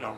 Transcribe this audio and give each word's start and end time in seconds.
know. 0.00 0.16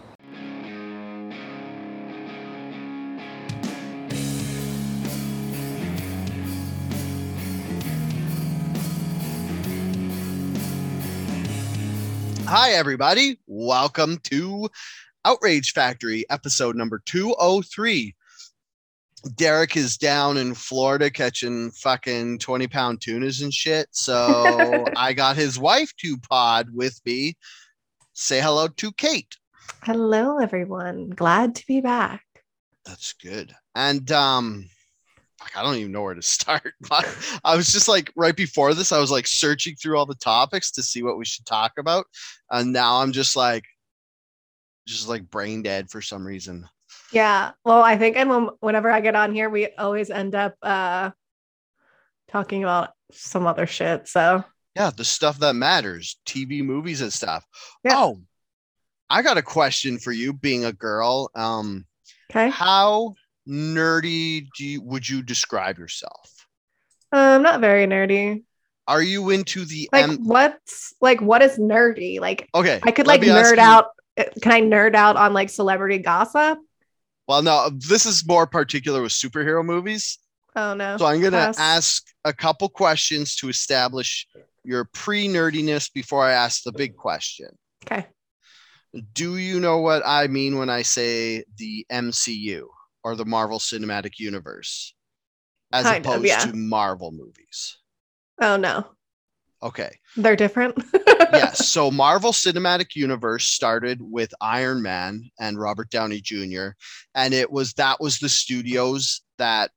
Hi, 12.46 12.72
everybody. 12.72 13.38
Welcome 13.46 14.18
to 14.24 14.68
Outrage 15.24 15.72
Factory, 15.72 16.24
episode 16.30 16.76
number 16.76 17.02
203. 17.06 18.14
Derek 19.36 19.76
is 19.76 19.96
down 19.96 20.36
in 20.36 20.54
Florida 20.54 21.08
catching 21.08 21.70
fucking 21.70 22.38
20 22.40 22.66
pound 22.66 23.00
tunas 23.00 23.40
and 23.40 23.54
shit. 23.54 23.88
So 23.92 24.84
I 24.96 25.12
got 25.12 25.36
his 25.36 25.58
wife 25.58 25.92
to 25.98 26.18
pod 26.18 26.68
with 26.72 27.00
me. 27.06 27.36
Say 28.12 28.40
hello 28.40 28.68
to 28.68 28.92
Kate. 28.92 29.36
Hello, 29.84 30.38
everyone. 30.38 31.10
Glad 31.10 31.56
to 31.56 31.66
be 31.66 31.80
back. 31.80 32.24
That's 32.84 33.12
good. 33.14 33.54
And 33.74 34.10
um, 34.10 34.68
I 35.54 35.62
don't 35.62 35.76
even 35.76 35.92
know 35.92 36.02
where 36.02 36.14
to 36.14 36.22
start. 36.24 36.74
But 36.88 37.06
I 37.44 37.56
was 37.56 37.72
just 37.72 37.88
like 37.88 38.12
right 38.16 38.36
before 38.36 38.74
this, 38.74 38.92
I 38.92 38.98
was 38.98 39.10
like 39.10 39.26
searching 39.26 39.76
through 39.76 39.98
all 39.98 40.06
the 40.06 40.14
topics 40.14 40.70
to 40.72 40.82
see 40.82 41.02
what 41.02 41.18
we 41.18 41.24
should 41.24 41.46
talk 41.46 41.72
about. 41.78 42.06
And 42.50 42.72
now 42.72 43.00
I'm 43.00 43.12
just 43.12 43.36
like 43.36 43.64
just 44.86 45.08
like 45.08 45.30
brain 45.30 45.62
dead 45.62 45.90
for 45.90 46.02
some 46.02 46.26
reason. 46.26 46.68
Yeah. 47.12 47.52
Well, 47.64 47.82
I 47.82 47.96
think 47.96 48.16
and 48.16 48.50
whenever 48.60 48.90
I 48.90 49.00
get 49.00 49.14
on 49.14 49.34
here, 49.34 49.48
we 49.50 49.68
always 49.76 50.10
end 50.10 50.34
up 50.34 50.56
uh 50.62 51.10
talking 52.28 52.62
about 52.62 52.90
some 53.12 53.46
other 53.46 53.66
shit. 53.66 54.08
So 54.08 54.44
Yeah, 54.74 54.90
the 54.90 55.04
stuff 55.04 55.38
that 55.40 55.54
matters, 55.54 56.18
TV, 56.26 56.62
movies, 56.62 57.00
and 57.00 57.12
stuff. 57.12 57.44
Yeah. 57.84 57.96
Oh, 57.96 58.22
I 59.12 59.20
got 59.20 59.36
a 59.36 59.42
question 59.42 59.98
for 59.98 60.10
you, 60.10 60.32
being 60.32 60.64
a 60.64 60.72
girl. 60.72 61.30
Um, 61.34 61.84
okay. 62.30 62.48
how 62.48 63.14
nerdy 63.46 64.46
do 64.56 64.64
you, 64.64 64.80
would 64.82 65.06
you 65.06 65.22
describe 65.22 65.78
yourself? 65.78 66.46
Um, 67.12 67.42
not 67.42 67.60
very 67.60 67.86
nerdy. 67.86 68.44
Are 68.88 69.02
you 69.02 69.28
into 69.30 69.66
the 69.66 69.88
Like 69.92 70.04
M? 70.04 70.24
what's 70.24 70.94
like 71.00 71.20
what 71.20 71.42
is 71.42 71.58
nerdy? 71.58 72.20
Like 72.20 72.48
Okay, 72.54 72.80
I 72.82 72.90
could 72.90 73.06
like 73.06 73.20
nerd 73.20 73.58
out. 73.58 73.88
uh, 74.18 74.24
Can 74.40 74.50
I 74.50 74.60
nerd 74.62 74.94
out 74.94 75.16
on 75.16 75.34
like 75.34 75.50
celebrity 75.50 75.98
gossip? 75.98 76.58
Well, 77.28 77.42
no, 77.42 77.70
this 77.70 78.06
is 78.06 78.26
more 78.26 78.46
particular 78.46 79.02
with 79.02 79.12
superhero 79.12 79.64
movies. 79.64 80.18
Oh 80.56 80.74
no. 80.74 80.96
So 80.96 81.04
I'm 81.06 81.20
going 81.20 81.32
to 81.32 81.38
Pass. 81.38 81.58
ask 81.58 82.06
a 82.24 82.32
couple 82.32 82.68
questions 82.68 83.36
to 83.36 83.48
establish 83.48 84.26
your 84.64 84.86
pre 84.86 85.28
nerdiness 85.28 85.92
before 85.92 86.24
I 86.24 86.32
ask 86.32 86.62
the 86.62 86.72
big 86.72 86.96
question. 86.96 87.48
Okay. 87.84 88.06
Do 89.14 89.36
you 89.36 89.58
know 89.60 89.78
what 89.78 90.02
I 90.04 90.26
mean 90.26 90.58
when 90.58 90.68
I 90.68 90.82
say 90.82 91.44
the 91.56 91.86
MCU 91.90 92.64
or 93.04 93.16
the 93.16 93.24
Marvel 93.24 93.58
Cinematic 93.58 94.18
Universe 94.18 94.94
as 95.72 95.84
Kind 95.84 96.04
of, 96.04 96.12
opposed 96.12 96.26
yeah. 96.26 96.38
to 96.40 96.54
Marvel 96.54 97.10
movies? 97.10 97.78
Oh 98.40 98.56
no. 98.56 98.86
Okay. 99.62 99.98
They're 100.16 100.36
different. 100.36 100.76
yes. 101.06 101.68
So 101.72 101.90
Marvel 101.90 102.32
Cinematic 102.32 102.94
Universe 102.94 103.46
started 103.46 104.00
with 104.02 104.34
Iron 104.40 104.82
Man 104.82 105.30
and 105.40 105.58
Robert 105.58 105.88
Downey 105.90 106.20
Jr. 106.20 106.70
And 107.14 107.32
it 107.32 107.50
was 107.50 107.72
that 107.74 108.00
was 108.00 108.18
the 108.18 108.28
studios 108.28 109.22
that 109.38 109.70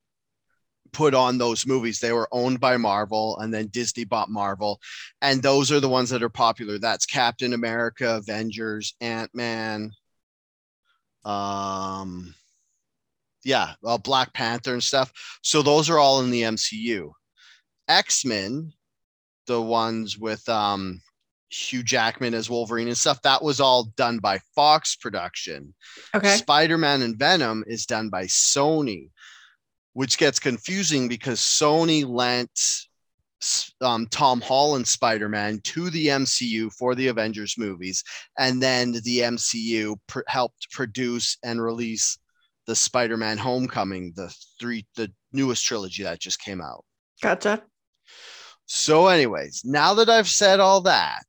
put 0.96 1.14
on 1.14 1.38
those 1.38 1.68
movies. 1.68 2.00
They 2.00 2.14
were 2.14 2.30
owned 2.32 2.62
by 2.62 2.78
Marvel 2.78 3.38
and 3.40 3.54
then 3.54 3.68
Disney 3.68 4.06
bought 4.06 4.30
Marvel. 4.30 4.80
And 5.22 5.44
those 5.44 5.70
are 5.70 5.82
the 5.82 5.90
ones 5.90 6.10
that 6.12 6.24
are 6.24 6.30
popular. 6.30 6.80
That's 6.80 7.06
Captain 7.06 7.52
America, 7.52 8.16
Avengers, 8.16 8.96
Ant-Man. 9.02 9.92
Um 11.26 12.34
yeah, 13.44 13.74
well, 13.82 13.98
Black 13.98 14.34
Panther 14.34 14.74
and 14.74 14.84
stuff. 14.84 15.12
So 15.44 15.62
those 15.62 15.90
are 15.90 16.00
all 16.00 16.22
in 16.22 16.32
the 16.32 16.44
MCU. 16.44 17.12
X-Men, 17.88 18.72
the 19.48 19.62
ones 19.62 20.18
with 20.18 20.48
um 20.48 21.02
Hugh 21.50 21.84
Jackman 21.84 22.34
as 22.34 22.50
Wolverine 22.50 22.88
and 22.88 22.98
stuff, 22.98 23.22
that 23.24 23.44
was 23.44 23.60
all 23.60 23.92
done 23.98 24.20
by 24.20 24.40
Fox 24.56 24.96
production. 24.96 25.74
okay. 26.16 26.38
Spider-Man 26.38 27.02
and 27.02 27.18
Venom 27.18 27.66
is 27.68 27.86
done 27.86 28.10
by 28.10 28.26
Sony, 28.26 29.10
which 29.96 30.18
gets 30.18 30.40
confusing 30.40 31.08
because 31.08 31.40
Sony 31.40 32.06
lent 32.06 32.52
um, 33.80 34.08
Tom 34.08 34.42
Holland 34.42 34.86
Spider-Man 34.86 35.62
to 35.64 35.90
the 35.90 36.08
MCU 36.08 36.70
for 36.74 36.96
the 36.96 37.08
Avengers 37.08 37.56
movies, 37.58 38.04
and 38.38 38.62
then 38.62 38.92
the 38.92 39.20
MCU 39.20 39.96
pr- 40.08 40.20
helped 40.28 40.70
produce 40.72 41.38
and 41.44 41.62
release 41.62 42.18
the 42.68 42.76
Spider-Man 42.76 43.38
Homecoming, 43.38 44.12
the 44.18 44.36
three, 44.60 44.86
the 44.98 45.10
newest 45.32 45.66
trilogy 45.66 46.04
that 46.04 46.20
just 46.20 46.42
came 46.42 46.60
out. 46.60 46.84
Gotcha. 47.22 47.64
So, 48.66 49.08
anyways, 49.08 49.62
now 49.64 49.94
that 49.94 50.10
I've 50.10 50.28
said 50.28 50.60
all 50.60 50.82
that, 50.82 51.24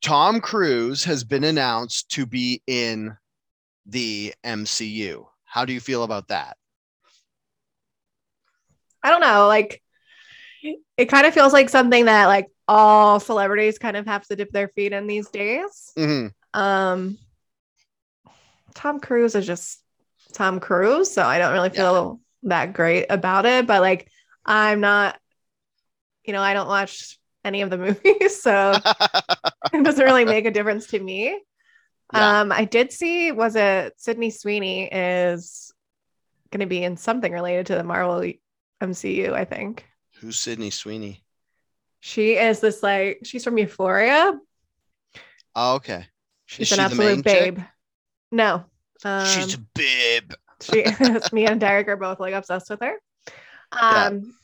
Tom 0.00 0.40
Cruise 0.40 1.02
has 1.04 1.24
been 1.24 1.42
announced 1.42 2.08
to 2.12 2.24
be 2.24 2.62
in 2.68 3.16
the 3.84 4.32
MCU. 4.46 5.24
How 5.48 5.64
do 5.64 5.72
you 5.72 5.80
feel 5.80 6.02
about 6.02 6.28
that? 6.28 6.56
I 9.02 9.10
don't 9.10 9.20
know, 9.20 9.46
like 9.46 9.82
it 10.96 11.06
kind 11.06 11.26
of 11.26 11.32
feels 11.32 11.52
like 11.52 11.68
something 11.68 12.06
that 12.06 12.26
like 12.26 12.46
all 12.66 13.20
celebrities 13.20 13.78
kind 13.78 13.96
of 13.96 14.06
have 14.06 14.26
to 14.26 14.36
dip 14.36 14.50
their 14.50 14.68
feet 14.68 14.92
in 14.92 15.06
these 15.06 15.28
days. 15.28 15.92
Mhm. 15.96 16.32
Um 16.52 17.18
Tom 18.74 19.00
Cruise 19.00 19.34
is 19.34 19.46
just 19.46 19.82
Tom 20.32 20.60
Cruise, 20.60 21.10
so 21.10 21.22
I 21.22 21.38
don't 21.38 21.52
really 21.52 21.70
feel 21.70 22.20
that 22.44 22.72
great 22.72 23.06
about 23.08 23.46
it, 23.46 23.66
but 23.66 23.80
like 23.80 24.08
I'm 24.44 24.80
not 24.80 25.18
you 26.24 26.34
know, 26.34 26.42
I 26.42 26.52
don't 26.52 26.68
watch 26.68 27.18
any 27.44 27.62
of 27.62 27.70
the 27.70 27.78
movies, 27.78 28.42
so 28.42 28.78
it 29.72 29.82
doesn't 29.84 30.04
really 30.04 30.24
make 30.24 30.44
a 30.44 30.50
difference 30.50 30.88
to 30.88 31.00
me. 31.00 31.40
Yeah. 32.12 32.40
Um 32.40 32.52
I 32.52 32.64
did 32.64 32.92
see 32.92 33.32
was 33.32 33.56
it 33.56 33.94
Sydney 33.96 34.30
Sweeney 34.30 34.88
is 34.90 35.72
going 36.50 36.60
to 36.60 36.66
be 36.66 36.82
in 36.82 36.96
something 36.96 37.32
related 37.32 37.66
to 37.66 37.74
the 37.74 37.84
Marvel 37.84 38.32
MCU, 38.82 39.32
I 39.32 39.44
think. 39.44 39.84
Who's 40.20 40.38
Sydney 40.38 40.70
Sweeney? 40.70 41.22
She 42.00 42.32
is 42.34 42.60
this 42.60 42.82
like 42.82 43.20
she's 43.24 43.44
from 43.44 43.58
Euphoria. 43.58 44.38
Oh, 45.54 45.74
okay. 45.76 46.06
She's 46.46 46.72
an 46.72 46.78
she 46.78 46.94
the 46.94 47.02
main 47.02 47.18
absolute 47.18 47.26
chick? 47.26 47.54
babe. 47.54 47.64
No. 48.30 48.64
Um, 49.04 49.26
She's 49.26 49.54
a 49.54 49.58
babe. 49.74 50.32
she 50.60 50.84
me 51.32 51.46
and 51.46 51.60
Derek 51.60 51.88
are 51.88 51.96
both 51.96 52.20
like 52.20 52.34
obsessed 52.34 52.70
with 52.70 52.80
her. 52.80 52.94
Um 53.72 54.34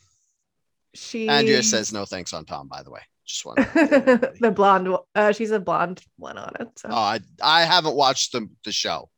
she 0.93 1.27
Andrea 1.27 1.63
says 1.63 1.91
no 1.91 2.05
thanks 2.05 2.33
on 2.33 2.45
Tom, 2.45 2.67
by 2.67 2.83
the 2.83 2.91
way. 2.91 3.01
Just 3.25 3.45
want 3.45 3.57
the 3.73 4.51
blonde 4.55 4.95
uh 5.15 5.31
she's 5.31 5.51
a 5.51 5.59
blonde 5.59 6.01
one 6.17 6.37
on 6.37 6.53
it. 6.59 6.79
So 6.79 6.89
Oh, 6.89 6.95
I 6.95 7.19
I 7.41 7.63
haven't 7.63 7.95
watched 7.95 8.31
the 8.31 8.47
the 8.63 8.71
show. 8.71 9.09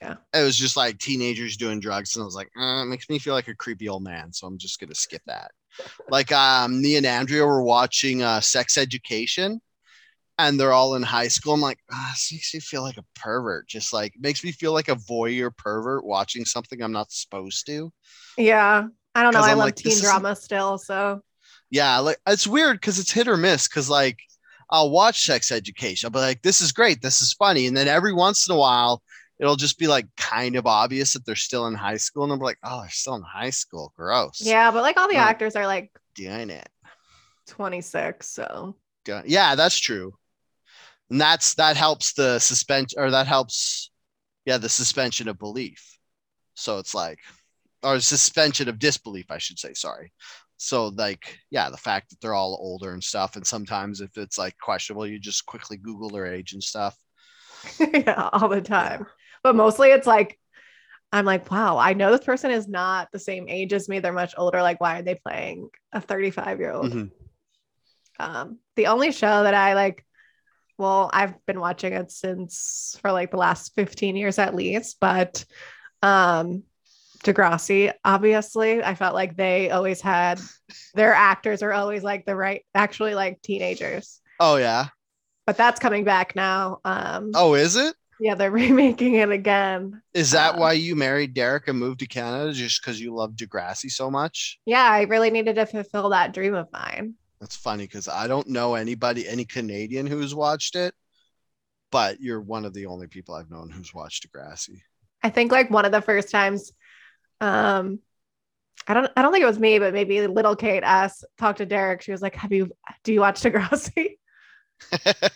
Yeah. 0.00 0.16
It 0.32 0.42
was 0.42 0.56
just 0.56 0.76
like 0.76 0.98
teenagers 0.98 1.56
doing 1.56 1.78
drugs, 1.80 2.16
and 2.16 2.22
I 2.22 2.24
was 2.24 2.34
like, 2.34 2.48
uh, 2.58 2.82
it 2.82 2.86
makes 2.86 3.10
me 3.10 3.18
feel 3.18 3.34
like 3.34 3.48
a 3.48 3.54
creepy 3.54 3.88
old 3.88 4.02
man. 4.02 4.32
So 4.32 4.46
I'm 4.46 4.56
just 4.58 4.80
gonna 4.80 4.94
skip 4.94 5.22
that. 5.26 5.50
like 6.10 6.32
um 6.32 6.80
me 6.80 6.96
and 6.96 7.06
Andrea 7.06 7.44
were 7.46 7.62
watching 7.62 8.22
uh 8.22 8.40
sex 8.40 8.78
education 8.78 9.60
and 10.38 10.58
they're 10.58 10.72
all 10.72 10.94
in 10.94 11.02
high 11.02 11.28
school. 11.28 11.54
I'm 11.54 11.60
like, 11.60 11.78
ah, 11.92 12.10
this 12.12 12.32
makes 12.32 12.54
me 12.54 12.60
feel 12.60 12.82
like 12.82 12.96
a 12.96 13.04
pervert. 13.14 13.68
Just 13.68 13.92
like 13.92 14.14
makes 14.18 14.42
me 14.44 14.52
feel 14.52 14.72
like 14.72 14.88
a 14.88 14.96
voyeur 14.96 15.54
pervert 15.56 16.04
watching 16.04 16.44
something 16.44 16.82
I'm 16.82 16.92
not 16.92 17.12
supposed 17.12 17.66
to. 17.66 17.92
yeah. 18.36 18.86
I 19.14 19.22
don't 19.22 19.34
know. 19.34 19.40
I 19.42 19.50
I'm 19.50 19.58
love 19.58 19.66
like, 19.66 19.76
teen 19.76 19.98
drama 20.00 20.36
still. 20.36 20.78
So 20.78 21.22
Yeah, 21.70 21.98
like 21.98 22.18
it's 22.26 22.46
weird 22.46 22.80
because 22.80 22.98
it's 22.98 23.12
hit 23.12 23.28
or 23.28 23.36
miss. 23.36 23.68
Because 23.68 23.88
like 23.88 24.18
I'll 24.70 24.90
watch 24.90 25.24
sex 25.24 25.50
education, 25.52 26.06
I'll 26.06 26.12
be 26.12 26.18
like, 26.18 26.42
this 26.42 26.60
is 26.60 26.72
great, 26.72 27.02
this 27.02 27.22
is 27.22 27.32
funny, 27.32 27.66
and 27.66 27.76
then 27.76 27.88
every 27.88 28.12
once 28.12 28.48
in 28.48 28.54
a 28.54 28.58
while 28.58 29.02
it'll 29.38 29.56
just 29.56 29.78
be 29.78 29.86
like 29.86 30.06
kind 30.16 30.54
of 30.56 30.66
obvious 30.66 31.14
that 31.14 31.24
they're 31.24 31.34
still 31.34 31.66
in 31.66 31.74
high 31.74 31.96
school, 31.96 32.24
and 32.24 32.32
I'm 32.32 32.38
like, 32.40 32.58
oh, 32.62 32.80
they're 32.82 32.90
still 32.90 33.14
in 33.14 33.22
high 33.22 33.50
school, 33.50 33.92
gross. 33.96 34.40
yeah, 34.44 34.70
but 34.70 34.82
like 34.82 34.96
all 34.96 35.08
the 35.08 35.14
Right. 35.16 35.30
actors 35.30 35.56
are 35.56 35.66
like 35.66 35.90
doing 36.14 36.50
it. 36.50 36.68
26. 37.46 38.28
So 38.28 38.76
Yeah, 39.24 39.54
that's 39.54 39.78
true, 39.78 40.14
and 41.10 41.20
that's 41.20 41.54
that 41.54 41.76
helps 41.76 42.12
the 42.12 42.38
suspension 42.38 43.00
or 43.00 43.10
that 43.10 43.26
helps, 43.26 43.90
yeah, 44.44 44.58
the 44.58 44.68
suspension 44.68 45.28
of 45.28 45.38
belief. 45.38 45.98
So 46.54 46.78
it's 46.78 46.94
like, 46.94 47.18
or 47.82 47.98
suspension 48.00 48.68
of 48.68 48.78
disbelief, 48.78 49.26
I 49.30 49.38
should 49.38 49.58
say. 49.58 49.72
Sorry. 49.74 50.12
So 50.62 50.88
like, 50.88 51.38
yeah, 51.50 51.70
the 51.70 51.78
fact 51.78 52.10
that 52.10 52.20
they're 52.20 52.34
all 52.34 52.58
older 52.60 52.92
and 52.92 53.02
stuff, 53.02 53.36
and 53.36 53.46
sometimes 53.46 54.02
if 54.02 54.18
it's 54.18 54.36
like 54.36 54.54
questionable, 54.60 55.06
you 55.06 55.18
just 55.18 55.46
quickly 55.46 55.78
Google 55.78 56.10
their 56.10 56.26
age 56.26 56.52
and 56.52 56.62
stuff. 56.62 56.94
yeah, 57.94 58.28
all 58.34 58.46
the 58.46 58.60
time. 58.60 59.06
But 59.42 59.56
mostly 59.56 59.88
it's 59.88 60.06
like 60.06 60.38
I'm 61.12 61.24
like, 61.24 61.50
wow, 61.50 61.78
I 61.78 61.94
know 61.94 62.10
this 62.10 62.26
person 62.26 62.50
is 62.50 62.68
not 62.68 63.08
the 63.10 63.18
same 63.18 63.48
age 63.48 63.72
as 63.72 63.88
me. 63.88 64.00
They're 64.00 64.12
much 64.12 64.34
older. 64.36 64.60
Like, 64.60 64.82
why 64.82 64.98
are 64.98 65.02
they 65.02 65.14
playing 65.14 65.70
a 65.92 66.00
35 66.02 66.60
year 66.60 66.72
old? 66.72 66.92
Mhm. 66.92 67.10
Um, 68.18 68.58
the 68.76 68.88
only 68.88 69.12
show 69.12 69.44
that 69.44 69.54
I 69.54 69.72
like 69.72 70.04
well, 70.76 71.10
I've 71.12 71.34
been 71.46 71.60
watching 71.60 71.94
it 71.94 72.10
since 72.10 72.98
for 73.00 73.12
like 73.12 73.30
the 73.30 73.36
last 73.38 73.74
15 73.74 74.14
years 74.14 74.38
at 74.38 74.54
least, 74.54 74.98
but 75.00 75.42
um 76.02 76.64
Degrassi, 77.24 77.92
obviously, 78.04 78.82
I 78.82 78.94
felt 78.94 79.14
like 79.14 79.36
they 79.36 79.70
always 79.70 80.00
had 80.00 80.40
their 80.94 81.12
actors 81.12 81.62
are 81.62 81.72
always 81.72 82.02
like 82.02 82.24
the 82.24 82.34
right, 82.34 82.64
actually 82.74 83.14
like 83.14 83.42
teenagers. 83.42 84.20
Oh 84.38 84.56
yeah. 84.56 84.88
But 85.46 85.56
that's 85.56 85.80
coming 85.80 86.04
back 86.04 86.34
now. 86.36 86.78
Um, 86.84 87.32
oh, 87.34 87.54
is 87.54 87.76
it? 87.76 87.94
Yeah, 88.20 88.34
they're 88.34 88.50
remaking 88.50 89.14
it 89.14 89.30
again. 89.30 90.00
Is 90.14 90.30
that 90.30 90.54
uh, 90.54 90.58
why 90.58 90.72
you 90.72 90.94
married 90.94 91.34
Derek 91.34 91.68
and 91.68 91.78
moved 91.78 92.00
to 92.00 92.06
Canada 92.06 92.52
just 92.52 92.82
because 92.82 93.00
you 93.00 93.14
love 93.14 93.32
Degrassi 93.32 93.90
so 93.90 94.10
much? 94.10 94.58
Yeah, 94.66 94.84
I 94.84 95.02
really 95.02 95.30
needed 95.30 95.56
to 95.56 95.66
fulfill 95.66 96.10
that 96.10 96.32
dream 96.32 96.54
of 96.54 96.68
mine. 96.72 97.14
That's 97.40 97.56
funny 97.56 97.84
because 97.84 98.06
I 98.06 98.26
don't 98.26 98.48
know 98.48 98.74
anybody, 98.74 99.26
any 99.26 99.46
Canadian 99.46 100.06
who's 100.06 100.34
watched 100.34 100.76
it, 100.76 100.94
but 101.90 102.20
you're 102.20 102.40
one 102.40 102.66
of 102.66 102.74
the 102.74 102.86
only 102.86 103.06
people 103.06 103.34
I've 103.34 103.50
known 103.50 103.70
who's 103.70 103.94
watched 103.94 104.30
Degrassi. 104.30 104.82
I 105.22 105.30
think 105.30 105.50
like 105.50 105.70
one 105.70 105.84
of 105.84 105.92
the 105.92 106.02
first 106.02 106.30
times, 106.30 106.72
um, 107.40 108.00
I 108.86 108.94
don't, 108.94 109.10
I 109.16 109.22
don't 109.22 109.32
think 109.32 109.42
it 109.42 109.46
was 109.46 109.58
me, 109.58 109.78
but 109.78 109.92
maybe 109.92 110.26
little 110.26 110.56
Kate 110.56 110.82
asked, 110.82 111.24
talked 111.38 111.58
to 111.58 111.66
Derek. 111.66 112.02
She 112.02 112.12
was 112.12 112.22
like, 112.22 112.34
"Have 112.34 112.52
you, 112.52 112.70
do 113.04 113.12
you 113.12 113.20
watch 113.20 113.40
Degrassi?" 113.42 114.16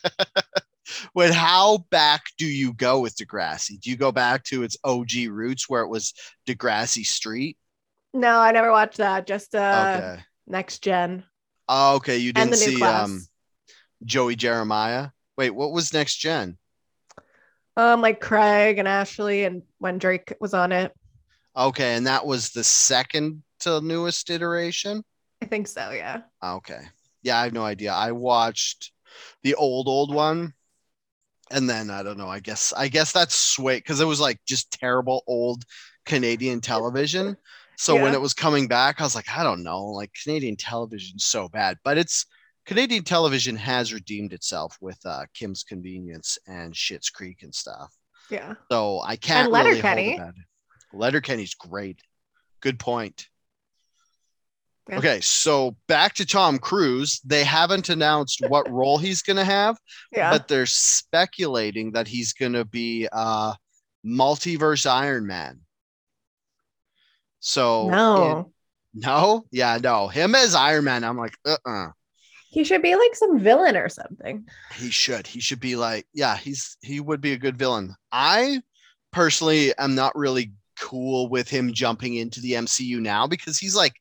When 1.12 1.32
how 1.32 1.78
back 1.90 2.24
do 2.38 2.46
you 2.46 2.72
go 2.72 3.00
with 3.00 3.16
Degrassi? 3.16 3.80
Do 3.80 3.90
you 3.90 3.96
go 3.96 4.12
back 4.12 4.44
to 4.44 4.62
its 4.62 4.76
OG 4.84 5.28
roots 5.30 5.68
where 5.68 5.82
it 5.82 5.88
was 5.88 6.14
Degrassi 6.46 7.04
Street? 7.04 7.56
No, 8.12 8.38
I 8.38 8.52
never 8.52 8.70
watched 8.70 8.98
that. 8.98 9.26
Just 9.26 9.54
uh, 9.54 9.96
okay. 9.96 10.22
next 10.46 10.82
gen. 10.82 11.24
Oh, 11.68 11.96
okay. 11.96 12.18
You 12.18 12.32
didn't 12.32 12.54
see 12.54 12.76
class. 12.76 13.08
um 13.08 13.26
Joey 14.04 14.36
Jeremiah. 14.36 15.08
Wait, 15.36 15.50
what 15.50 15.72
was 15.72 15.92
next 15.92 16.16
gen? 16.16 16.58
Um, 17.76 18.00
like 18.00 18.20
Craig 18.20 18.78
and 18.78 18.86
Ashley, 18.86 19.44
and 19.44 19.62
when 19.78 19.98
Drake 19.98 20.34
was 20.40 20.54
on 20.54 20.70
it, 20.70 20.92
Okay, 21.56 21.94
and 21.94 22.06
that 22.06 22.26
was 22.26 22.50
the 22.50 22.64
second 22.64 23.42
to 23.60 23.80
newest 23.80 24.30
iteration. 24.30 25.02
I 25.42 25.46
think 25.46 25.68
so. 25.68 25.90
Yeah. 25.90 26.22
Okay. 26.42 26.80
Yeah, 27.22 27.38
I 27.38 27.44
have 27.44 27.52
no 27.52 27.64
idea. 27.64 27.92
I 27.92 28.12
watched 28.12 28.92
the 29.42 29.54
old 29.54 29.88
old 29.88 30.12
one. 30.14 30.54
And 31.50 31.68
then 31.68 31.90
I 31.90 32.02
don't 32.02 32.16
know. 32.18 32.28
I 32.28 32.40
guess 32.40 32.72
I 32.72 32.88
guess 32.88 33.12
that's 33.12 33.34
sweet 33.34 33.78
because 33.84 34.00
it 34.00 34.06
was 34.06 34.18
like 34.20 34.40
just 34.46 34.72
terrible 34.72 35.22
old 35.26 35.64
Canadian 36.06 36.60
television. 36.60 37.36
So 37.76 38.00
when 38.00 38.14
it 38.14 38.20
was 38.20 38.32
coming 38.34 38.68
back, 38.68 39.00
I 39.00 39.04
was 39.04 39.14
like, 39.14 39.28
I 39.36 39.42
don't 39.42 39.62
know, 39.62 39.84
like 39.86 40.10
Canadian 40.22 40.56
television's 40.56 41.24
so 41.24 41.48
bad. 41.48 41.76
But 41.84 41.98
it's 41.98 42.24
Canadian 42.66 43.04
television 43.04 43.56
has 43.56 43.92
redeemed 43.92 44.32
itself 44.32 44.78
with 44.80 44.98
uh, 45.04 45.24
Kim's 45.34 45.64
Convenience 45.64 46.38
and 46.46 46.72
Schitt's 46.72 47.10
Creek 47.10 47.42
and 47.42 47.54
stuff. 47.54 47.92
Yeah. 48.30 48.54
So 48.70 49.00
I 49.04 49.16
can't 49.16 49.46
And 49.46 49.54
really 49.54 49.82
Letterkenny. 49.82 50.16
bad. 50.16 50.34
Letterkenny's 50.94 51.54
great. 51.54 52.00
Good 52.60 52.78
point. 52.78 53.28
Yeah. 54.88 54.98
Okay, 54.98 55.20
so 55.22 55.76
back 55.88 56.14
to 56.14 56.26
Tom 56.26 56.58
Cruise. 56.58 57.20
They 57.24 57.42
haven't 57.44 57.88
announced 57.88 58.42
what 58.48 58.70
role 58.70 58.98
he's 58.98 59.22
going 59.22 59.38
to 59.38 59.44
have, 59.44 59.78
Yeah. 60.12 60.30
but 60.30 60.46
they're 60.46 60.66
speculating 60.66 61.92
that 61.92 62.06
he's 62.06 62.32
going 62.34 62.52
to 62.52 62.64
be 62.66 63.08
uh 63.10 63.54
multiverse 64.04 64.84
Iron 64.88 65.26
Man. 65.26 65.60
So 67.40 67.88
no. 67.88 68.38
it- 68.40 68.46
no, 68.96 69.44
yeah, 69.50 69.76
no. 69.82 70.06
Him 70.06 70.36
as 70.36 70.54
Iron 70.54 70.84
Man, 70.84 71.02
I'm 71.02 71.16
like, 71.18 71.34
uh-uh. 71.44 71.88
he 72.50 72.62
should 72.62 72.80
be 72.80 72.94
like 72.94 73.16
some 73.16 73.40
villain 73.40 73.76
or 73.76 73.88
something. 73.88 74.46
He 74.76 74.90
should. 74.90 75.26
He 75.26 75.40
should 75.40 75.58
be 75.58 75.74
like, 75.74 76.06
yeah, 76.14 76.36
he's 76.36 76.76
he 76.80 77.00
would 77.00 77.20
be 77.20 77.32
a 77.32 77.36
good 77.38 77.56
villain. 77.58 77.96
I 78.12 78.62
personally 79.12 79.76
am 79.78 79.96
not 79.96 80.14
really 80.14 80.52
cool 80.80 81.28
with 81.28 81.48
him 81.48 81.72
jumping 81.72 82.16
into 82.16 82.40
the 82.40 82.52
MCU 82.52 83.00
now 83.00 83.26
because 83.26 83.58
he's 83.58 83.74
like 83.76 83.94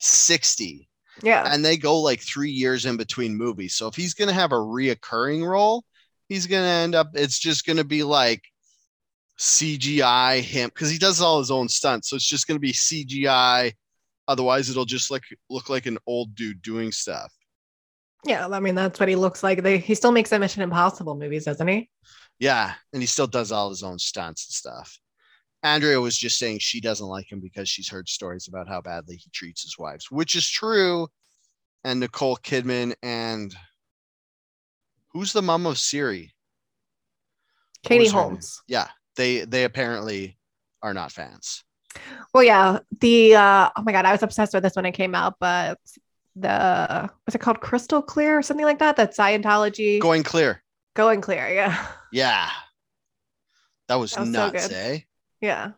60 0.00 0.88
Yeah. 1.22 1.44
and 1.52 1.64
they 1.64 1.76
go 1.76 2.00
like 2.00 2.20
three 2.20 2.50
years 2.50 2.86
in 2.86 2.96
between 2.96 3.36
movies. 3.36 3.74
So 3.74 3.86
if 3.88 3.94
he's 3.94 4.14
gonna 4.14 4.32
have 4.32 4.52
a 4.52 4.56
reoccurring 4.56 5.46
role, 5.46 5.84
he's 6.28 6.46
gonna 6.46 6.66
end 6.66 6.94
up. 6.94 7.10
It's 7.14 7.38
just 7.38 7.66
gonna 7.66 7.84
be 7.84 8.02
like 8.02 8.42
CGI 9.38 10.40
him 10.40 10.68
because 10.68 10.90
he 10.90 10.98
does 10.98 11.20
all 11.20 11.38
his 11.38 11.50
own 11.50 11.68
stunts. 11.68 12.08
So 12.10 12.16
it's 12.16 12.28
just 12.28 12.46
gonna 12.46 12.60
be 12.60 12.72
CGI. 12.72 13.72
Otherwise, 14.28 14.70
it'll 14.70 14.84
just 14.84 15.10
like 15.10 15.24
look 15.50 15.68
like 15.68 15.86
an 15.86 15.98
old 16.06 16.34
dude 16.34 16.62
doing 16.62 16.92
stuff. 16.92 17.32
Yeah. 18.24 18.46
I 18.46 18.60
mean, 18.60 18.74
that's 18.76 19.00
what 19.00 19.08
he 19.08 19.16
looks 19.16 19.42
like. 19.42 19.62
They 19.62 19.78
he 19.78 19.94
still 19.94 20.12
makes 20.12 20.30
the 20.30 20.38
Mission 20.38 20.62
Impossible 20.62 21.16
movies, 21.16 21.44
doesn't 21.44 21.66
he? 21.66 21.90
Yeah, 22.38 22.74
and 22.92 23.02
he 23.02 23.06
still 23.06 23.26
does 23.26 23.52
all 23.52 23.70
his 23.70 23.82
own 23.82 23.98
stunts 23.98 24.46
and 24.46 24.52
stuff. 24.54 24.98
Andrea 25.62 26.00
was 26.00 26.16
just 26.18 26.38
saying 26.38 26.58
she 26.58 26.80
doesn't 26.80 27.06
like 27.06 27.30
him 27.30 27.40
because 27.40 27.68
she's 27.68 27.88
heard 27.88 28.08
stories 28.08 28.48
about 28.48 28.68
how 28.68 28.80
badly 28.80 29.16
he 29.16 29.30
treats 29.30 29.62
his 29.62 29.78
wives, 29.78 30.10
which 30.10 30.34
is 30.34 30.48
true. 30.48 31.08
And 31.84 32.00
Nicole 32.00 32.36
Kidman 32.36 32.94
and 33.02 33.54
who's 35.12 35.32
the 35.32 35.42
mom 35.42 35.66
of 35.66 35.74
Suri? 35.76 36.30
Katie 37.82 38.04
was 38.04 38.12
her? 38.12 38.20
Holmes. 38.20 38.62
Yeah, 38.68 38.88
they 39.16 39.40
they 39.44 39.64
apparently 39.64 40.38
are 40.82 40.94
not 40.94 41.10
fans. 41.12 41.64
Well, 42.32 42.44
yeah. 42.44 42.78
The 43.00 43.34
uh 43.34 43.70
oh 43.76 43.82
my 43.82 43.92
god, 43.92 44.04
I 44.04 44.12
was 44.12 44.22
obsessed 44.22 44.54
with 44.54 44.62
this 44.62 44.76
when 44.76 44.86
it 44.86 44.92
came 44.92 45.14
out, 45.14 45.34
but 45.40 45.78
the 46.36 47.10
what's 47.24 47.34
it 47.34 47.40
called? 47.40 47.60
Crystal 47.60 48.00
Clear 48.00 48.38
or 48.38 48.42
something 48.42 48.64
like 48.64 48.78
that? 48.78 48.96
That 48.96 49.14
Scientology 49.16 50.00
Going 50.00 50.22
clear. 50.22 50.62
going 50.94 51.20
clear. 51.20 51.48
Yeah. 51.48 51.86
Yeah. 52.12 52.48
That 53.88 53.96
was, 53.96 54.12
That 54.12 54.20
was 54.20 54.28
nuts, 54.30 54.68
good. 54.68 54.74
eh? 54.76 54.98
Yeah. 55.42 55.72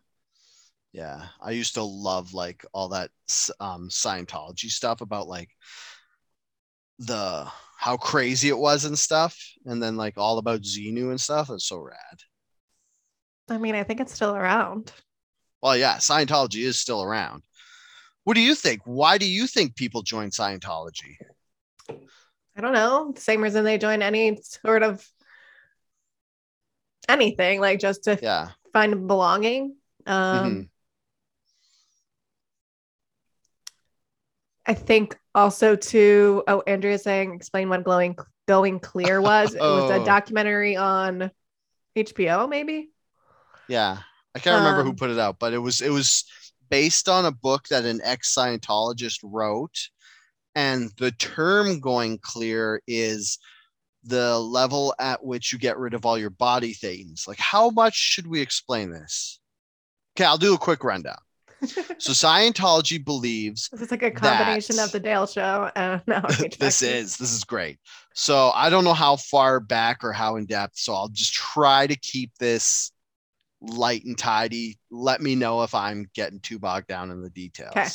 Yeah, 0.92 1.24
I 1.40 1.50
used 1.50 1.74
to 1.74 1.82
love 1.82 2.34
like 2.34 2.64
all 2.72 2.90
that 2.90 3.10
um, 3.58 3.88
Scientology 3.88 4.70
stuff 4.70 5.00
about 5.00 5.26
like 5.26 5.48
the 7.00 7.48
how 7.76 7.96
crazy 7.96 8.48
it 8.48 8.56
was 8.56 8.84
and 8.84 8.96
stuff, 8.96 9.36
and 9.66 9.82
then 9.82 9.96
like 9.96 10.16
all 10.16 10.38
about 10.38 10.60
Xenu 10.60 11.10
and 11.10 11.20
stuff. 11.20 11.50
It's 11.50 11.66
so 11.66 11.78
rad. 11.78 11.96
I 13.48 13.58
mean, 13.58 13.74
I 13.74 13.82
think 13.82 14.00
it's 14.00 14.14
still 14.14 14.36
around. 14.36 14.92
Well, 15.60 15.76
yeah, 15.76 15.96
Scientology 15.96 16.62
is 16.62 16.78
still 16.78 17.02
around. 17.02 17.42
What 18.22 18.34
do 18.34 18.40
you 18.40 18.54
think? 18.54 18.82
Why 18.84 19.18
do 19.18 19.28
you 19.28 19.48
think 19.48 19.74
people 19.74 20.02
join 20.02 20.30
Scientology? 20.30 21.16
I 22.56 22.60
don't 22.60 22.72
know. 22.72 23.14
Same 23.16 23.42
reason 23.42 23.64
they 23.64 23.78
join 23.78 24.00
any 24.00 24.38
sort 24.42 24.84
of 24.84 25.04
anything, 27.08 27.60
like 27.60 27.80
just 27.80 28.04
to 28.04 28.18
Yeah, 28.22 28.50
find 28.74 29.06
belonging. 29.06 29.76
Um, 30.06 30.44
Mhm. 30.44 30.68
I 34.66 34.74
think 34.74 35.18
also 35.34 35.76
to 35.76 36.42
oh, 36.48 36.62
Andrea 36.66 36.98
saying 36.98 37.34
explain 37.34 37.70
what 37.70 37.84
glowing 37.84 38.16
going 38.46 38.80
clear 38.80 39.20
was. 39.22 39.54
It 39.54 39.60
was 39.60 39.90
a 39.90 40.00
Oh. 40.00 40.04
documentary 40.04 40.76
on 40.76 41.30
HBO, 41.96 42.46
maybe. 42.46 42.90
yeah. 43.68 43.98
I 44.34 44.40
can't 44.40 44.56
remember 44.58 44.82
who 44.82 44.90
Um, 44.90 44.96
put 44.96 45.10
it 45.10 45.18
out, 45.18 45.38
but 45.38 45.52
it 45.54 45.58
was 45.58 45.80
it 45.80 45.90
was 45.90 46.24
based 46.68 47.08
on 47.08 47.24
a 47.24 47.30
book 47.30 47.68
that 47.68 47.84
an 47.84 48.00
ex 48.02 48.34
Scientologist 48.34 49.20
wrote, 49.22 49.90
and 50.56 50.90
the 50.98 51.12
term 51.12 51.78
"going 51.80 52.18
clear" 52.18 52.82
is 52.88 53.38
the 54.04 54.38
level 54.38 54.94
at 54.98 55.24
which 55.24 55.52
you 55.52 55.58
get 55.58 55.78
rid 55.78 55.94
of 55.94 56.04
all 56.04 56.18
your 56.18 56.30
body 56.30 56.74
things. 56.74 57.26
Like, 57.26 57.38
how 57.38 57.70
much 57.70 57.94
should 57.94 58.26
we 58.26 58.40
explain 58.40 58.90
this? 58.90 59.40
Okay, 60.16 60.24
I'll 60.24 60.38
do 60.38 60.54
a 60.54 60.58
quick 60.58 60.84
rundown. 60.84 61.18
So, 61.66 61.80
Scientology 62.12 63.02
believes 63.02 63.68
This 63.70 63.80
is 63.80 63.90
like 63.90 64.02
a 64.02 64.10
combination 64.10 64.78
of 64.78 64.92
the 64.92 65.00
Dale 65.00 65.26
Show 65.26 65.70
and 65.74 66.02
this 66.58 66.82
is 66.82 67.16
this 67.16 67.32
is 67.32 67.44
great. 67.44 67.78
So, 68.14 68.50
I 68.54 68.70
don't 68.70 68.84
know 68.84 68.92
how 68.92 69.16
far 69.16 69.58
back 69.60 70.04
or 70.04 70.12
how 70.12 70.36
in 70.36 70.46
depth. 70.46 70.78
So, 70.78 70.94
I'll 70.94 71.08
just 71.08 71.32
try 71.32 71.86
to 71.86 71.96
keep 71.96 72.32
this 72.38 72.92
light 73.60 74.04
and 74.04 74.18
tidy. 74.18 74.78
Let 74.90 75.22
me 75.22 75.34
know 75.34 75.62
if 75.62 75.74
I'm 75.74 76.06
getting 76.14 76.40
too 76.40 76.58
bogged 76.58 76.88
down 76.88 77.10
in 77.10 77.22
the 77.22 77.30
details. 77.30 77.70
Okay. 77.70 77.88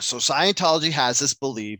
So, 0.00 0.16
Scientology 0.16 0.90
has 0.90 1.20
this 1.20 1.34
belief 1.34 1.78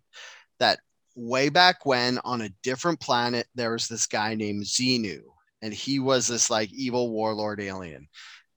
that 0.61 0.78
way 1.14 1.49
back 1.49 1.85
when 1.87 2.19
on 2.25 2.42
a 2.42 2.52
different 2.62 3.00
planet, 3.00 3.47
there 3.54 3.73
was 3.73 3.88
this 3.88 4.07
guy 4.07 4.35
named 4.35 4.64
Xenu, 4.64 5.21
and 5.61 5.73
he 5.73 5.99
was 5.99 6.26
this 6.26 6.50
like 6.50 6.73
evil 6.73 7.11
warlord 7.11 7.61
alien. 7.61 8.09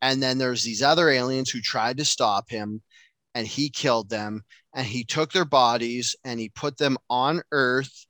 And 0.01 0.21
then 0.21 0.37
there's 0.37 0.63
these 0.63 0.81
other 0.81 1.09
aliens 1.09 1.49
who 1.49 1.61
tried 1.61 1.97
to 1.97 2.05
stop 2.05 2.49
him, 2.49 2.81
and 3.33 3.47
he 3.47 3.69
killed 3.69 4.09
them. 4.09 4.43
And 4.73 4.85
he 4.85 5.03
took 5.05 5.31
their 5.31 5.45
bodies 5.45 6.15
and 6.25 6.37
he 6.39 6.49
put 6.49 6.77
them 6.77 6.97
on 7.09 7.41
Earth 7.51 8.05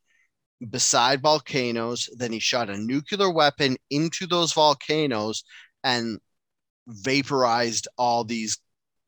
beside 0.68 1.22
volcanoes. 1.22 2.10
Then 2.18 2.32
he 2.32 2.40
shot 2.40 2.72
a 2.72 2.78
nuclear 2.78 3.30
weapon 3.30 3.78
into 3.92 4.26
those 4.26 4.52
volcanoes 4.52 5.44
and 5.84 6.20
vaporized 6.88 7.88
all 7.98 8.24
these 8.24 8.58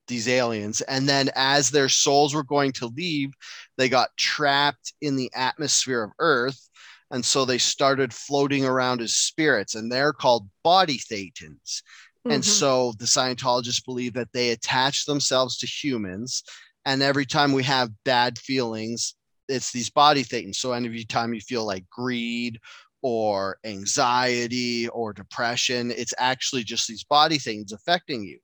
these 0.08 0.28
aliens 0.28 0.82
and 0.82 1.08
then 1.08 1.30
as 1.36 1.70
their 1.70 1.90
souls 1.90 2.34
were 2.34 2.44
going 2.44 2.72
to 2.72 2.88
leave 2.88 3.32
they 3.78 3.90
got 3.90 4.16
trapped 4.18 4.94
in 5.02 5.16
the 5.16 5.32
atmosphere 5.36 6.04
of 6.04 6.12
earth 6.20 6.70
And 7.12 7.24
so 7.26 7.46
they 7.46 7.58
started 7.58 8.14
floating 8.14 8.66
around 8.66 9.00
as 9.02 9.16
spirits, 9.16 9.76
and 9.76 9.90
they're 9.90 10.12
called 10.12 10.50
body 10.64 10.98
thetans. 11.00 11.82
And 12.30 12.44
Mhm. 12.44 12.44
so 12.44 12.94
the 13.00 13.06
Scientologists 13.06 13.86
believe 13.86 14.14
that 14.14 14.34
they 14.34 14.50
attach 14.52 15.06
themselves 15.06 15.58
to 15.60 15.68
humans. 15.68 16.44
And 16.86 17.02
every 17.02 17.26
time 17.26 17.54
we 17.54 17.64
have 17.64 17.92
bad 18.04 18.38
feelings, 18.38 19.16
it's 19.48 19.72
these 19.72 19.90
body 19.90 20.24
thetans. 20.24 20.56
So 20.56 20.74
every 20.74 21.06
time 21.06 21.34
you 21.34 21.40
feel 21.42 21.66
like 21.66 21.90
greed 21.90 22.60
or 23.02 23.58
anxiety 23.64 24.90
or 24.90 25.14
depression, 25.14 25.92
it's 25.92 26.14
actually 26.18 26.64
just 26.64 26.88
these 26.88 27.04
body 27.06 27.38
thetans 27.38 27.72
affecting 27.74 28.24
you. 28.24 28.40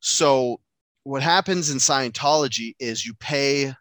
So 0.00 0.60
what 1.04 1.22
happens 1.22 1.70
in 1.70 1.78
Scientology 1.78 2.74
is 2.78 3.04
you 3.04 3.14
pay 3.14 3.72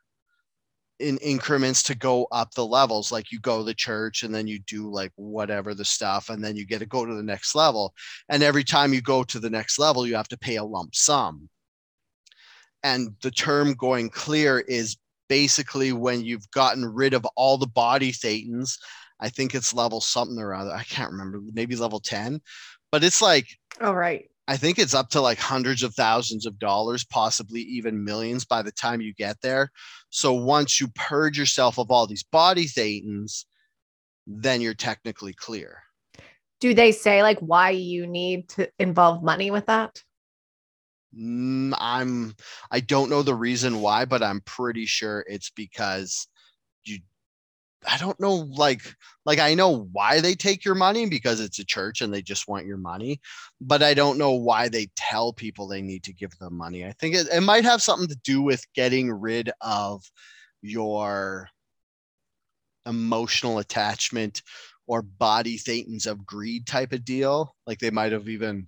in 0.99 1.17
increments 1.17 1.83
to 1.83 1.95
go 1.95 2.27
up 2.31 2.53
the 2.53 2.65
levels. 2.65 3.11
Like 3.11 3.31
you 3.31 3.39
go 3.39 3.65
to 3.65 3.73
church 3.73 4.23
and 4.23 4.33
then 4.33 4.47
you 4.47 4.59
do 4.59 4.89
like 4.89 5.11
whatever 5.15 5.73
the 5.73 5.85
stuff, 5.85 6.29
and 6.29 6.43
then 6.43 6.55
you 6.55 6.65
get 6.65 6.79
to 6.79 6.85
go 6.85 7.05
to 7.05 7.13
the 7.13 7.23
next 7.23 7.55
level. 7.55 7.93
And 8.29 8.43
every 8.43 8.63
time 8.63 8.93
you 8.93 9.01
go 9.01 9.23
to 9.23 9.39
the 9.39 9.49
next 9.49 9.79
level, 9.79 10.07
you 10.07 10.15
have 10.15 10.27
to 10.29 10.37
pay 10.37 10.55
a 10.57 10.63
lump 10.63 10.95
sum. 10.95 11.49
And 12.83 13.09
the 13.21 13.31
term 13.31 13.73
going 13.73 14.09
clear 14.09 14.59
is 14.59 14.97
basically 15.29 15.93
when 15.93 16.23
you've 16.23 16.49
gotten 16.51 16.85
rid 16.85 17.13
of 17.13 17.25
all 17.35 17.57
the 17.57 17.67
body 17.67 18.11
thetans. 18.11 18.77
I 19.19 19.29
think 19.29 19.53
it's 19.53 19.73
level 19.73 20.01
something 20.01 20.39
or 20.39 20.53
other. 20.53 20.71
I 20.71 20.83
can't 20.83 21.11
remember, 21.11 21.41
maybe 21.53 21.75
level 21.75 21.99
10. 21.99 22.41
But 22.91 23.03
it's 23.03 23.21
like 23.21 23.47
All 23.79 23.95
right. 23.95 24.30
I 24.51 24.58
think 24.58 24.79
it's 24.79 24.93
up 24.93 25.08
to 25.12 25.22
like 25.22 25.39
hundreds 25.39 25.81
of 25.81 25.96
thousands 25.96 26.46
of 26.46 26.60
dollars, 26.60 27.05
possibly 27.05 27.62
even 27.62 28.03
millions 28.03 28.43
by 28.43 28.62
the 28.62 28.72
time 28.74 29.00
you 29.00 29.13
get 29.13 29.39
there. 29.39 29.72
So 30.10 30.34
once 30.34 30.81
you 30.81 30.89
purge 30.89 31.39
yourself 31.39 31.79
of 31.79 31.89
all 31.89 32.05
these 32.05 32.24
body 32.24 32.65
thetans, 32.65 33.46
then 34.27 34.60
you're 34.60 34.74
technically 34.74 35.31
clear. 35.31 35.77
Do 36.60 36.74
they 36.74 36.91
say 36.91 37.24
like 37.24 37.39
why 37.39 37.70
you 37.70 38.05
need 38.05 38.50
to 38.50 38.70
involve 38.77 39.24
money 39.24 39.51
with 39.51 39.67
that? 39.67 40.03
Mm, 41.17 41.74
I'm 41.77 42.36
I 42.70 42.81
don't 42.81 43.10
know 43.10 43.22
the 43.22 43.34
reason 43.34 43.79
why, 43.79 44.03
but 44.03 44.22
I'm 44.22 44.41
pretty 44.41 44.86
sure 44.86 45.24
it's 45.29 45.50
because 45.50 46.27
I 47.88 47.97
don't 47.97 48.19
know 48.19 48.35
like 48.35 48.95
like 49.25 49.39
I 49.39 49.55
know 49.55 49.88
why 49.91 50.21
they 50.21 50.35
take 50.35 50.63
your 50.63 50.75
money 50.75 51.07
because 51.07 51.39
it's 51.39 51.59
a 51.59 51.65
church 51.65 52.01
and 52.01 52.13
they 52.13 52.21
just 52.21 52.47
want 52.47 52.65
your 52.67 52.77
money, 52.77 53.19
but 53.59 53.81
I 53.81 53.93
don't 53.93 54.17
know 54.17 54.33
why 54.33 54.69
they 54.69 54.89
tell 54.95 55.33
people 55.33 55.67
they 55.67 55.81
need 55.81 56.03
to 56.03 56.13
give 56.13 56.38
them 56.38 56.55
money. 56.55 56.85
I 56.85 56.91
think 56.93 57.15
it, 57.15 57.27
it 57.31 57.41
might 57.41 57.63
have 57.63 57.81
something 57.81 58.07
to 58.07 58.19
do 58.23 58.41
with 58.41 58.63
getting 58.75 59.11
rid 59.11 59.51
of 59.61 60.03
your 60.61 61.50
emotional 62.85 63.59
attachment 63.59 64.43
or 64.88 65.01
body 65.01 65.57
thetans 65.57 66.05
of 66.05 66.25
greed 66.25 66.67
type 66.67 66.93
of 66.93 67.05
deal. 67.05 67.55
Like 67.65 67.79
they 67.79 67.91
might 67.91 68.11
have 68.11 68.29
even 68.29 68.67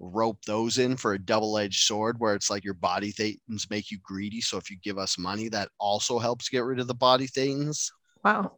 rope 0.00 0.42
those 0.46 0.78
in 0.78 0.96
for 0.96 1.14
a 1.14 1.24
double-edged 1.24 1.84
sword 1.84 2.16
where 2.18 2.34
it's 2.34 2.50
like 2.50 2.64
your 2.64 2.74
body 2.74 3.12
thetans 3.12 3.70
make 3.70 3.88
you 3.90 3.98
greedy 4.02 4.40
so 4.40 4.56
if 4.56 4.68
you 4.68 4.76
give 4.82 4.98
us 4.98 5.16
money 5.16 5.48
that 5.48 5.68
also 5.78 6.18
helps 6.18 6.48
get 6.48 6.64
rid 6.64 6.80
of 6.80 6.88
the 6.88 6.94
body 6.94 7.28
thetans 7.28 7.88
Wow. 8.24 8.52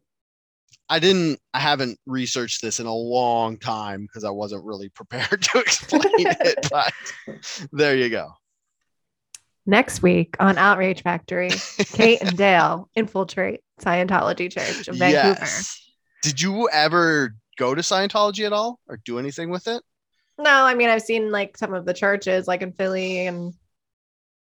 i 0.88 0.98
didn't 0.98 1.38
i 1.54 1.58
haven't 1.58 1.98
researched 2.06 2.60
this 2.62 2.80
in 2.80 2.86
a 2.86 2.94
long 2.94 3.58
time 3.58 4.02
because 4.02 4.24
i 4.24 4.30
wasn't 4.30 4.64
really 4.64 4.88
prepared 4.90 5.42
to 5.52 5.58
explain 5.58 6.02
it 6.16 6.68
but 6.70 6.92
there 7.72 7.96
you 7.96 8.08
go 8.10 8.30
Next 9.66 10.02
week 10.02 10.36
on 10.40 10.58
Outrage 10.58 11.02
Factory, 11.02 11.48
Kate 11.78 12.20
and 12.20 12.36
Dale 12.36 12.90
infiltrate 12.94 13.60
Scientology 13.80 14.52
Church 14.52 14.88
of 14.88 14.96
Vancouver. 14.96 15.40
yes 15.40 15.80
did 16.22 16.38
you 16.40 16.68
ever 16.70 17.34
go 17.56 17.74
to 17.74 17.80
scientology 17.80 18.44
at 18.44 18.52
all 18.52 18.78
or 18.88 18.98
do 19.06 19.18
anything 19.18 19.48
with 19.48 19.66
it 19.66 19.82
No, 20.38 20.50
I 20.50 20.74
mean 20.74 20.90
I've 20.90 21.00
seen 21.02 21.30
like 21.30 21.56
some 21.56 21.72
of 21.72 21.86
the 21.86 21.94
churches 21.94 22.46
like 22.46 22.60
in 22.60 22.72
Philly 22.72 23.26
and 23.26 23.54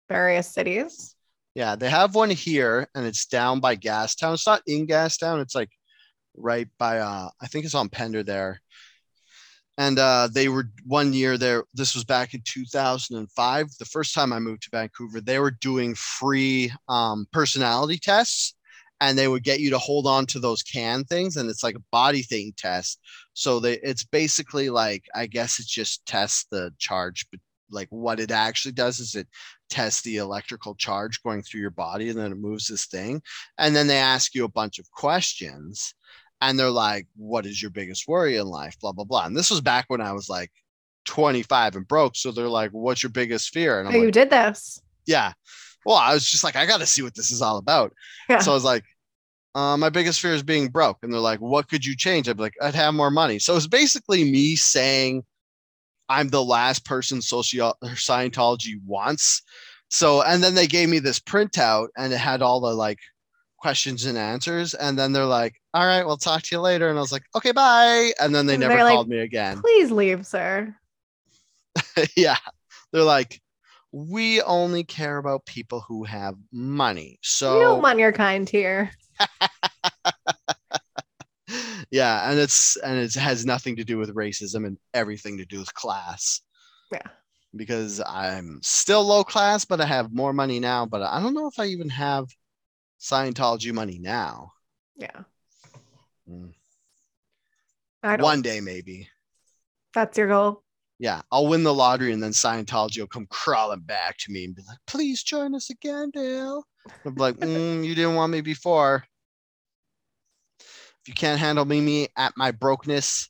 various 0.10 0.48
cities. 0.52 1.16
Yeah, 1.56 1.76
they 1.76 1.90
have 1.90 2.16
one 2.16 2.32
here 2.32 2.88
and 2.96 3.06
it's 3.06 3.26
down 3.26 3.60
by 3.60 3.76
Gastown. 3.76 4.34
It's 4.34 4.48
not 4.48 4.64
in 4.66 4.88
Gastown, 4.88 5.42
it's 5.42 5.56
like 5.56 5.70
right 6.36 6.68
by 6.80 7.00
uh 7.00 7.30
I 7.42 7.48
think 7.48 7.66
it's 7.66 7.76
on 7.76 7.90
Pender 7.90 8.24
there. 8.24 8.62
And 9.78 10.00
uh 10.00 10.30
they 10.32 10.50
were 10.50 10.70
one 10.86 11.14
year 11.14 11.38
there 11.38 11.64
this 11.74 11.96
was 11.96 12.04
back 12.04 12.34
in 12.34 12.42
2005, 12.46 13.68
the 13.80 13.86
first 13.86 14.14
time 14.14 14.34
I 14.34 14.40
moved 14.40 14.64
to 14.64 14.70
Vancouver, 14.72 15.22
they 15.22 15.40
were 15.40 15.52
doing 15.52 15.96
free 15.96 16.72
um 16.90 17.28
personality 17.32 17.98
tests 17.98 18.56
and 19.02 19.18
they 19.18 19.28
would 19.28 19.44
get 19.44 19.60
you 19.60 19.70
to 19.72 19.80
hold 19.80 20.08
on 20.08 20.26
to 20.28 20.40
those 20.40 20.64
can 20.64 21.04
things 21.06 21.38
and 21.38 21.50
it's 21.50 21.64
like 21.64 21.76
a 21.76 21.84
body 21.92 22.22
thing 22.24 22.54
test. 22.58 23.00
So 23.34 23.60
they 23.60 23.74
it's 23.80 24.04
basically 24.06 24.70
like 24.70 25.06
I 25.16 25.28
guess 25.28 25.60
it 25.60 25.68
just 25.68 26.06
tests 26.08 26.46
the 26.52 26.72
charge 26.80 27.28
like 27.74 27.88
what 27.90 28.20
it 28.20 28.32
actually 28.32 28.72
does 28.72 29.00
is 29.00 29.16
it 29.16 29.28
tests 29.70 30.02
the 30.04 30.18
electrical 30.18 30.76
charge 30.76 31.22
going 31.24 31.42
through 31.42 31.62
your 31.62 31.70
body 31.72 32.10
and 32.10 32.18
then 32.20 32.32
it 32.32 32.38
moves 32.38 32.68
this 32.68 32.86
thing 32.86 33.22
and 33.58 33.76
then 33.76 33.88
they 33.88 33.98
ask 33.98 34.36
you 34.36 34.46
a 34.46 34.50
bunch 34.50 34.80
of 34.80 34.90
questions 34.92 35.94
and 36.42 36.58
they're 36.60 36.70
like 36.70 37.08
what 37.16 37.46
is 37.46 37.62
your 37.62 37.72
biggest 37.72 38.08
worry 38.08 38.38
in 38.38 38.46
life? 38.48 38.78
blah 38.80 38.92
blah 38.92 39.04
blah 39.06 39.26
and 39.26 39.36
this 39.36 39.50
was 39.50 39.62
back 39.62 39.86
when 39.88 40.02
i 40.02 40.12
was 40.14 40.30
like 40.30 40.52
25 41.06 41.76
and 41.76 41.88
broke 41.88 42.16
so 42.16 42.32
they're 42.32 42.48
like 42.48 42.72
what's 42.72 43.04
your 43.04 43.10
biggest 43.12 43.50
fear? 43.54 43.80
and 43.80 43.88
Oh, 43.88 43.92
i'm 43.92 43.98
like, 43.98 44.06
you 44.06 44.12
did 44.12 44.30
this. 44.30 44.80
yeah. 45.06 45.34
Well 45.86 45.98
i 45.98 46.14
was 46.14 46.30
just 46.30 46.44
like 46.44 46.56
i 46.56 46.66
gotta 46.66 46.86
see 46.86 47.02
what 47.02 47.16
this 47.16 47.32
is 47.32 47.42
all 47.42 47.58
about. 47.58 47.92
Yeah. 48.30 48.40
so 48.40 48.52
i 48.52 48.54
was 48.54 48.64
like 48.64 48.84
uh, 49.56 49.78
my 49.78 49.90
biggest 49.90 50.20
fear 50.20 50.34
is 50.34 50.42
being 50.42 50.68
broke 50.70 50.98
and 51.04 51.14
they're 51.14 51.20
like 51.20 51.40
what 51.40 51.68
could 51.70 51.86
you 51.86 51.96
change? 51.96 52.28
I'd 52.28 52.38
be 52.38 52.44
like 52.44 52.56
i'd 52.62 52.74
have 52.76 52.94
more 52.94 53.12
money. 53.12 53.38
So 53.40 53.56
it's 53.56 53.68
basically 53.68 54.24
me 54.24 54.56
saying 54.56 55.24
i'm 56.10 56.30
the 56.30 56.44
last 56.44 56.86
person 56.86 57.22
socio 57.22 57.74
or 57.82 57.90
scientology 57.90 58.76
wants. 58.86 59.42
So 59.90 60.24
and 60.24 60.44
then 60.44 60.56
they 60.56 60.68
gave 60.68 60.90
me 60.90 61.00
this 61.00 61.20
printout 61.20 61.88
and 61.98 62.12
it 62.14 62.18
had 62.18 62.42
all 62.42 62.62
the 62.62 62.74
like 62.74 63.00
questions 63.58 64.06
and 64.06 64.18
answers. 64.18 64.74
And 64.74 64.98
then 64.98 65.14
they're 65.14 65.26
like 65.26 65.56
all 65.74 65.86
right 65.86 66.06
we'll 66.06 66.18
talk 66.18 66.42
to 66.44 66.56
you 66.56 66.62
later. 66.62 66.90
And 66.90 66.98
i 66.98 67.02
was 67.02 67.12
like 67.12 67.24
okay 67.36 67.52
bye. 67.52 68.12
And 68.20 68.34
then 68.34 68.46
they 68.46 68.58
never 68.58 68.76
they're 68.76 68.84
like, 68.84 68.96
called 68.96 69.10
me 69.10 69.20
again. 69.20 69.62
Please 69.62 69.92
leave, 69.92 70.26
sir. 70.26 70.76
yeah. 72.16 72.38
They're 72.92 73.04
like 73.04 73.42
we 73.94 74.42
only 74.42 74.84
care 74.84 75.18
about 75.18 75.46
people 75.46 75.82
who 75.88 76.04
have 76.04 76.36
money. 76.52 77.20
So 77.22 77.54
we 77.54 77.64
don't 77.64 77.84
want 77.84 78.00
your 78.00 78.12
kind 78.12 78.50
here. 78.50 78.92
Yeah 81.94 82.28
and 82.30 82.40
it's 82.40 82.76
and 82.78 82.98
it 82.98 83.14
has 83.14 83.46
nothing 83.46 83.76
to 83.76 83.84
do 83.84 84.00
with 84.00 84.16
racism 84.16 84.66
and 84.66 84.78
everything 84.96 85.38
to 85.38 85.46
do 85.46 85.60
with 85.60 85.72
class 85.76 86.42
Yeah. 86.92 87.08
because 87.56 88.02
i'm 88.06 88.60
still 88.64 89.04
low 89.06 89.24
class 89.24 89.64
but 89.64 89.80
i 89.80 89.86
have 89.86 90.12
more 90.12 90.34
money 90.34 90.60
now 90.60 90.88
but 90.88 91.04
i 91.04 91.22
don't 91.22 91.36
know 91.36 91.48
if 91.48 91.60
i 91.60 91.66
even 91.68 91.90
have 91.90 92.26
scientology 93.00 93.72
money 93.72 94.00
now 94.00 94.52
Yeah. 94.98 95.20
Mm. 96.28 96.54
I 98.02 98.18
don't 98.18 98.24
one 98.24 98.42
day 98.42 98.60
maybe 98.60 99.08
that's 99.94 100.18
your 100.18 100.28
goal. 100.30 100.64
yeah 100.98 101.22
i'll 101.32 101.46
win 101.48 101.62
the 101.64 101.74
lottery 101.74 102.12
and 102.12 102.24
then 102.24 102.32
scientology 102.32 103.00
will 103.02 103.08
come 103.08 103.28
crawling 103.30 103.82
back 103.82 104.18
to 104.18 104.32
me 104.32 104.46
and 104.46 104.56
be 104.56 104.64
like 104.68 104.80
please 104.88 105.22
join 105.22 105.54
us 105.54 105.70
again 105.70 106.10
dale 106.12 106.66
i'm 107.06 107.14
like 107.16 107.38
mm, 107.52 107.86
you 107.86 107.94
didn't 107.94 108.16
want 108.16 108.32
me 108.32 108.42
before 108.42 109.04
if 111.04 111.10
you 111.10 111.14
can't 111.14 111.40
handle 111.40 111.66
me, 111.66 111.82
me 111.82 112.08
at 112.16 112.34
my 112.38 112.52
brokenness 112.52 113.30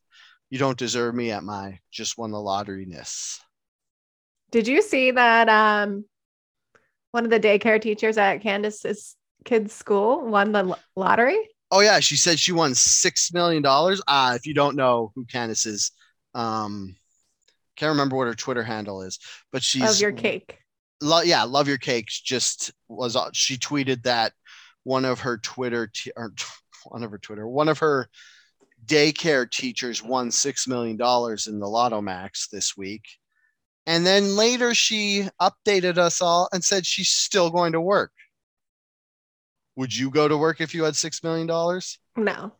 you 0.49 0.59
don't 0.59 0.77
deserve 0.77 1.15
me 1.15 1.31
at 1.31 1.43
my 1.43 1.79
just 1.91 2.17
won 2.17 2.31
the 2.31 2.37
lotteryness 2.37 3.39
Did 4.51 4.67
you 4.67 4.81
see 4.81 5.11
that 5.11 5.49
um 5.49 6.05
one 7.11 7.25
of 7.25 7.31
the 7.31 7.39
daycare 7.39 7.81
teachers 7.81 8.17
at 8.17 8.41
Candace's 8.41 9.15
kids' 9.45 9.73
school 9.73 10.25
won 10.25 10.51
the 10.51 10.77
lottery? 10.95 11.37
oh 11.71 11.79
yeah 11.79 11.99
she 11.99 12.15
said 12.15 12.37
she 12.39 12.51
won 12.51 12.75
six 12.75 13.33
million 13.33 13.63
dollars 13.63 14.01
uh 14.07 14.33
if 14.35 14.45
you 14.45 14.53
don't 14.53 14.75
know 14.75 15.11
who 15.15 15.25
candace 15.25 15.65
is 15.65 15.91
um 16.35 16.95
can't 17.75 17.89
remember 17.89 18.15
what 18.15 18.27
her 18.27 18.35
twitter 18.35 18.61
handle 18.63 19.01
is 19.01 19.17
but 19.51 19.63
she's 19.63 19.81
love 19.81 19.99
your 19.99 20.11
cake. 20.11 20.59
lo- 21.01 21.21
yeah, 21.21 21.43
love 21.43 21.67
your 21.67 21.77
cakes. 21.77 22.21
Just 22.21 22.71
was 22.87 23.15
uh, 23.15 23.29
she 23.33 23.57
tweeted 23.57 24.03
that 24.03 24.33
one 24.83 25.05
of 25.05 25.21
her 25.21 25.37
Twitter 25.37 25.87
t- 25.87 26.11
or 26.15 26.31
one 26.85 27.03
of 27.03 27.11
her 27.11 27.17
Twitter 27.17 27.47
one 27.47 27.69
of 27.69 27.79
her 27.79 28.07
daycare 28.85 29.49
teachers 29.49 30.03
won 30.03 30.31
six 30.31 30.67
million 30.67 30.97
dollars 30.97 31.47
in 31.47 31.59
the 31.59 31.67
Lotto 31.67 32.01
Max 32.01 32.47
this 32.49 32.75
week, 32.75 33.03
and 33.85 34.05
then 34.05 34.35
later 34.35 34.73
she 34.73 35.27
updated 35.41 35.97
us 35.97 36.21
all 36.21 36.49
and 36.51 36.63
said 36.63 36.85
she's 36.85 37.09
still 37.09 37.49
going 37.49 37.73
to 37.73 37.81
work. 37.81 38.11
Would 39.75 39.95
you 39.95 40.09
go 40.11 40.27
to 40.27 40.37
work 40.37 40.61
if 40.61 40.75
you 40.75 40.83
had 40.83 40.95
six 40.95 41.23
million 41.23 41.47
dollars? 41.47 41.99
No, 42.15 42.51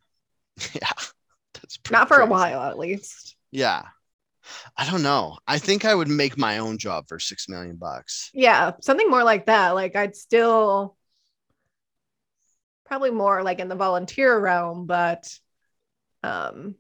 yeah, 0.74 0.92
that's 1.54 1.78
pretty 1.78 2.00
not 2.00 2.08
for 2.08 2.20
a 2.20 2.26
while 2.26 2.62
at 2.62 2.80
least. 2.80 3.36
Yeah, 3.52 3.84
I 4.78 4.90
don't 4.90 5.04
know. 5.04 5.38
I 5.48 5.60
think 5.60 5.86
I 5.86 5.96
would 5.96 6.08
make 6.08 6.38
my 6.38 6.58
own 6.58 6.78
job 6.78 7.06
for 7.08 7.20
six 7.20 7.48
million 7.48 7.76
bucks. 7.76 8.30
Yeah, 8.34 8.74
something 8.82 9.10
more 9.10 9.24
like 9.24 9.46
that. 9.46 9.72
Like 9.72 9.96
I'd 9.96 10.16
still 10.16 10.96
probably 12.86 13.12
more 13.12 13.44
like 13.44 13.60
in 13.60 13.68
the 13.70 13.76
volunteer 13.76 14.38
realm, 14.40 14.86
but 14.86 15.28
um, 16.24 16.76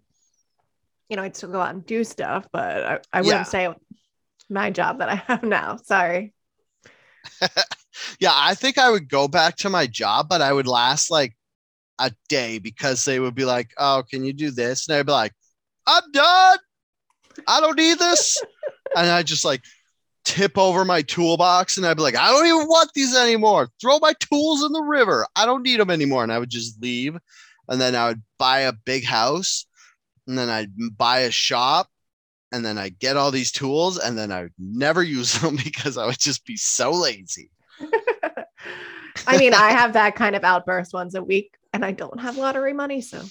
you 1.09 1.15
know, 1.15 1.23
I'd 1.23 1.35
still 1.35 1.51
go 1.51 1.61
out 1.61 1.73
and 1.73 1.85
do 1.85 2.03
stuff, 2.03 2.47
but 2.51 2.83
I, 2.83 2.99
I 3.19 3.21
wouldn't 3.21 3.45
Yeah. 3.45 3.47
say 3.47 3.69
my 4.49 4.71
job 4.71 4.99
that 4.99 5.09
I 5.09 5.15
have 5.15 5.43
now. 5.43 5.77
Sorry. 5.77 6.33
yeah, 8.19 8.31
I 8.33 8.55
think 8.55 8.77
I 8.77 8.89
would 8.89 9.09
go 9.09 9.27
back 9.27 9.57
to 9.57 9.69
my 9.69 9.87
job, 9.87 10.29
but 10.29 10.41
I 10.41 10.53
would 10.53 10.67
last 10.67 11.09
like 11.11 11.35
a 11.99 12.11
day 12.29 12.59
because 12.59 13.05
they 13.05 13.19
would 13.19 13.35
be 13.35 13.45
like, 13.45 13.71
"Oh, 13.77 14.03
can 14.09 14.23
you 14.25 14.33
do 14.33 14.51
this?" 14.51 14.87
And 14.89 14.97
I'd 14.97 15.05
be 15.07 15.11
like, 15.13 15.33
"I'm 15.87 16.11
done. 16.13 16.59
I 17.47 17.61
don't 17.61 17.77
need 17.77 17.99
this." 17.99 18.43
and 18.95 19.09
I 19.09 19.23
just 19.23 19.45
like 19.45 19.63
tip 20.23 20.57
over 20.57 20.85
my 20.85 21.01
toolbox, 21.01 21.77
and 21.77 21.85
I'd 21.85 21.97
be 21.97 22.03
like, 22.03 22.15
"I 22.15 22.29
don't 22.29 22.45
even 22.45 22.67
want 22.67 22.91
these 22.93 23.15
anymore. 23.15 23.69
Throw 23.81 23.99
my 23.99 24.13
tools 24.19 24.63
in 24.63 24.71
the 24.71 24.81
river. 24.81 25.27
I 25.35 25.45
don't 25.45 25.63
need 25.63 25.79
them 25.79 25.89
anymore." 25.89 26.23
And 26.23 26.31
I 26.31 26.39
would 26.39 26.49
just 26.49 26.81
leave, 26.81 27.17
and 27.67 27.79
then 27.79 27.95
I 27.95 28.07
would 28.07 28.23
buy 28.37 28.61
a 28.61 28.73
big 28.73 29.05
house, 29.05 29.65
and 30.27 30.37
then 30.37 30.49
I'd 30.49 30.71
buy 30.97 31.19
a 31.19 31.31
shop. 31.31 31.89
And 32.51 32.63
then 32.63 32.77
I 32.77 32.89
get 32.89 33.17
all 33.17 33.31
these 33.31 33.51
tools, 33.51 33.97
and 33.97 34.15
then 34.15 34.31
I 34.31 34.43
would 34.43 34.53
never 34.59 35.01
use 35.19 35.33
them 35.39 35.55
because 35.55 35.97
I 35.97 36.05
would 36.05 36.19
just 36.19 36.45
be 36.45 36.55
so 36.55 36.91
lazy. 36.91 37.49
I 39.27 39.37
mean, 39.37 39.53
I 39.53 39.71
have 39.71 39.93
that 39.93 40.15
kind 40.15 40.35
of 40.35 40.43
outburst 40.43 40.93
once 40.93 41.15
a 41.15 41.23
week 41.23 41.57
and 41.73 41.83
I 41.83 41.91
don't 41.91 42.19
have 42.19 42.37
lottery 42.37 42.73
money. 42.73 43.01
So, 43.01 43.21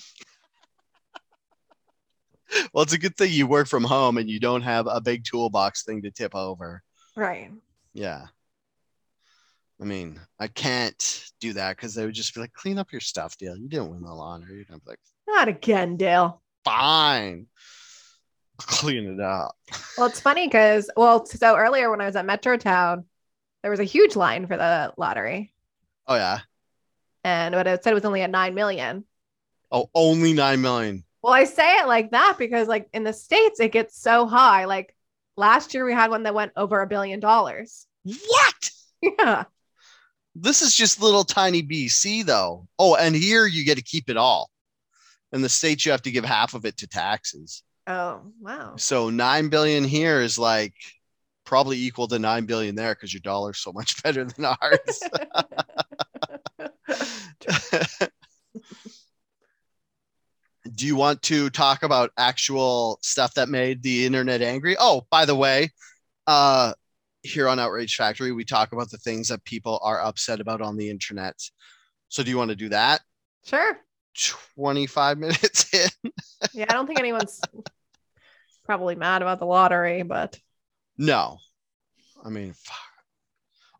Well, 2.72 2.82
it's 2.82 2.92
a 2.92 2.98
good 2.98 3.16
thing 3.16 3.32
you 3.32 3.46
work 3.46 3.66
from 3.68 3.84
home 3.84 4.18
and 4.18 4.28
you 4.28 4.38
don't 4.40 4.62
have 4.62 4.86
a 4.86 5.00
big 5.00 5.24
toolbox 5.24 5.84
thing 5.84 6.02
to 6.02 6.10
tip 6.10 6.34
over. 6.34 6.82
right. 7.16 7.50
Yeah. 7.94 8.26
I 9.80 9.84
mean, 9.84 10.20
I 10.38 10.46
can't 10.46 11.30
do 11.40 11.54
that 11.54 11.76
because 11.76 11.94
they 11.94 12.04
would 12.04 12.14
just 12.14 12.34
be 12.34 12.40
like, 12.40 12.52
clean 12.52 12.78
up 12.78 12.92
your 12.92 13.00
stuff, 13.00 13.36
Dale. 13.36 13.56
You 13.56 13.68
didn't 13.68 13.90
win 13.90 14.02
the 14.02 14.14
lottery. 14.14 14.64
Be 14.68 14.76
like, 14.86 15.00
Not 15.26 15.48
again, 15.48 15.96
Dale. 15.96 16.40
fine. 16.64 17.46
I'll 18.60 18.66
clean 18.66 19.14
it 19.14 19.20
up. 19.20 19.56
Well, 19.98 20.06
it's 20.06 20.20
funny 20.20 20.46
because, 20.46 20.88
well, 20.96 21.26
so 21.26 21.56
earlier 21.56 21.90
when 21.90 22.00
I 22.00 22.06
was 22.06 22.16
at 22.16 22.26
Metro 22.26 22.56
Town, 22.56 23.04
there 23.62 23.70
was 23.70 23.80
a 23.80 23.84
huge 23.84 24.14
line 24.14 24.46
for 24.46 24.56
the 24.56 24.92
lottery. 24.96 25.52
Oh, 26.06 26.14
yeah. 26.14 26.40
And 27.24 27.54
what 27.54 27.66
it 27.66 27.82
said 27.82 27.90
it 27.90 27.94
was 27.94 28.04
only 28.04 28.22
at 28.22 28.30
9 28.30 28.54
million. 28.54 29.04
Oh, 29.70 29.90
only 29.94 30.32
9 30.32 30.60
million. 30.60 31.04
Well, 31.22 31.32
I 31.32 31.44
say 31.44 31.78
it 31.78 31.86
like 31.86 32.10
that 32.10 32.36
because, 32.38 32.68
like, 32.68 32.88
in 32.92 33.04
the 33.04 33.12
States, 33.12 33.60
it 33.60 33.72
gets 33.72 34.00
so 34.00 34.26
high. 34.26 34.64
Like 34.64 34.94
last 35.36 35.72
year, 35.72 35.84
we 35.84 35.92
had 35.92 36.10
one 36.10 36.24
that 36.24 36.34
went 36.34 36.52
over 36.56 36.80
a 36.80 36.86
billion 36.86 37.20
dollars. 37.20 37.86
What? 38.04 38.70
Yeah. 39.18 39.46
This 40.36 40.62
is 40.62 40.76
just 40.76 41.02
little 41.02 41.24
tiny 41.24 41.60
BC, 41.60 42.24
though. 42.24 42.68
Oh, 42.78 42.94
and 42.94 43.16
here 43.16 43.46
you 43.46 43.64
get 43.64 43.78
to 43.78 43.82
keep 43.82 44.08
it 44.08 44.16
all. 44.16 44.48
In 45.32 45.42
the 45.42 45.48
States, 45.48 45.84
you 45.84 45.90
have 45.90 46.02
to 46.02 46.12
give 46.12 46.24
half 46.24 46.54
of 46.54 46.64
it 46.64 46.76
to 46.76 46.86
taxes. 46.86 47.64
Oh, 47.88 48.20
wow. 48.40 48.74
So 48.76 49.10
9 49.10 49.48
billion 49.48 49.82
here 49.82 50.20
is 50.20 50.38
like 50.38 50.74
probably 51.44 51.78
equal 51.78 52.06
to 52.08 52.20
9 52.20 52.46
billion 52.46 52.76
there 52.76 52.94
because 52.94 53.12
your 53.12 53.22
dollar's 53.22 53.58
so 53.58 53.72
much 53.72 54.00
better 54.04 54.24
than 54.24 54.44
ours. 54.44 55.02
Do 60.74 60.86
you 60.86 60.96
want 60.96 61.22
to 61.22 61.50
talk 61.50 61.82
about 61.82 62.10
actual 62.16 62.98
stuff 63.02 63.34
that 63.34 63.48
made 63.48 63.82
the 63.82 64.06
internet 64.06 64.40
angry? 64.42 64.76
Oh, 64.78 65.06
by 65.10 65.24
the 65.24 65.34
way, 65.34 65.70
uh, 66.26 66.72
here 67.22 67.48
on 67.48 67.58
Outrage 67.58 67.94
Factory, 67.96 68.32
we 68.32 68.44
talk 68.44 68.72
about 68.72 68.90
the 68.90 68.98
things 68.98 69.28
that 69.28 69.44
people 69.44 69.78
are 69.82 70.00
upset 70.00 70.40
about 70.40 70.62
on 70.62 70.76
the 70.76 70.88
internet. 70.88 71.34
So, 72.08 72.22
do 72.22 72.30
you 72.30 72.38
want 72.38 72.50
to 72.50 72.56
do 72.56 72.68
that? 72.70 73.00
sure. 73.44 73.78
25 74.56 75.18
minutes 75.18 75.72
in? 75.74 76.10
Yeah. 76.52 76.66
I 76.68 76.74
don't 76.74 76.86
think 76.86 76.98
anyone's 77.00 77.40
probably 78.64 78.94
mad 78.94 79.22
about 79.22 79.38
the 79.38 79.46
lottery, 79.46 80.02
but 80.02 80.38
No. 80.98 81.38
I 82.24 82.28
mean, 82.28 82.52
fuck. 82.52 82.76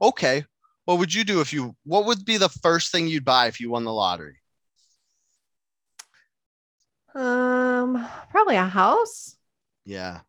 okay. 0.00 0.44
What 0.84 0.98
would 0.98 1.14
you 1.14 1.22
do 1.22 1.40
if 1.40 1.52
you, 1.52 1.76
what 1.84 2.06
would 2.06 2.24
be 2.24 2.38
the 2.38 2.48
first 2.48 2.90
thing 2.90 3.06
you'd 3.06 3.24
buy 3.24 3.46
if 3.46 3.60
you 3.60 3.70
won 3.70 3.84
the 3.84 3.92
lottery? 3.92 4.41
Um, 7.14 8.06
probably 8.30 8.56
a 8.56 8.66
house. 8.66 9.36
Yeah. 9.84 10.20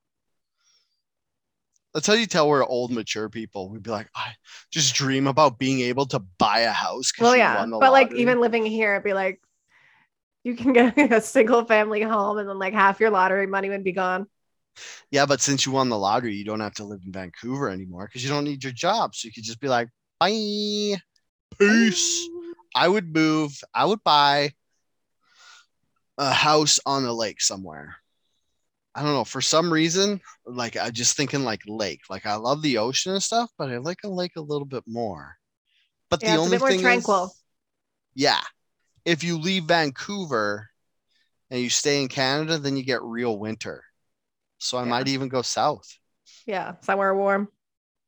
That's 1.93 2.07
how 2.07 2.13
you 2.13 2.25
tell 2.25 2.49
we're 2.49 2.65
old, 2.65 2.91
mature 2.91 3.29
people. 3.29 3.69
We'd 3.69 3.83
be 3.83 3.91
like, 3.91 4.09
I 4.15 4.33
just 4.71 4.95
dream 4.95 5.27
about 5.27 5.59
being 5.59 5.81
able 5.81 6.07
to 6.07 6.19
buy 6.39 6.61
a 6.61 6.71
house. 6.71 7.11
Well, 7.19 7.35
yeah, 7.35 7.65
but 7.67 7.91
like 7.91 8.11
even 8.13 8.41
living 8.41 8.65
here, 8.65 8.93
it'd 8.93 9.03
be 9.03 9.13
like 9.13 9.39
you 10.43 10.55
can 10.55 10.73
get 10.73 10.97
a 11.11 11.21
single 11.21 11.65
family 11.65 12.01
home, 12.01 12.39
and 12.39 12.49
then 12.49 12.57
like 12.57 12.73
half 12.73 12.99
your 12.99 13.11
lottery 13.11 13.45
money 13.45 13.69
would 13.69 13.83
be 13.83 13.91
gone. 13.91 14.27
yeah, 15.11 15.25
but 15.25 15.41
since 15.41 15.65
you 15.65 15.71
won 15.71 15.89
the 15.89 15.97
lottery, 15.97 16.33
you 16.33 16.43
don't 16.45 16.59
have 16.59 16.73
to 16.75 16.83
live 16.83 17.01
in 17.05 17.11
Vancouver 17.11 17.69
anymore 17.69 18.07
because 18.07 18.23
you 18.23 18.29
don't 18.29 18.43
need 18.43 18.63
your 18.63 18.73
job. 18.73 19.13
So 19.15 19.27
you 19.27 19.31
could 19.31 19.43
just 19.43 19.59
be 19.59 19.67
like, 19.69 19.89
bye, 20.19 20.95
peace. 21.59 22.27
I 22.75 22.87
would 22.87 23.13
move. 23.13 23.59
I 23.73 23.85
would 23.85 24.03
buy 24.03 24.53
a 26.17 26.31
house 26.33 26.79
on 26.85 27.05
a 27.05 27.13
lake 27.13 27.41
somewhere. 27.41 27.97
I 28.95 29.01
don't 29.01 29.13
know. 29.13 29.23
For 29.23 29.41
some 29.41 29.73
reason, 29.73 30.21
like 30.45 30.77
I 30.77 30.91
just 30.91 31.17
thinking 31.17 31.43
like 31.43 31.61
lake. 31.67 32.01
Like 32.09 32.25
I 32.25 32.35
love 32.35 32.61
the 32.61 32.77
ocean 32.77 33.13
and 33.13 33.23
stuff, 33.23 33.49
but 33.57 33.69
I 33.69 33.77
like 33.77 33.99
a 34.03 34.09
lake 34.09 34.33
a 34.35 34.41
little 34.41 34.65
bit 34.67 34.83
more. 34.87 35.35
But 36.09 36.21
Yeah, 36.21 36.31
the 36.33 36.37
only 36.41 36.57
thing 36.59 36.79
tranquil. 36.79 37.25
is, 37.25 37.43
yeah, 38.15 38.41
if 39.05 39.23
you 39.23 39.37
leave 39.39 39.65
Vancouver 39.65 40.69
and 41.49 41.59
you 41.61 41.69
stay 41.69 42.01
in 42.01 42.07
Canada, 42.07 42.57
then 42.59 42.77
you 42.77 42.83
get 42.83 43.01
real 43.03 43.37
winter. 43.39 43.83
So 44.59 44.77
I 44.77 44.83
Yeah. 44.83 44.89
might 44.91 45.07
even 45.07 45.29
go 45.29 45.41
south, 45.41 45.97
Yeah, 46.45 46.75
somewhere 46.81 47.15
warm. 47.15 47.49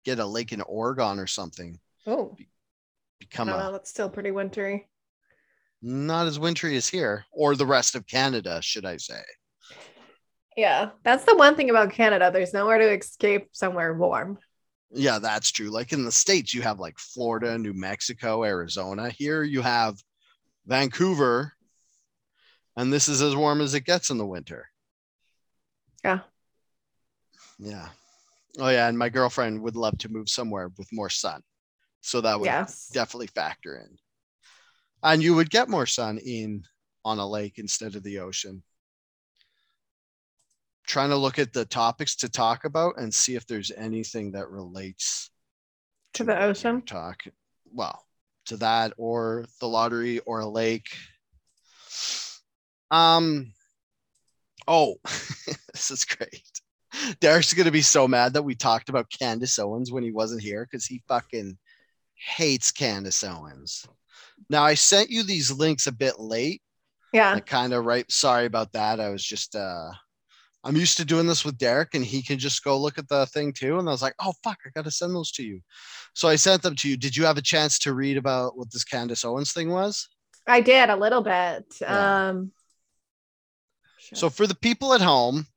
get 0.04 0.20
a 0.20 0.26
lake 0.26 0.54
in 0.54 0.62
Oregon 0.62 1.20
or 1.20 1.28
something. 1.28 1.80
Oh, 2.08 2.38
Become 3.20 3.50
don't 3.50 3.60
a. 3.60 3.72
That's 3.72 3.90
still 3.90 4.10
pretty 4.10 4.32
wintry. 4.32 4.88
Not 5.82 6.28
as 6.28 6.40
wintry 6.40 6.76
as 6.78 6.88
here 6.88 7.26
or 7.32 7.56
the 7.56 7.66
rest 7.66 7.96
of 7.96 8.08
Canada, 8.08 8.62
should 8.62 8.86
I 8.86 8.98
say? 8.98 9.22
Yeah, 10.56 10.92
that's 11.04 11.26
the 11.26 11.36
one 11.36 11.56
thing 11.56 11.70
about 11.70 11.92
Canada. 11.92 12.32
There's 12.32 12.54
nowhere 12.54 12.78
to 12.78 12.94
escape 12.94 13.50
somewhere 13.52 13.94
warm. 13.94 14.40
Yeah, 14.92 15.20
that's 15.20 15.52
true. 15.52 15.70
Like 15.70 15.92
in 15.92 16.06
the 16.06 16.12
States, 16.12 16.54
you 16.54 16.62
have 16.62 16.80
like 16.80 16.98
Florida, 16.98 17.58
New 17.58 17.74
Mexico, 17.74 18.44
Arizona. 18.44 19.10
Here 19.10 19.44
you 19.44 19.62
have 19.62 20.02
Vancouver, 20.66 21.52
and 22.78 22.92
this 22.94 23.10
is 23.10 23.22
as 23.22 23.36
warm 23.36 23.60
as 23.62 23.74
it 23.74 23.82
gets 23.82 24.10
in 24.10 24.18
the 24.18 24.26
winter. 24.26 24.70
Yeah. 26.04 26.20
Yeah. 27.60 27.90
Oh, 28.60 28.70
yeah. 28.70 28.88
And 28.88 28.98
my 28.98 29.10
girlfriend 29.10 29.62
would 29.62 29.76
love 29.76 29.98
to 30.00 30.10
move 30.12 30.30
somewhere 30.30 30.70
with 30.78 30.88
more 30.94 31.10
sun. 31.10 31.42
So 32.02 32.22
that 32.22 32.40
would 32.40 32.46
Yes. 32.46 32.88
definitely 32.94 33.28
factor 33.28 33.76
in. 33.78 33.98
And 35.06 35.22
you 35.22 35.36
would 35.36 35.52
get 35.52 35.70
more 35.70 35.86
sun 35.86 36.18
in 36.18 36.64
on 37.06 37.20
a 37.20 37.28
lake 37.28 37.60
instead 37.60 37.96
of 37.96 38.02
the 38.02 38.20
ocean. 38.20 38.64
Trying 40.88 41.10
to 41.10 41.16
look 41.16 41.38
at 41.38 41.54
the 41.54 41.66
topics 41.66 42.16
to 42.18 42.30
talk 42.30 42.66
about 42.66 42.98
and 42.98 43.14
see 43.14 43.36
if 43.36 43.46
there's 43.46 43.72
anything 43.78 44.32
that 44.32 44.50
relates 44.50 45.30
To 46.14 46.24
the 46.24 46.42
ocean? 46.42 46.82
Talk 46.82 47.24
well 47.72 48.04
to 48.48 48.58
that 48.58 48.94
or 48.98 49.46
the 49.60 49.68
lottery 49.68 50.20
or 50.20 50.40
a 50.40 50.48
lake. 50.48 50.88
Um. 52.90 53.52
Oh, 54.68 54.96
this 55.74 55.92
is 55.92 56.06
great. 56.06 56.42
Derek's 57.20 57.54
gonna 57.54 57.72
be 57.72 57.84
so 57.84 58.08
mad 58.08 58.34
that 58.34 58.44
we 58.44 58.56
talked 58.56 58.90
about 58.90 59.12
Candace 59.12 59.60
Owens 59.60 59.92
when 59.92 60.04
he 60.04 60.12
wasn't 60.12 60.42
here 60.42 60.66
because 60.66 60.86
he 60.86 61.04
fucking 61.08 61.58
hates 62.16 62.72
Candace 62.72 63.24
Owens. 63.24 63.86
Now 64.50 64.64
I 64.64 64.74
sent 64.74 65.10
you 65.10 65.24
these 65.24 65.52
links 65.52 65.88
a 65.88 65.92
bit 65.92 66.20
late. 66.20 66.62
Yeah. 67.14 67.34
I 67.34 67.40
kind 67.40 67.74
of 67.74 67.86
right. 67.86 68.10
Sorry 68.12 68.46
about 68.46 68.74
that. 68.74 69.00
I 69.00 69.10
was 69.10 69.24
just 69.24 69.56
uh 69.56 69.92
I'm 70.64 70.76
used 70.76 70.98
to 70.98 71.06
doing 71.06 71.28
this 71.28 71.46
with 71.46 71.60
Derek 71.60 71.94
and 71.94 72.04
he 72.04 72.24
can 72.24 72.40
just 72.40 72.64
go 72.64 72.78
look 72.78 72.98
at 72.98 73.08
the 73.08 73.28
thing 73.28 73.54
too. 73.54 73.78
And 73.78 73.88
I 73.88 73.92
was 73.92 74.02
like, 74.02 74.16
oh 74.20 74.34
fuck, 74.44 74.58
I 74.66 74.70
gotta 74.74 74.92
send 74.92 75.14
those 75.14 75.32
to 75.34 75.44
you. 75.44 75.62
So 76.14 76.28
I 76.28 76.36
sent 76.36 76.64
them 76.64 76.76
to 76.78 76.90
you. 76.90 76.98
Did 76.98 77.16
you 77.16 77.24
have 77.26 77.38
a 77.38 77.42
chance 77.42 77.78
to 77.80 77.94
read 77.94 78.18
about 78.18 78.58
what 78.58 78.72
this 78.72 78.84
Candace 78.84 79.24
Owens 79.24 79.54
thing 79.54 79.70
was? 79.70 80.10
I 80.48 80.62
did 80.62 80.90
a 80.90 80.96
little 80.96 81.22
bit. 81.22 81.66
Yeah. 81.82 82.30
Um 82.30 82.52
So 84.14 84.30
for 84.30 84.48
the 84.48 84.56
people 84.56 84.94
at 84.94 85.02
home, 85.02 85.48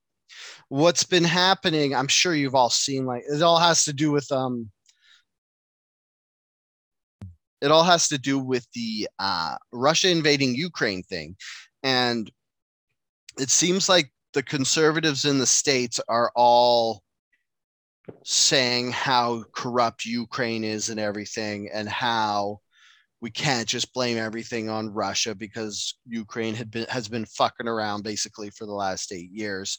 what's 0.69 1.05
been 1.05 1.25
happening, 1.25 1.95
I'm 1.95 2.09
sure 2.09 2.35
you've 2.35 2.55
all 2.55 2.71
seen 2.71 3.05
like 3.07 3.25
it 3.31 3.43
all 3.43 3.59
has 3.59 3.85
to 3.85 3.93
do 3.93 4.11
with 4.11 4.31
um 4.31 4.71
it 7.61 7.71
all 7.71 7.85
has 7.85 8.09
to 8.09 8.19
do 8.19 8.39
with 8.39 8.67
the 8.73 9.09
uh, 9.19 9.57
Russia 9.73 10.11
invading 10.11 10.55
Ukraine 10.55 11.03
thing. 11.03 11.37
And 11.83 12.31
it 13.39 13.51
seems 13.51 13.89
like 13.89 14.13
the 14.35 14.43
conservatives 14.43 15.25
in 15.25 15.39
the 15.39 15.47
States 15.47 16.01
are 16.09 16.31
all 16.35 17.03
saying 18.25 18.91
how 18.93 19.45
corrupt 19.53 20.05
Ukraine 20.05 20.65
is 20.65 20.89
and 20.89 20.99
everything, 21.01 21.69
and 21.73 21.89
how 21.89 22.61
we 23.21 23.31
can't 23.31 23.69
just 23.69 23.93
blame 23.93 24.17
everything 24.17 24.69
on 24.69 24.93
Russia 24.95 25.35
because 25.35 25.95
Ukraine 26.07 26.55
had 26.55 26.71
been 26.71 26.87
has 26.89 27.09
been 27.09 27.27
fucking 27.27 27.69
around 27.69 28.03
basically 28.05 28.51
for 28.51 28.65
the 28.65 28.73
last 28.73 29.13
eight 29.13 29.31
years. 29.33 29.79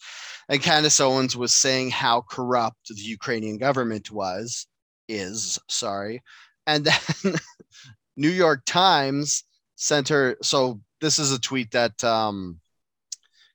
And 0.49 0.61
Candace 0.61 0.99
Owens 0.99 1.37
was 1.37 1.53
saying 1.53 1.91
how 1.91 2.21
corrupt 2.29 2.89
the 2.89 2.95
Ukrainian 3.01 3.57
government 3.57 4.11
was, 4.11 4.67
is 5.07 5.57
sorry. 5.69 6.21
And 6.69 6.85
then 6.85 7.35
New 8.15 8.29
York 8.29 8.61
Times 8.65 9.43
sent 9.75 10.07
her. 10.09 10.37
So 10.43 10.79
this 11.01 11.17
is 11.17 11.31
a 11.31 11.39
tweet 11.39 11.71
that 11.71 12.01
um, 12.03 12.59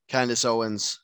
Candace 0.09 0.45
Owens 0.45 0.99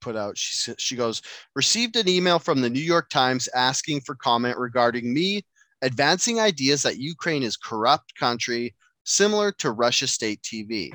put 0.00 0.16
out. 0.16 0.36
She 0.36 0.72
she 0.78 0.96
goes 0.96 1.22
received 1.54 1.94
an 1.94 2.08
email 2.08 2.40
from 2.40 2.60
the 2.60 2.68
New 2.68 2.80
York 2.80 3.08
Times 3.08 3.48
asking 3.54 4.00
for 4.00 4.16
comment 4.16 4.58
regarding 4.58 5.14
me 5.14 5.44
advancing 5.80 6.40
ideas 6.40 6.82
that 6.82 6.98
Ukraine 6.98 7.44
is 7.44 7.56
corrupt 7.56 8.16
country 8.16 8.74
similar 9.04 9.52
to 9.52 9.70
Russia 9.70 10.08
state 10.08 10.42
TV. 10.42 10.92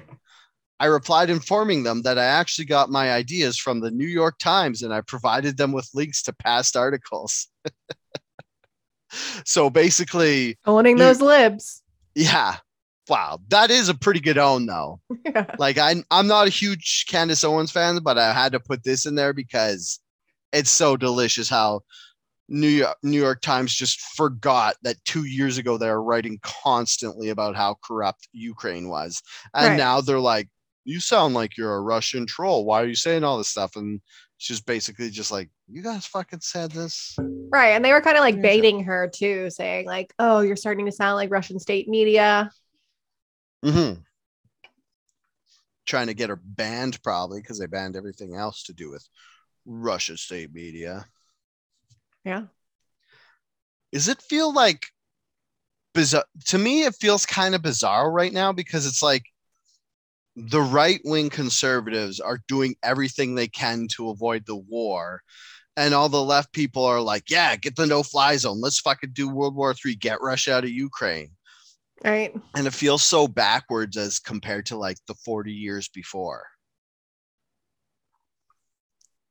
I 0.78 0.88
replied 0.88 1.30
informing 1.30 1.84
them 1.84 2.02
that 2.02 2.20
I 2.20 2.26
actually 2.26 2.66
got 2.66 2.90
my 2.90 3.14
ideas 3.14 3.58
from 3.58 3.80
the 3.80 3.92
New 3.92 4.08
York 4.08 4.40
Times 4.40 4.82
and 4.82 4.94
I 4.94 5.00
provided 5.00 5.56
them 5.56 5.72
with 5.72 5.90
links 5.94 6.22
to 6.24 6.34
past 6.34 6.76
articles. 6.76 7.48
so 9.45 9.69
basically 9.69 10.58
owning 10.65 10.97
those 10.97 11.21
libs. 11.21 11.82
Yeah. 12.15 12.58
Wow, 13.10 13.39
that 13.49 13.69
is 13.69 13.89
a 13.89 13.93
pretty 13.93 14.21
good 14.21 14.38
own 14.38 14.65
though. 14.65 14.99
Yeah. 15.26 15.45
Like 15.58 15.78
I 15.78 15.95
I'm 16.12 16.28
not 16.28 16.47
a 16.47 16.52
huge 16.52 17.06
Candace 17.08 17.43
Owens 17.43 17.71
fan, 17.71 17.99
but 18.04 18.17
I 18.17 18.34
had 18.34 18.52
to 18.52 18.60
put 18.60 18.84
this 18.84 19.06
in 19.06 19.15
there 19.15 19.34
because 19.34 19.99
it's 20.52 20.69
so 20.69 20.97
delicious 20.97 21.49
how 21.49 21.82
New 22.49 22.67
York, 22.67 22.97
New 23.04 23.19
York 23.19 23.41
Times 23.41 23.73
just 23.73 23.99
forgot 23.99 24.76
that 24.84 25.04
two 25.06 25.26
years 25.26 25.58
ago 25.58 25.78
they 25.78 25.89
were 25.89 26.04
writing 26.04 26.39
constantly 26.43 27.30
about 27.30 27.56
how 27.56 27.78
corrupt 27.84 28.28
Ukraine 28.34 28.89
was, 28.89 29.21
and 29.54 29.69
right. 29.69 29.78
now 29.78 30.02
they're 30.02 30.19
like, 30.19 30.49
"You 30.84 30.99
sound 30.99 31.34
like 31.34 31.58
you're 31.58 31.76
a 31.76 31.82
Russian 31.82 32.26
troll. 32.26 32.65
Why 32.65 32.82
are 32.82 32.88
you 32.88 32.95
saying 32.95 33.23
all 33.23 33.38
this 33.38 33.49
stuff?" 33.49 33.76
And 33.76 34.02
she's 34.44 34.60
basically 34.60 35.10
just 35.10 35.32
like, 35.32 35.50
"You 35.70 35.82
guys 35.82 36.06
fucking 36.06 36.42
said 36.42 36.72
this." 36.72 37.16
Right, 37.50 37.70
and 37.70 37.84
they 37.84 37.94
were 37.94 38.02
kind 38.02 38.18
of 38.18 38.22
like 38.22 38.42
baiting 38.42 38.84
her 38.84 39.08
too, 39.08 39.50
saying 39.50 39.86
like, 39.86 40.14
"Oh, 40.20 40.42
you're 40.42 40.58
starting 40.58 40.86
to 40.86 40.92
sound 40.92 41.16
like 41.16 41.32
Russian 41.32 41.60
state 41.60 41.88
media." 41.88 42.52
Hmm. 43.64 43.94
Trying 45.86 46.08
to 46.08 46.14
get 46.14 46.30
her 46.30 46.40
banned 46.44 47.02
probably 47.04 47.42
because 47.42 47.58
they 47.58 47.68
banned 47.68 47.96
everything 47.96 48.36
else 48.36 48.64
to 48.64 48.74
do 48.74 48.92
with 48.92 49.08
Russia 49.66 50.18
state 50.18 50.54
media. 50.54 51.06
Yeah. 52.26 52.44
Does 53.94 54.10
it 54.10 54.22
feel 54.22 54.54
like 54.54 54.88
bizarre? 55.94 56.26
To 56.48 56.58
me, 56.58 56.84
it 56.84 56.96
feels 56.96 57.26
kind 57.26 57.56
of 57.56 57.62
bizarre 57.62 58.12
right 58.12 58.34
now 58.34 58.52
because 58.52 58.86
it's 58.86 59.02
like 59.02 59.24
the 60.36 60.62
right 60.62 61.00
wing 61.04 61.30
conservatives 61.30 62.19
are 62.19 62.39
doing 62.48 62.76
everything 62.84 63.36
they 63.36 63.48
can 63.48 63.88
to 63.96 64.10
avoid 64.10 64.46
the 64.46 64.56
war. 64.56 65.22
And 65.76 65.93
all 65.93 66.10
the 66.10 66.22
left 66.22 66.54
people 66.54 66.86
are 66.86 67.02
like, 67.02 67.30
yeah, 67.30 67.56
get 67.56 67.76
the 67.76 67.88
no 67.88 68.04
fly 68.04 68.38
zone. 68.38 68.62
Let's 68.62 68.80
fucking 68.80 69.12
do 69.13 69.30
World 69.30 69.56
War 69.56 69.74
Three. 69.74 69.96
Get 69.96 70.22
Russia 70.22 70.56
out 70.56 70.63
of 70.63 70.69
Ukraine. 70.69 71.32
Right. 72.04 72.36
And 72.56 72.67
it 72.67 72.74
feels 72.74 73.02
so 73.02 73.28
backwards 73.28 73.98
as 73.98 74.19
compared 74.19 74.67
to 74.67 74.78
like 74.78 74.98
the 75.08 75.15
40 75.15 75.52
years 75.52 75.88
before. 75.88 76.46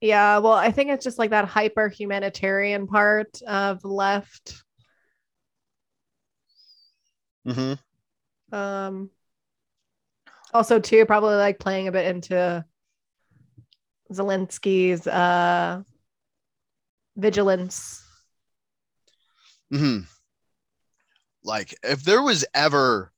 Yeah, 0.01 0.39
well, 0.39 0.55
I 0.55 0.73
think 0.73 0.91
it's 0.91 1.05
just 1.05 1.19
like 1.19 1.31
that 1.31 1.45
hyper 1.45 1.89
humanitarian 1.89 2.89
part 2.89 3.41
of 3.47 3.85
left. 3.85 4.65
Mm-hmm. 7.47 8.55
Um 8.57 9.11
also 10.53 10.79
too 10.79 11.07
probably 11.07 11.37
like 11.37 11.59
playing 11.59 11.89
a 11.89 11.93
bit 11.93 12.07
into 12.07 12.65
Zelensky's 14.13 15.07
uh 15.07 15.83
vigilance. 17.17 18.05
Hmm. 19.71 20.01
Like 21.45 21.75
if 21.83 22.03
there 22.03 22.23
was 22.23 22.45
ever 22.55 23.13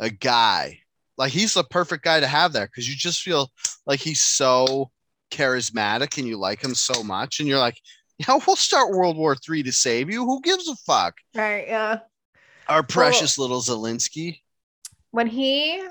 a 0.00 0.10
guy, 0.10 0.80
like 1.16 1.32
he's 1.32 1.54
the 1.54 1.64
perfect 1.64 2.04
guy 2.04 2.20
to 2.20 2.26
have 2.26 2.52
there 2.52 2.66
because 2.66 2.88
you 2.88 2.94
just 2.96 3.22
feel 3.22 3.50
like 3.86 4.00
he's 4.00 4.22
so 4.22 4.90
charismatic 5.30 6.18
and 6.18 6.28
you 6.28 6.38
like 6.38 6.62
him 6.62 6.74
so 6.74 7.02
much, 7.02 7.40
and 7.40 7.48
you're 7.48 7.58
like, 7.58 7.80
yeah, 8.18 8.38
we'll 8.46 8.56
start 8.56 8.94
World 8.94 9.16
War 9.16 9.34
Three 9.34 9.62
to 9.62 9.72
save 9.72 10.10
you. 10.10 10.24
Who 10.24 10.40
gives 10.42 10.68
a 10.68 10.76
fuck? 10.76 11.14
Right. 11.34 11.66
Yeah. 11.66 12.00
Our 12.68 12.82
precious 12.82 13.36
well, 13.36 13.48
little 13.48 13.62
Zelensky. 13.62 14.40
When 15.10 15.26
he 15.26 15.82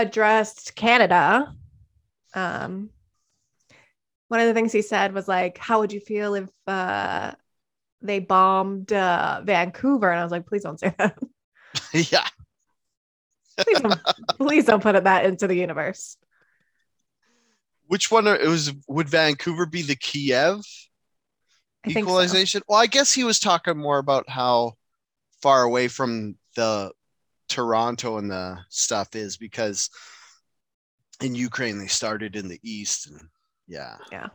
addressed 0.00 0.74
Canada, 0.74 1.54
um, 2.34 2.90
one 4.28 4.40
of 4.40 4.46
the 4.46 4.54
things 4.54 4.72
he 4.72 4.82
said 4.82 5.12
was 5.12 5.28
like, 5.28 5.58
"How 5.58 5.80
would 5.80 5.92
you 5.92 6.00
feel 6.00 6.34
if 6.34 6.48
uh, 6.66 7.32
they 8.02 8.20
bombed 8.20 8.92
uh, 8.92 9.42
Vancouver?" 9.44 10.10
And 10.10 10.20
I 10.20 10.22
was 10.22 10.32
like, 10.32 10.46
"Please 10.46 10.62
don't 10.62 10.78
say 10.78 10.94
that." 10.98 11.18
yeah. 11.92 12.26
please, 13.58 13.80
don't, 13.80 14.00
please 14.38 14.64
don't 14.66 14.82
put 14.82 15.02
that 15.02 15.24
into 15.24 15.46
the 15.46 15.56
universe. 15.56 16.16
Which 17.86 18.10
one? 18.10 18.28
Are, 18.28 18.36
it 18.36 18.48
was. 18.48 18.72
Would 18.86 19.08
Vancouver 19.08 19.66
be 19.66 19.82
the 19.82 19.96
Kiev 19.96 20.60
equalization? 21.88 22.60
So. 22.60 22.64
Well, 22.68 22.80
I 22.80 22.86
guess 22.86 23.12
he 23.12 23.24
was 23.24 23.40
talking 23.40 23.78
more 23.78 23.98
about 23.98 24.28
how 24.28 24.74
far 25.40 25.62
away 25.62 25.88
from 25.88 26.36
the 26.54 26.92
Toronto 27.48 28.18
and 28.18 28.30
the 28.30 28.58
stuff 28.68 29.14
is 29.14 29.36
because 29.36 29.90
in 31.22 31.34
Ukraine 31.34 31.78
they 31.78 31.86
started 31.86 32.36
in 32.36 32.48
the 32.48 32.60
east 32.62 33.08
and 33.08 33.20
yeah. 33.66 33.96
Yeah. 34.10 34.28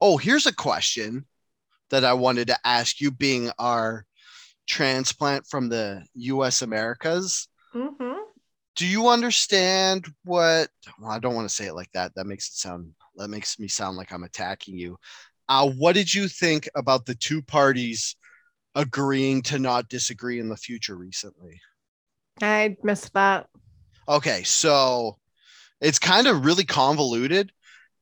Oh, 0.00 0.16
here's 0.16 0.46
a 0.46 0.54
question 0.54 1.24
that 1.90 2.04
I 2.04 2.12
wanted 2.12 2.48
to 2.48 2.58
ask 2.64 3.00
you 3.00 3.10
being 3.10 3.50
our 3.58 4.04
transplant 4.66 5.46
from 5.46 5.68
the 5.68 6.04
US 6.14 6.62
Americas. 6.62 7.48
Mm-hmm 7.74 8.14
do 8.76 8.86
you 8.86 9.08
understand 9.08 10.06
what 10.24 10.68
well, 11.00 11.10
i 11.10 11.18
don't 11.18 11.34
want 11.34 11.48
to 11.48 11.54
say 11.54 11.66
it 11.66 11.74
like 11.74 11.90
that 11.92 12.14
that 12.14 12.26
makes 12.26 12.48
it 12.48 12.54
sound 12.54 12.92
that 13.16 13.28
makes 13.28 13.58
me 13.58 13.68
sound 13.68 13.96
like 13.96 14.12
i'm 14.12 14.24
attacking 14.24 14.76
you 14.76 14.96
uh, 15.48 15.68
what 15.72 15.94
did 15.94 16.12
you 16.12 16.26
think 16.26 16.68
about 16.74 17.04
the 17.04 17.14
two 17.14 17.42
parties 17.42 18.16
agreeing 18.74 19.42
to 19.42 19.58
not 19.58 19.88
disagree 19.88 20.38
in 20.38 20.48
the 20.48 20.56
future 20.56 20.96
recently 20.96 21.60
i 22.42 22.76
missed 22.82 23.12
that 23.14 23.46
okay 24.08 24.42
so 24.42 25.16
it's 25.80 25.98
kind 25.98 26.26
of 26.26 26.44
really 26.44 26.64
convoluted 26.64 27.50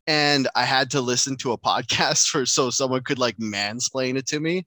and 0.06 0.48
i 0.54 0.64
had 0.64 0.90
to 0.90 1.00
listen 1.00 1.36
to 1.36 1.52
a 1.52 1.58
podcast 1.66 2.28
for 2.28 2.46
so 2.46 2.70
someone 2.70 3.02
could 3.02 3.18
like 3.18 3.36
mansplain 3.36 4.16
it 4.16 4.26
to 4.26 4.40
me 4.40 4.66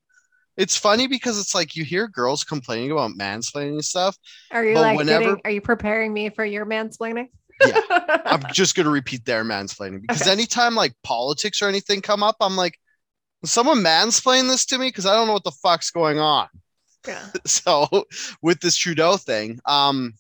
it's 0.57 0.77
funny 0.77 1.07
because 1.07 1.39
it's 1.39 1.53
like 1.53 1.75
you 1.75 1.83
hear 1.83 2.07
girls 2.07 2.43
complaining 2.43 2.91
about 2.91 3.11
mansplaining 3.11 3.83
stuff. 3.83 4.17
Are 4.51 4.63
you 4.63 4.75
like 4.75 4.97
whenever, 4.97 5.23
getting, 5.23 5.41
are 5.43 5.51
you 5.51 5.61
preparing 5.61 6.13
me 6.13 6.29
for 6.29 6.45
your 6.45 6.65
mansplaining? 6.65 7.27
yeah. 7.65 7.81
I'm 8.25 8.43
just 8.53 8.75
gonna 8.75 8.89
repeat 8.89 9.25
their 9.25 9.43
mansplaining 9.43 10.01
because 10.01 10.23
okay. 10.23 10.31
anytime 10.31 10.75
like 10.75 10.93
politics 11.03 11.61
or 11.61 11.67
anything 11.67 12.01
come 12.01 12.23
up, 12.23 12.37
I'm 12.39 12.55
like, 12.55 12.79
someone 13.45 13.79
mansplain 13.79 14.47
this 14.47 14.65
to 14.67 14.77
me? 14.77 14.87
Because 14.87 15.05
I 15.05 15.13
don't 15.13 15.27
know 15.27 15.33
what 15.33 15.43
the 15.43 15.51
fuck's 15.51 15.91
going 15.91 16.19
on. 16.19 16.47
Yeah. 17.07 17.25
So 17.45 17.87
with 18.41 18.59
this 18.61 18.75
Trudeau 18.75 19.17
thing, 19.17 19.59
um, 19.65 20.13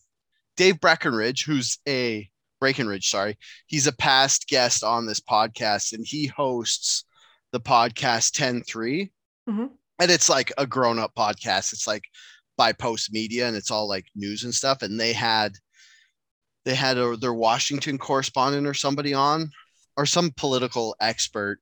Dave 0.57 0.79
Breckenridge, 0.79 1.43
who's 1.43 1.79
a 1.87 2.29
Breckenridge, 2.59 3.09
sorry, 3.09 3.37
he's 3.65 3.87
a 3.87 3.91
past 3.91 4.47
guest 4.47 4.83
on 4.83 5.05
this 5.05 5.19
podcast 5.19 5.93
and 5.93 6.05
he 6.05 6.27
hosts 6.27 7.05
the 7.51 7.59
podcast 7.59 8.33
10 8.33 8.63
3. 8.63 9.11
Mm-hmm 9.49 9.65
and 9.99 10.11
it's 10.11 10.29
like 10.29 10.51
a 10.57 10.67
grown 10.67 10.99
up 10.99 11.13
podcast. 11.15 11.73
It's 11.73 11.87
like 11.87 12.03
by 12.57 12.73
post 12.73 13.11
media 13.11 13.47
and 13.47 13.55
it's 13.55 13.71
all 13.71 13.87
like 13.87 14.05
news 14.15 14.43
and 14.43 14.53
stuff. 14.53 14.81
And 14.81 14.99
they 14.99 15.13
had 15.13 15.53
they 16.65 16.75
had 16.75 16.97
a, 16.97 17.15
their 17.15 17.33
Washington 17.33 17.97
correspondent 17.97 18.65
or 18.65 18.73
somebody 18.73 19.13
on 19.13 19.51
or 19.97 20.05
some 20.05 20.31
political 20.35 20.95
expert 20.99 21.59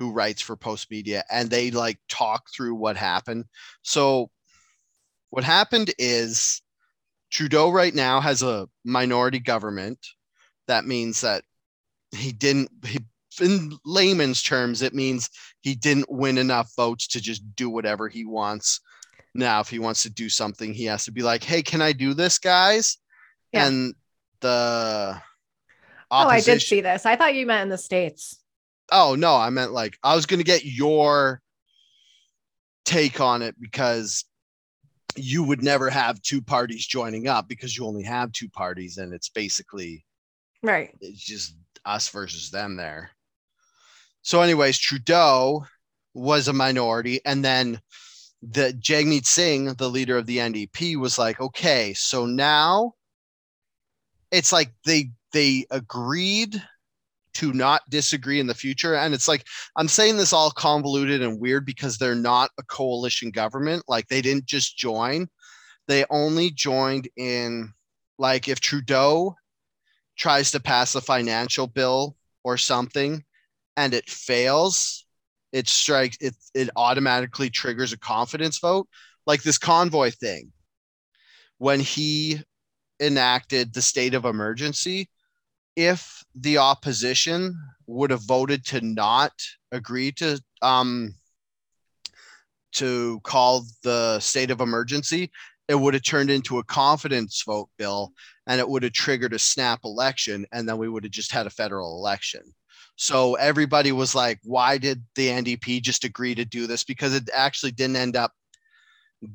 who 0.00 0.10
writes 0.12 0.40
for 0.40 0.56
Postmedia 0.56 1.22
and 1.30 1.50
they 1.50 1.70
like 1.70 1.98
talk 2.08 2.48
through 2.50 2.74
what 2.74 2.96
happened. 2.96 3.44
So 3.82 4.30
what 5.28 5.44
happened 5.44 5.92
is 5.98 6.62
Trudeau 7.30 7.70
right 7.70 7.94
now 7.94 8.20
has 8.20 8.42
a 8.42 8.66
minority 8.82 9.38
government. 9.38 9.98
That 10.68 10.86
means 10.86 11.20
that 11.20 11.44
he 12.12 12.32
didn't 12.32 12.70
he 12.84 12.98
in 13.40 13.78
layman's 13.84 14.42
terms, 14.42 14.82
it 14.82 14.94
means 14.94 15.28
he 15.60 15.74
didn't 15.74 16.10
win 16.10 16.38
enough 16.38 16.72
votes 16.76 17.06
to 17.08 17.20
just 17.20 17.42
do 17.54 17.70
whatever 17.70 18.08
he 18.08 18.24
wants. 18.24 18.80
Now, 19.34 19.60
if 19.60 19.68
he 19.68 19.78
wants 19.78 20.02
to 20.02 20.10
do 20.10 20.28
something, 20.28 20.74
he 20.74 20.86
has 20.86 21.04
to 21.04 21.12
be 21.12 21.22
like, 21.22 21.44
"Hey, 21.44 21.62
can 21.62 21.80
I 21.80 21.92
do 21.92 22.14
this, 22.14 22.38
guys?" 22.38 22.96
Yeah. 23.52 23.66
And 23.66 23.94
the 24.40 25.20
opposition... 26.10 26.10
oh, 26.10 26.28
I 26.28 26.40
did 26.40 26.62
see 26.62 26.80
this. 26.80 27.06
I 27.06 27.14
thought 27.14 27.34
you 27.34 27.46
meant 27.46 27.64
in 27.64 27.68
the 27.68 27.78
states. 27.78 28.39
Oh 28.92 29.14
no, 29.14 29.34
I 29.34 29.50
meant 29.50 29.72
like 29.72 29.96
I 30.02 30.14
was 30.14 30.26
going 30.26 30.38
to 30.38 30.44
get 30.44 30.64
your 30.64 31.40
take 32.84 33.20
on 33.20 33.42
it 33.42 33.54
because 33.60 34.24
you 35.16 35.42
would 35.42 35.62
never 35.62 35.90
have 35.90 36.22
two 36.22 36.40
parties 36.40 36.86
joining 36.86 37.28
up 37.28 37.48
because 37.48 37.76
you 37.76 37.84
only 37.84 38.04
have 38.04 38.32
two 38.32 38.48
parties 38.48 38.96
and 38.96 39.12
it's 39.12 39.28
basically 39.28 40.04
Right. 40.62 40.94
it's 41.00 41.24
just 41.24 41.56
us 41.84 42.08
versus 42.08 42.50
them 42.50 42.76
there. 42.76 43.10
So, 44.22 44.42
anyways, 44.42 44.78
Trudeau 44.78 45.64
was 46.12 46.48
a 46.48 46.52
minority, 46.52 47.20
and 47.24 47.44
then 47.44 47.80
the 48.42 48.72
Jagmeet 48.78 49.26
Singh, 49.26 49.74
the 49.74 49.88
leader 49.88 50.18
of 50.18 50.26
the 50.26 50.38
NDP, 50.38 50.96
was 50.96 51.18
like, 51.18 51.40
okay, 51.40 51.94
so 51.94 52.26
now 52.26 52.94
it's 54.30 54.52
like 54.52 54.72
they 54.84 55.10
they 55.32 55.66
agreed 55.70 56.62
to 57.34 57.52
not 57.52 57.82
disagree 57.88 58.40
in 58.40 58.46
the 58.46 58.54
future. 58.54 58.94
And 58.94 59.14
it's 59.14 59.28
like 59.28 59.46
I'm 59.76 59.88
saying 59.88 60.16
this 60.16 60.32
all 60.32 60.50
convoluted 60.50 61.22
and 61.22 61.40
weird 61.40 61.66
because 61.66 61.98
they're 61.98 62.14
not 62.14 62.50
a 62.58 62.62
coalition 62.64 63.30
government. 63.30 63.84
Like 63.88 64.08
they 64.08 64.22
didn't 64.22 64.46
just 64.46 64.76
join, 64.76 65.28
they 65.88 66.04
only 66.10 66.50
joined 66.50 67.08
in 67.16 67.72
like 68.18 68.48
if 68.48 68.60
Trudeau 68.60 69.36
tries 70.16 70.50
to 70.52 70.60
pass 70.60 70.94
a 70.94 71.00
financial 71.00 71.66
bill 71.66 72.16
or 72.44 72.56
something 72.56 73.24
and 73.76 73.94
it 73.94 74.08
fails, 74.08 75.06
it 75.52 75.68
strikes 75.68 76.16
it 76.20 76.34
it 76.54 76.70
automatically 76.76 77.50
triggers 77.50 77.92
a 77.92 77.98
confidence 77.98 78.58
vote. 78.58 78.88
Like 79.26 79.42
this 79.42 79.58
convoy 79.58 80.10
thing. 80.10 80.52
When 81.58 81.80
he 81.80 82.40
enacted 83.00 83.74
the 83.74 83.82
state 83.82 84.14
of 84.14 84.24
emergency, 84.24 85.09
if 85.80 86.22
the 86.34 86.58
opposition 86.58 87.58
would 87.86 88.10
have 88.10 88.22
voted 88.26 88.66
to 88.66 88.82
not 88.82 89.32
agree 89.72 90.12
to 90.12 90.38
um 90.60 91.14
to 92.72 93.18
call 93.24 93.64
the 93.82 94.20
state 94.20 94.50
of 94.50 94.60
emergency, 94.60 95.30
it 95.68 95.74
would 95.74 95.94
have 95.94 96.02
turned 96.04 96.30
into 96.30 96.58
a 96.58 96.64
confidence 96.64 97.42
vote 97.44 97.70
bill 97.78 98.12
and 98.46 98.60
it 98.60 98.68
would 98.68 98.82
have 98.82 98.92
triggered 98.92 99.32
a 99.32 99.38
snap 99.38 99.80
election 99.84 100.46
and 100.52 100.68
then 100.68 100.76
we 100.76 100.88
would 100.88 101.02
have 101.02 101.10
just 101.10 101.32
had 101.32 101.46
a 101.46 101.50
federal 101.50 101.96
election. 101.96 102.42
So 102.96 103.34
everybody 103.36 103.90
was 103.90 104.14
like, 104.14 104.38
why 104.44 104.76
did 104.76 105.02
the 105.16 105.28
NDP 105.28 105.80
just 105.80 106.04
agree 106.04 106.34
to 106.34 106.44
do 106.44 106.66
this? 106.66 106.84
Because 106.84 107.14
it 107.14 107.30
actually 107.32 107.72
didn't 107.72 107.96
end 107.96 108.16
up 108.16 108.32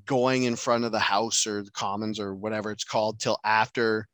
going 0.06 0.44
in 0.44 0.56
front 0.56 0.86
of 0.86 0.92
the 0.92 1.00
House 1.00 1.48
or 1.48 1.64
the 1.64 1.72
Commons 1.72 2.20
or 2.20 2.36
whatever 2.36 2.72
it's 2.72 2.84
called 2.84 3.20
till 3.20 3.40
after 3.44 4.08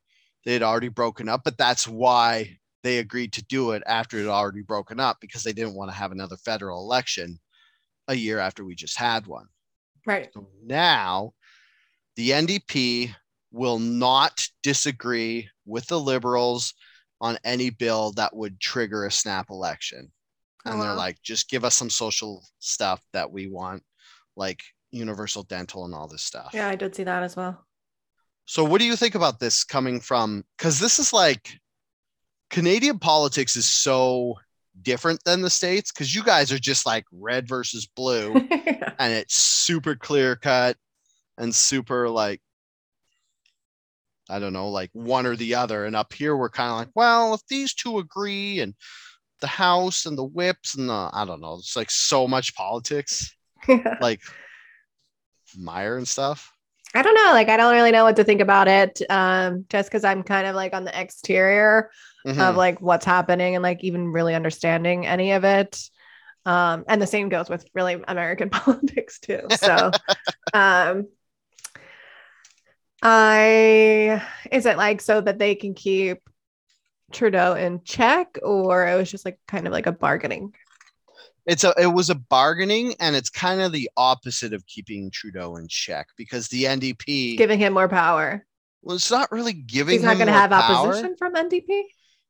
they 0.46 0.54
had 0.54 0.64
already 0.64 0.90
broken 0.90 1.30
up. 1.30 1.42
But 1.44 1.58
that's 1.58 1.88
why 1.88 2.58
they 2.84 2.98
agreed 2.98 3.34
to 3.34 3.44
do 3.46 3.72
it 3.72 3.84
after 3.86 4.18
it 4.18 4.22
had 4.22 4.30
already 4.30 4.62
broken 4.62 5.00
up 5.00 5.18
because 5.22 5.44
they 5.44 5.54
didn't 5.54 5.76
want 5.76 5.92
to 5.92 5.98
have 5.98 6.12
another 6.12 6.38
federal 6.38 6.80
election 6.82 7.40
a 8.08 8.16
year 8.16 8.40
after 8.40 8.66
we 8.66 8.76
just 8.76 8.98
had 8.98 9.28
one. 9.28 9.48
Right. 10.06 10.30
So 10.34 10.48
now 10.66 11.34
the 12.16 12.32
NDP 12.32 13.14
will 13.52 13.80
not 13.80 14.48
disagree 14.64 15.50
with 15.66 15.86
the 15.88 16.00
Liberals 16.00 16.74
on 17.20 17.38
any 17.44 17.70
bill 17.70 18.12
that 18.14 18.36
would 18.36 18.60
trigger 18.60 19.06
a 19.06 19.12
snap 19.12 19.50
election. 19.50 20.12
Oh, 20.66 20.72
And 20.72 20.82
they're 20.82 20.94
like, 20.94 21.22
just 21.22 21.50
give 21.50 21.64
us 21.64 21.76
some 21.76 21.90
social 21.90 22.44
stuff 22.60 23.02
that 23.14 23.32
we 23.32 23.48
want, 23.48 23.84
like 24.36 24.62
universal 24.92 25.44
dental 25.44 25.86
and 25.86 25.94
all 25.94 26.08
this 26.08 26.24
stuff. 26.24 26.52
Yeah, 26.54 26.68
I 26.68 26.76
did 26.76 26.96
see 26.96 27.04
that 27.04 27.24
as 27.24 27.36
well. 27.36 27.66
So, 28.46 28.64
what 28.64 28.80
do 28.80 28.86
you 28.86 28.96
think 28.96 29.16
about 29.16 29.40
this 29.40 29.64
coming 29.64 30.00
from? 30.00 30.44
Because 30.58 30.80
this 30.80 31.00
is 31.00 31.14
like 31.14 31.60
Canadian 32.50 33.00
politics 33.00 33.56
is 33.56 33.70
so 33.70 34.36
different 34.82 35.24
than 35.24 35.42
the 35.42 35.50
States 35.50 35.92
because 35.92 36.14
you 36.14 36.24
guys 36.24 36.52
are 36.52 36.60
just 36.60 36.86
like 36.86 37.06
red 37.12 37.48
versus 37.48 37.88
blue 37.88 38.36
and 39.00 39.14
it's 39.14 39.36
super 39.36 39.96
clear 39.96 40.36
cut 40.36 40.78
and 41.38 41.54
super 41.54 42.10
like 42.10 42.42
I 44.30 44.40
don't 44.40 44.54
know, 44.54 44.70
like 44.70 44.90
one 44.94 45.26
or 45.26 45.36
the 45.36 45.56
other. 45.56 45.86
And 45.86 45.94
up 45.96 46.14
here 46.14 46.38
we're 46.38 46.50
kind 46.50 46.72
of 46.72 46.78
like, 46.78 46.90
well, 46.96 47.34
if 47.34 47.46
these 47.48 47.74
two 47.74 48.00
agree 48.00 48.62
and 48.62 48.76
the 49.42 49.48
House 49.48 50.06
and 50.06 50.18
the 50.18 50.24
whips 50.24 50.76
and 50.76 50.88
the 50.90 51.10
I 51.14 51.26
don't 51.26 51.42
know, 51.42 51.56
it's 51.56 51.76
like 51.76 51.92
so 51.92 52.28
much 52.28 52.56
politics, 52.56 53.36
Yeah. 53.68 53.98
like 54.02 54.22
Meyer 55.58 55.98
and 55.98 56.08
stuff. 56.08 56.52
I 56.94 57.02
don't 57.02 57.16
know. 57.16 57.32
Like, 57.32 57.50
I 57.50 57.58
don't 57.58 57.74
really 57.74 57.92
know 57.92 58.04
what 58.04 58.18
to 58.18 58.24
think 58.24 58.42
about 58.42 58.68
it. 58.68 59.02
Um, 59.10 59.66
just 59.70 59.90
because 59.90 60.04
I'm 60.04 60.24
kind 60.24 60.48
of 60.48 60.56
like 60.56 60.74
on 60.74 60.84
the 60.84 61.00
exterior 61.00 61.90
Mhm. 62.26 62.42
of 62.42 62.56
like 62.56 62.82
what's 62.82 63.06
happening 63.06 63.56
and 63.56 63.64
like 63.64 63.84
even 63.84 64.10
really 64.12 64.36
understanding 64.36 65.06
any 65.08 65.32
of 65.32 65.44
it. 65.44 65.82
Um, 66.46 66.86
and 66.88 67.02
the 67.02 67.08
same 67.08 67.30
goes 67.30 67.50
with 67.50 67.66
really 67.74 68.02
American 68.08 68.50
politics 68.52 69.20
too. 69.20 69.48
So, 69.52 69.96
um, 70.54 71.08
I 73.02 74.24
is 74.52 74.66
it 74.66 74.78
like 74.78 75.02
so 75.02 75.22
that 75.22 75.40
they 75.40 75.56
can 75.56 75.74
keep 75.74 76.20
Trudeau 77.12 77.56
in 77.56 77.84
check, 77.84 78.40
or 78.44 78.88
it 78.88 78.96
was 78.98 79.12
just 79.12 79.26
like 79.26 79.40
kind 79.48 79.68
of 79.68 79.74
like 79.74 79.88
a 79.88 79.92
bargaining? 79.94 80.54
It's 81.46 81.64
a 81.64 81.74
it 81.78 81.88
was 81.88 82.10
a 82.10 82.16
bargaining 82.16 82.94
and 83.00 83.16
it's 83.16 83.30
kind 83.30 83.62
of 83.62 83.72
the 83.72 83.90
opposite 83.98 84.54
of 84.54 84.66
keeping 84.68 85.10
Trudeau 85.12 85.56
in 85.56 85.68
check 85.68 86.08
because 86.18 86.48
the 86.48 86.66
NDP 86.66 87.38
Giving 87.38 87.60
him 87.60 87.74
more 87.74 87.90
power. 87.90 88.46
well, 88.82 88.96
it's 88.96 89.12
not 89.12 89.32
really 89.32 89.54
giving 89.54 89.94
He's 89.94 90.04
not 90.04 90.18
going 90.18 90.28
to 90.28 90.34
have 90.34 90.52
power. 90.52 90.88
opposition 90.90 91.16
from 91.18 91.34
NDP. 91.36 91.84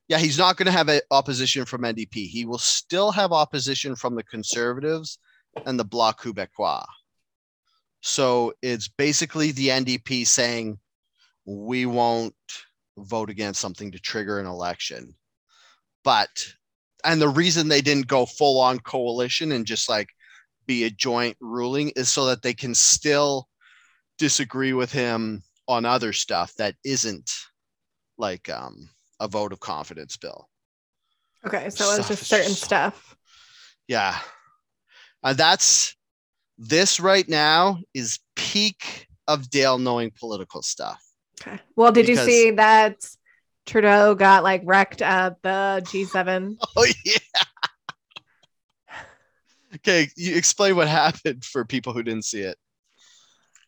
Yeah, 0.08 0.17
he's 0.17 0.38
not 0.38 0.58
going 0.58 0.65
to 0.65 0.71
have 0.71 0.89
a 0.89 1.02
opposition 1.12 1.65
from 1.65 1.82
NDP. 1.84 2.28
He 2.28 2.45
will 2.45 2.58
still 2.58 3.12
have 3.12 3.32
opposition 3.32 3.95
from 3.95 4.15
the 4.15 4.24
Conservatives 4.24 5.19
and 5.65 5.80
the 5.80 5.86
Bloc 5.86 6.21
Québécois. 6.21 6.84
So 8.02 8.54
it's 8.62 8.88
basically 8.88 9.52
the 9.52 9.69
NDP 9.69 10.26
saying 10.28 10.80
we 11.45 11.86
won't 11.86 12.36
vote 12.97 13.30
against 13.30 13.62
something 13.62 13.91
to 13.91 14.00
trigger 14.00 14.39
an 14.39 14.47
election. 14.47 15.15
But 16.04 16.30
and 17.04 17.22
the 17.22 17.30
reason 17.30 17.68
they 17.68 17.82
didn't 17.82 18.08
go 18.08 18.26
full 18.26 18.60
on 18.60 18.80
coalition 18.80 19.52
and 19.52 19.66
just 19.66 19.90
like 19.90 20.08
be 20.68 20.84
a 20.84 20.90
joint 20.90 21.36
ruling 21.40 21.90
is 21.96 22.10
so 22.10 22.26
that 22.26 22.42
they 22.42 22.54
can 22.54 22.74
still 22.76 23.48
disagree 24.18 24.74
with 24.74 24.92
him 24.92 25.42
on 25.68 25.86
other 25.86 26.14
stuff 26.14 26.54
that 26.58 26.76
isn't 26.84 27.32
like 28.18 28.50
um 28.50 28.90
a 29.20 29.28
vote 29.28 29.52
of 29.54 29.60
confidence 29.60 30.18
bill. 30.18 30.48
Okay, 31.46 31.70
so 31.70 31.86
it's 31.86 32.06
Stuff 32.06 32.08
just 32.08 32.28
certain 32.28 32.50
just 32.50 32.64
stuff. 32.64 33.16
Yeah. 33.88 34.18
Uh, 35.24 35.34
that's 35.34 35.96
this 36.58 37.00
right 37.00 37.28
now 37.28 37.80
is 37.94 38.20
peak 38.36 39.08
of 39.28 39.50
Dale 39.50 39.78
knowing 39.80 40.12
political 40.20 40.62
stuff. 40.62 41.02
Okay. 41.42 41.60
Well, 41.76 41.92
did 41.92 42.06
Because- 42.06 42.28
you 42.28 42.34
see 42.34 42.52
that 42.52 42.98
Trudeau 43.65 44.15
got 44.15 44.43
like 44.43 44.62
wrecked 44.65 45.02
at 45.02 45.41
the 45.41 45.82
G7? 45.86 46.58
Oh 46.78 46.86
yeah. 47.06 47.17
okay, 49.76 50.10
you 50.15 50.36
explain 50.36 50.76
what 50.76 50.88
happened 50.88 51.43
for 51.43 51.65
people 51.65 51.93
who 51.93 52.04
didn't 52.04 52.26
see 52.26 52.41
it. 52.41 52.58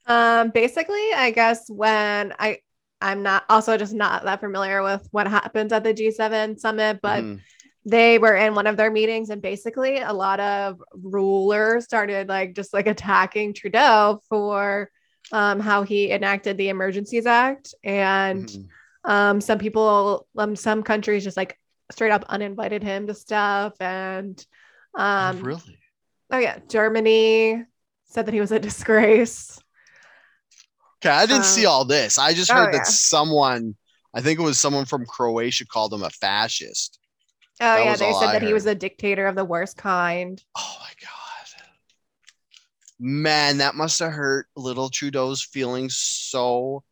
Um, 0.06 0.50
basically, 0.50 1.14
I 1.16 1.32
guess 1.32 1.70
when 1.70 2.34
I 2.40 2.60
I'm 3.02 3.22
not 3.22 3.44
also 3.50 3.78
just 3.78 3.94
not 3.94 4.24
that 4.24 4.40
familiar 4.40 4.82
with 4.82 5.06
what 5.12 5.28
happens 5.28 5.74
at 5.74 5.84
the 5.84 5.94
G7 5.94 6.58
summit, 6.58 7.00
but 7.02 7.24
Mhm. 7.24 7.42
they 7.86 8.18
were 8.18 8.36
in 8.36 8.56
one 8.56 8.66
of 8.68 8.78
their 8.78 8.90
meetings 8.92 9.30
and 9.30 9.42
basically 9.42 9.98
a 10.00 10.14
lot 10.14 10.40
of 10.40 10.82
rulers 10.94 11.84
started 11.84 12.30
like 12.30 12.54
just 12.56 12.74
like 12.74 12.88
attacking 12.88 13.54
Trudeau 13.54 14.22
for 14.30 14.90
um, 15.34 15.60
how 15.60 15.84
he 15.84 16.12
enacted 16.12 16.58
the 16.58 16.70
Emergencies 16.70 17.26
Act 17.26 17.74
and 17.84 18.46
Mhm. 18.48 18.68
Um, 19.06 19.42
some 19.42 19.60
people 19.60 20.28
um, 20.38 20.56
some 20.56 20.84
countries 20.84 21.24
just 21.24 21.38
like 21.38 21.60
straight 21.92 22.12
up 22.12 22.26
uninvited 22.30 22.84
him 22.84 23.08
to 23.08 23.14
stuff 23.14 23.74
and 23.80 24.46
Oh, 24.96 25.02
um 25.02 25.42
really? 25.42 25.80
oh 26.32 26.38
yeah 26.38 26.60
germany 26.70 27.64
said 28.06 28.26
that 28.26 28.34
he 28.34 28.40
was 28.42 28.52
a 28.52 28.60
disgrace 28.60 29.60
Okay, 30.98 31.10
I 31.14 31.26
didn't 31.26 31.44
see 31.46 31.66
um, 31.66 31.72
all 31.72 31.86
this. 31.86 32.18
I 32.18 32.34
just 32.34 32.50
oh, 32.52 32.56
heard 32.56 32.74
yeah. 32.74 32.80
that 32.80 32.88
someone, 32.88 33.76
I 34.14 34.22
think 34.22 34.40
it 34.40 34.44
was 34.44 34.58
someone 34.58 34.86
from 34.86 35.06
Croatia, 35.06 35.66
called 35.66 35.94
him 35.94 36.04
a 36.04 36.10
fascist. 36.10 37.00
oh 37.62 37.66
That 37.76 37.86
yeah 37.86 37.96
they 37.98 38.14
said 38.14 38.28
I 38.28 38.34
that 38.34 38.42
he 38.42 38.54
was 38.54 38.66
a 38.66 38.76
dictator 38.76 39.28
of 39.28 39.36
the 39.36 39.46
worst 39.46 39.78
kind 39.78 40.42
Oh 40.56 40.78
my 40.80 40.90
god. 41.02 41.10
Man, 43.00 43.58
that 43.58 43.76
must 43.76 44.00
have 44.00 44.14
hurt 44.14 44.48
little 44.56 44.90
Trudeau's 44.90 45.44
feelings 45.44 45.96
so 45.98 46.84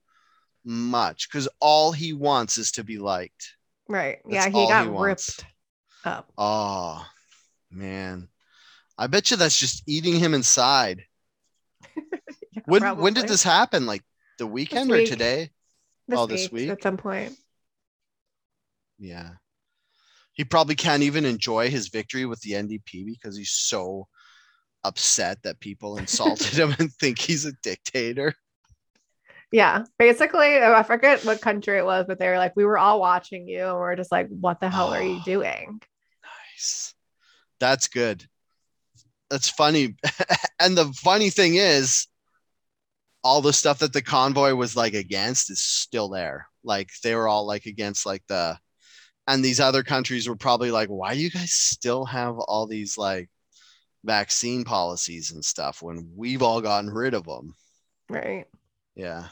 much 0.63 1.30
because 1.30 1.47
all 1.60 1.91
he 1.91 2.13
wants 2.13 2.58
is 2.58 2.71
to 2.74 2.84
be 2.84 2.97
liked. 2.97 3.56
right 3.88 4.19
That's 4.26 4.45
yeah 4.45 4.60
he 4.62 4.67
got 4.67 4.86
he 4.86 4.89
ripped 4.89 5.45
up 6.06 6.32
Oh 6.38 7.06
man. 7.69 8.28
I 8.97 9.08
bet 9.08 9.32
you 9.32 9.38
that's 9.38 9.58
just 9.58 9.84
eating 9.88 10.15
him 10.19 10.34
inside. 10.34 11.04
Yeah, 12.54 12.63
When 12.65 12.97
when 12.97 13.13
did 13.13 13.30
this 13.30 13.43
happen? 13.43 13.86
Like 13.86 14.04
the 14.38 14.45
weekend 14.45 14.91
or 14.91 15.06
today? 15.06 15.52
this, 16.10 16.19
oh, 16.19 16.26
this 16.26 16.52
week, 16.52 16.63
week? 16.63 16.69
at 16.71 16.84
some 16.84 16.97
point 16.97 17.34
Yeah. 19.00 19.30
He 20.34 20.43
probably 20.43 20.76
can't 20.76 21.04
even 21.04 21.24
enjoy 21.26 21.69
his 21.69 21.88
victory 21.88 22.26
with 22.26 22.41
the 22.41 22.52
NDP 22.52 23.06
because 23.06 23.38
he's 23.38 23.52
so 23.52 24.08
upset 24.84 25.43
that 25.43 25.60
people 25.62 25.97
insulted 25.97 26.54
him 26.58 26.76
and 26.78 26.91
think 26.91 27.19
he's 27.19 27.45
a 27.45 27.54
dictator. 27.63 28.34
Yeah, 29.51 29.83
basically, 29.99 30.57
oh, 30.57 30.73
I 30.73 30.83
forget 30.83 31.25
what 31.25 31.41
country 31.41 31.77
it 31.77 31.85
was, 31.85 32.05
but 32.07 32.19
they 32.19 32.27
were 32.29 32.37
like, 32.37 32.55
we 32.55 32.63
were 32.63 32.77
all 32.77 32.99
watching 33.01 33.47
you, 33.47 33.65
and 33.65 33.75
we're 33.77 33.97
just 33.97 34.11
like, 34.11 34.29
what 34.29 34.61
the 34.61 34.69
hell 34.69 34.93
are 34.93 35.03
you 35.03 35.19
Oh. 35.19 35.23
doing? 35.25 35.81
Nice. 36.53 36.93
That's 37.59 37.87
good. 37.89 38.25
That's 39.29 39.49
funny. 39.49 39.95
and 40.59 40.77
the 40.77 40.85
funny 40.93 41.29
thing 41.29 41.55
is, 41.55 42.07
all 43.23 43.41
the 43.41 43.53
stuff 43.53 43.79
that 43.79 43.93
the 43.93 44.01
convoy 44.01 44.53
was 44.55 44.75
like 44.75 44.93
against 44.93 45.51
is 45.51 45.61
still 45.61 46.09
there. 46.09 46.47
Like 46.63 46.89
they 47.03 47.13
were 47.13 47.27
all 47.27 47.45
like 47.45 47.65
against 47.65 48.05
like 48.05 48.23
the, 48.27 48.57
and 49.27 49.45
these 49.45 49.59
other 49.59 49.83
countries 49.83 50.27
were 50.27 50.35
probably 50.35 50.71
like, 50.71 50.89
why 50.89 51.13
do 51.13 51.19
you 51.19 51.29
guys 51.29 51.51
still 51.51 52.05
have 52.05 52.39
all 52.39 52.65
these 52.67 52.97
like 52.97 53.29
vaccine 54.03 54.63
policies 54.63 55.31
and 55.31 55.45
stuff 55.45 55.81
when 55.83 56.11
we've 56.15 56.41
all 56.41 56.61
gotten 56.61 56.89
rid 56.89 57.13
of 57.13 57.25
them? 57.25 57.53
Right. 58.09 58.47
Yeah. 58.95 59.27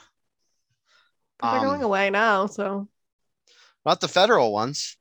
But 1.40 1.50
they're 1.52 1.60
Um, 1.60 1.66
going 1.66 1.82
away 1.82 2.10
now. 2.10 2.46
So, 2.46 2.88
Not 3.84 4.00
the 4.00 4.08
federal 4.08 4.52
ones. 4.52 4.96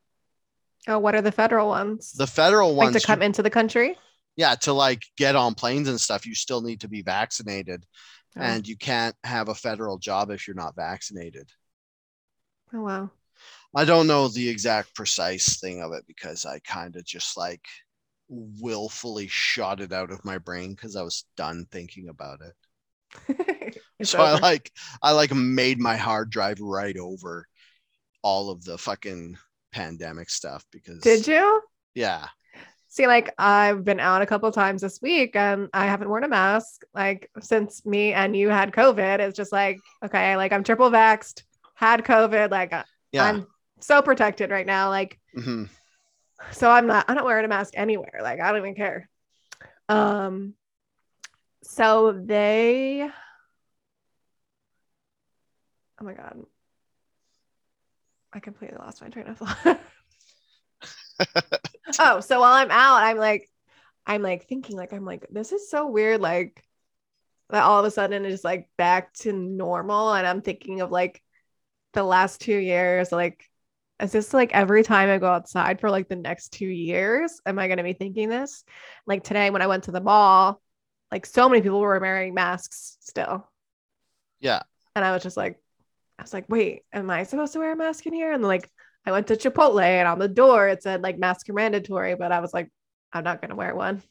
oh, 0.88 1.00
what 1.00 1.16
are 1.16 1.22
the 1.22 1.32
federal 1.32 1.68
ones? 1.68 2.14
The 2.14 2.28
federal 2.28 2.74
like 2.74 2.92
ones, 2.92 3.02
to 3.02 3.06
come 3.06 3.22
into 3.22 3.44
the 3.44 3.50
country? 3.50 3.98
yeah, 4.36 4.56
to 4.56 4.74
like 4.74 5.06
get 5.18 5.36
on 5.36 5.54
planes 5.56 5.88
and 5.90 6.00
stuff, 6.00 6.26
you 6.26 6.34
still 6.36 6.62
need 6.62 6.82
to 6.82 6.88
be 6.88 7.02
vaccinated. 7.02 7.86
Oh. 8.38 8.42
and 8.42 8.68
you 8.68 8.78
can't 8.78 9.16
have 9.24 9.50
a 9.50 9.56
federal 9.56 9.98
job 9.98 10.30
if 10.30 10.48
you're 10.48 10.56
not 10.56 10.76
vaccinated. 10.76 11.50
oh 12.74 12.82
wow. 12.82 13.12
I 13.76 13.86
don't 13.86 14.08
know 14.08 14.28
the 14.28 14.50
exact 14.50 14.96
precise 14.96 15.60
thing 15.60 15.82
of 15.82 15.94
it 15.94 16.06
because 16.08 16.46
I 16.46 16.60
kind 16.60 16.96
of 16.96 17.06
just 17.06 17.38
like 17.38 17.66
willfully 18.28 19.28
shot 19.28 19.82
it 19.82 19.92
out 19.94 20.12
of 20.12 20.24
my 20.26 20.38
brain 20.38 20.72
because 20.76 20.96
I 20.96 21.02
was 21.04 21.26
done 21.36 21.66
thinking 21.72 22.10
about 22.10 22.40
it. 22.42 22.56
It's 24.10 24.12
so 24.12 24.22
I 24.22 24.40
like 24.40 24.72
I 25.02 25.12
like 25.12 25.34
made 25.34 25.80
my 25.80 25.98
hard 25.98 26.30
drive 26.30 26.60
right 26.62 26.98
over 26.98 27.46
all 28.22 28.50
of 28.50 28.64
the 28.64 28.78
fucking 28.78 29.38
pandemic 29.72 30.30
stuff 30.30 30.64
because 30.72 31.02
Did 31.02 31.28
you? 31.28 31.62
yeah 31.96 32.28
See, 32.92 33.06
like 33.06 33.32
I've 33.38 33.86
been 33.86 34.00
out 34.00 34.24
a 34.24 34.26
couple 34.26 34.52
times 34.52 34.82
this 34.82 35.00
week 35.00 35.36
and 35.36 35.70
I 35.74 35.86
haven't 35.86 36.10
worn 36.10 36.24
a 36.24 36.28
mask. 36.28 36.82
Like 36.92 37.30
since 37.40 37.86
me 37.86 38.14
and 38.14 38.36
you 38.36 38.50
had 38.50 38.72
COVID, 38.72 39.20
it's 39.20 39.38
just 39.38 39.52
like, 39.52 39.78
okay, 40.04 40.36
like 40.36 40.52
I'm 40.52 40.64
triple 40.64 40.90
vaxxed, 40.90 41.44
had 41.76 42.04
COVID, 42.04 42.50
like 42.50 42.74
uh, 42.74 42.84
yeah 43.12 43.26
I'm 43.26 43.46
so 43.80 44.02
protected 44.02 44.50
right 44.50 44.66
now. 44.66 44.90
Like, 44.90 45.20
mhm. 45.38 45.70
so 46.52 46.70
I'm 46.70 46.88
not, 46.88 47.06
I'm 47.08 47.16
not 47.16 47.26
wearing 47.26 47.46
a 47.46 47.48
mask 47.48 47.74
anywhere. 47.76 48.20
Like, 48.22 48.40
I 48.40 48.52
don't 48.52 48.62
even 48.62 48.76
care. 48.76 49.10
Um, 49.88 50.54
so 51.64 52.12
they, 52.12 53.10
oh 56.00 56.06
my 56.06 56.14
God. 56.14 56.44
I 58.32 58.40
completely 58.40 58.78
lost 58.78 59.02
my 59.02 59.10
train 59.10 59.28
of 59.28 59.38
thought. 59.38 59.82
oh, 62.00 62.20
so 62.20 62.40
while 62.40 62.54
I'm 62.54 62.72
out, 62.72 63.04
I'm 63.04 63.18
like, 63.18 63.50
I'm 64.06 64.22
like 64.22 64.48
thinking, 64.48 64.78
like, 64.78 64.94
I'm 64.94 65.06
like, 65.06 65.28
this 65.32 65.52
is 65.52 65.70
so 65.70 65.88
weird. 65.88 66.22
Like, 66.22 66.64
that 67.50 67.64
all 67.64 67.80
of 67.80 67.86
a 67.86 67.92
sudden 67.92 68.26
it's 68.26 68.44
like 68.44 68.70
back 68.78 69.14
to 69.14 69.34
normal. 69.34 70.14
And 70.14 70.28
I'm 70.28 70.42
thinking 70.42 70.82
of 70.82 70.92
like 70.92 71.22
the 71.94 72.04
last 72.04 72.42
two 72.42 72.58
years, 72.58 73.12
like, 73.12 73.50
is 74.00 74.12
this 74.12 74.34
like 74.34 74.54
every 74.54 74.84
time 74.84 75.10
I 75.10 75.18
go 75.18 75.28
outside 75.28 75.82
for 75.82 75.90
like 75.90 76.08
the 76.08 76.16
next 76.16 76.50
two 76.54 76.68
years? 76.68 77.42
Am 77.46 77.60
I 77.60 77.68
going 77.68 77.78
to 77.78 77.84
be 77.84 77.94
thinking 77.94 78.30
this? 78.30 78.64
Like 79.06 79.24
today, 79.24 79.50
when 79.50 79.62
I 79.62 79.68
went 79.68 79.86
to 79.86 79.92
the 79.92 80.00
mall, 80.00 80.62
like 81.12 81.26
so 81.26 81.50
many 81.50 81.62
people 81.62 81.80
were 81.80 82.00
wearing 82.00 82.34
masks 82.34 82.98
still. 83.02 83.50
yeah 84.40 84.62
And 84.96 85.04
I 85.04 85.12
was 85.12 85.24
just 85.24 85.36
like, 85.36 85.60
I 86.20 86.22
was 86.22 86.34
like, 86.34 86.46
wait, 86.50 86.84
am 86.92 87.10
I 87.10 87.24
supposed 87.24 87.54
to 87.54 87.60
wear 87.60 87.72
a 87.72 87.76
mask 87.78 88.06
in 88.06 88.14
here? 88.14 88.34
And 88.34 88.44
like, 88.44 88.70
I 89.06 89.12
went 89.12 89.28
to 89.28 89.36
Chipotle 89.36 89.82
and 89.82 90.08
on 90.08 90.20
the 90.20 90.28
door 90.28 90.68
it 90.68 90.84
said 90.84 91.02
like 91.02 91.18
mask 91.18 91.50
are 91.50 91.54
mandatory, 91.54 92.16
but 92.16 92.32
I 92.34 92.42
was 92.42 92.54
like, 92.54 92.70
I'm 93.14 93.24
not 93.24 93.42
going 93.42 93.50
to 93.50 93.56
wear 93.56 93.74
one. 93.74 94.04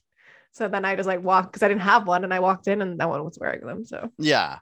So 0.53 0.67
then 0.67 0.85
I 0.85 0.97
just 0.97 1.07
like 1.07 1.23
walked 1.23 1.53
because 1.53 1.63
I 1.63 1.69
didn't 1.69 1.83
have 1.83 2.07
one 2.07 2.25
and 2.25 2.33
I 2.33 2.41
walked 2.41 2.67
in 2.67 2.81
and 2.81 2.97
no 2.97 3.09
one 3.09 3.23
was 3.23 3.39
wearing 3.39 3.65
them. 3.67 3.85
So 3.85 4.11
yeah 4.19 4.59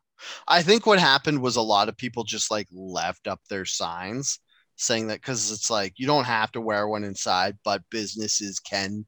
I 0.48 0.62
think 0.62 0.86
what 0.86 0.98
happened 0.98 1.40
was 1.40 1.56
a 1.56 1.62
lot 1.62 1.88
of 1.88 1.96
people 1.96 2.24
just 2.24 2.50
like 2.50 2.66
left 2.72 3.28
up 3.28 3.40
their 3.48 3.64
signs 3.64 4.40
saying 4.76 5.08
that 5.08 5.20
because 5.20 5.50
it's 5.50 5.70
like 5.70 5.94
you 5.96 6.06
don't 6.06 6.24
have 6.24 6.52
to 6.52 6.60
wear 6.60 6.86
one 6.88 7.04
inside, 7.04 7.56
but 7.64 7.82
businesses 7.90 8.60
can 8.60 9.06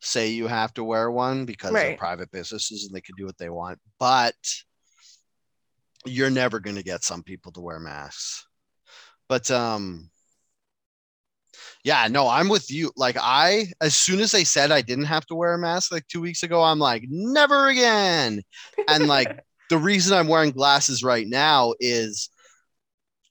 say 0.00 0.28
you 0.28 0.46
have 0.46 0.72
to 0.74 0.84
wear 0.84 1.10
one 1.10 1.44
because 1.44 1.72
they're 1.72 1.96
private 1.96 2.30
businesses 2.30 2.84
and 2.84 2.94
they 2.94 3.02
can 3.02 3.14
do 3.16 3.26
what 3.26 3.36
they 3.36 3.50
want. 3.50 3.78
But 3.98 4.34
you're 6.06 6.30
never 6.30 6.60
going 6.60 6.76
to 6.76 6.82
get 6.82 7.04
some 7.04 7.22
people 7.22 7.52
to 7.52 7.60
wear 7.60 7.78
masks. 7.78 8.46
But 9.28 9.50
um 9.50 10.10
yeah, 11.84 12.08
no, 12.08 12.28
I'm 12.28 12.48
with 12.48 12.70
you. 12.70 12.90
Like 12.96 13.16
I 13.20 13.66
as 13.80 13.94
soon 13.94 14.20
as 14.20 14.32
they 14.32 14.44
said 14.44 14.70
I 14.70 14.82
didn't 14.82 15.04
have 15.06 15.26
to 15.26 15.34
wear 15.34 15.54
a 15.54 15.58
mask 15.58 15.92
like 15.92 16.06
2 16.08 16.20
weeks 16.20 16.42
ago, 16.42 16.62
I'm 16.62 16.78
like 16.78 17.04
never 17.08 17.68
again. 17.68 18.42
And 18.88 19.06
like 19.06 19.32
the 19.68 19.78
reason 19.78 20.16
I'm 20.16 20.28
wearing 20.28 20.50
glasses 20.50 21.02
right 21.02 21.26
now 21.26 21.74
is 21.80 22.28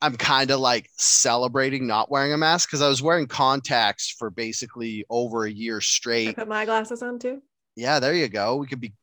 I'm 0.02 0.16
kind 0.16 0.50
of 0.52 0.60
like 0.62 0.90
celebrating 0.98 1.86
not 1.86 2.10
wearing 2.10 2.32
a 2.34 2.38
mask 2.38 2.70
because 2.70 2.82
I 2.82 2.88
was 2.88 3.02
wearing 3.02 3.28
contacts 3.28 4.10
for 4.18 4.30
basically 4.30 5.06
over 5.10 5.46
a 5.46 5.52
year 5.52 5.78
I 5.78 5.82
straight. 5.82 6.36
put 6.36 6.48
my 6.48 6.66
glasses 6.66 7.04
on 7.04 7.20
too. 7.20 7.42
Yeah, 7.76 8.00
there 8.00 8.14
you 8.14 8.30
go. 8.30 8.56
We 8.56 8.68
could 8.68 8.80
be 8.80 8.94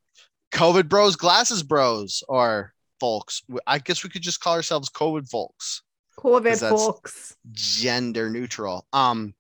COVID 0.53 0.89
bros, 0.89 1.17
glasses 1.17 1.63
bros, 1.63 2.23
or 2.29 2.73
folks. 3.01 3.43
I 3.67 3.79
guess 3.79 4.03
we 4.05 4.11
could 4.11 4.23
just 4.23 4.41
call 4.41 4.55
ourselves 4.55 4.89
COVID 4.91 5.29
folks, 5.29 5.83
COVID 6.19 6.59
folks. 6.61 7.37
gender 7.53 8.31
neutral. 8.31 8.87
Um, 8.93 9.35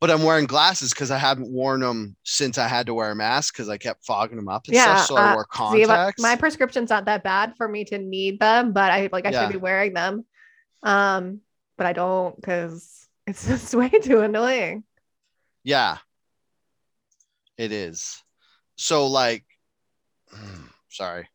but 0.00 0.10
I'm 0.10 0.22
wearing 0.22 0.46
glasses 0.46 0.90
because 0.90 1.10
I 1.10 1.18
haven't 1.18 1.50
worn 1.50 1.80
them 1.80 2.16
since 2.22 2.56
I 2.56 2.68
had 2.68 2.86
to 2.86 2.94
wear 2.94 3.10
a 3.10 3.16
mask 3.16 3.54
because 3.54 3.68
I 3.68 3.78
kept 3.78 4.06
fogging 4.06 4.36
them 4.36 4.48
up 4.48 4.66
and 4.68 4.74
Yeah, 4.76 4.94
stuff. 4.94 5.08
So 5.08 5.16
I 5.16 5.30
uh, 5.30 5.34
wore 5.34 5.44
See, 5.44 5.50
contacts. 5.50 6.22
my 6.22 6.36
prescription's 6.36 6.90
not 6.90 7.06
that 7.06 7.24
bad 7.24 7.54
for 7.56 7.66
me 7.66 7.84
to 7.86 7.98
need 7.98 8.38
them, 8.38 8.72
but 8.72 8.92
I 8.92 9.08
like 9.12 9.26
I 9.26 9.30
Yeah. 9.30 9.42
should 9.46 9.52
be 9.54 9.58
wearing 9.58 9.94
them. 9.94 10.24
Um, 10.84 11.40
but 11.76 11.86
I 11.86 11.92
don't 11.92 12.36
because 12.36 13.08
it's 13.26 13.46
just 13.48 13.74
way 13.74 13.88
too 13.88 14.20
annoying. 14.20 14.84
Yeah. 15.64 15.98
It 17.56 17.72
is. 17.72 18.22
So 18.76 19.08
like 19.08 19.44
sorry. 20.88 21.28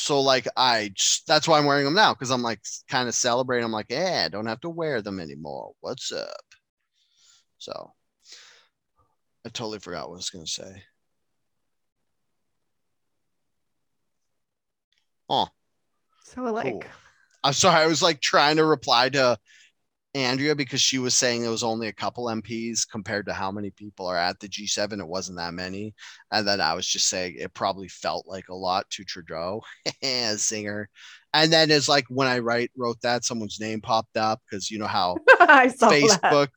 So 0.00 0.20
like 0.20 0.48
I 0.56 0.90
just, 0.94 1.26
that's 1.26 1.46
why 1.46 1.58
I'm 1.58 1.66
wearing 1.66 1.84
them 1.84 1.94
now 1.94 2.14
because 2.14 2.30
I'm 2.30 2.42
like 2.42 2.60
kind 2.88 3.08
of 3.08 3.14
celebrating. 3.14 3.64
I'm 3.64 3.72
like, 3.72 3.90
yeah, 3.90 4.22
I 4.24 4.28
don't 4.28 4.46
have 4.46 4.60
to 4.60 4.70
wear 4.70 5.02
them 5.02 5.20
anymore. 5.20 5.72
What's 5.80 6.10
up? 6.10 6.40
So 7.58 7.92
I 9.44 9.50
totally 9.50 9.78
forgot 9.78 10.08
what 10.08 10.14
I 10.14 10.16
was 10.16 10.30
gonna 10.30 10.46
say. 10.46 10.82
Oh, 15.28 15.48
So 16.24 16.42
like, 16.42 16.64
Cool. 16.64 16.82
I'm 17.44 17.52
sorry. 17.52 17.82
I 17.82 17.86
was 17.86 18.02
like 18.02 18.20
trying 18.20 18.56
to 18.56 18.64
reply 18.64 19.10
to 19.10 19.38
Andrea 20.14 20.56
because 20.56 20.80
she 20.80 20.98
was 20.98 21.14
saying 21.14 21.44
it 21.44 21.48
was 21.48 21.62
only 21.62 21.86
a 21.86 21.92
couple 21.92 22.26
MPs 22.26 22.80
compared 22.90 23.26
to 23.26 23.32
how 23.32 23.52
many 23.52 23.70
people 23.70 24.06
are 24.06 24.16
at 24.16 24.40
the 24.40 24.48
G7. 24.48 24.98
It 24.98 25.06
wasn't 25.06 25.38
that 25.38 25.54
many. 25.54 25.94
And 26.32 26.46
then 26.46 26.60
I 26.60 26.74
was 26.74 26.86
just 26.86 27.08
saying 27.08 27.36
it 27.38 27.54
probably 27.54 27.88
felt 27.88 28.26
like 28.26 28.48
a 28.48 28.54
lot 28.54 28.90
to 28.90 29.04
Trudeau, 29.04 29.62
singer. 30.36 30.88
And 31.32 31.52
then 31.52 31.70
it's 31.70 31.88
like 31.88 32.06
when 32.08 32.26
I 32.26 32.40
write 32.40 32.72
wrote 32.76 33.00
that, 33.02 33.24
someone's 33.24 33.60
name 33.60 33.80
popped 33.80 34.16
up 34.16 34.40
because 34.50 34.70
you 34.70 34.78
know 34.78 34.86
how 34.88 35.16
I 35.40 35.68
saw 35.68 35.88
that. 35.88 36.20
Facebook 36.22 36.48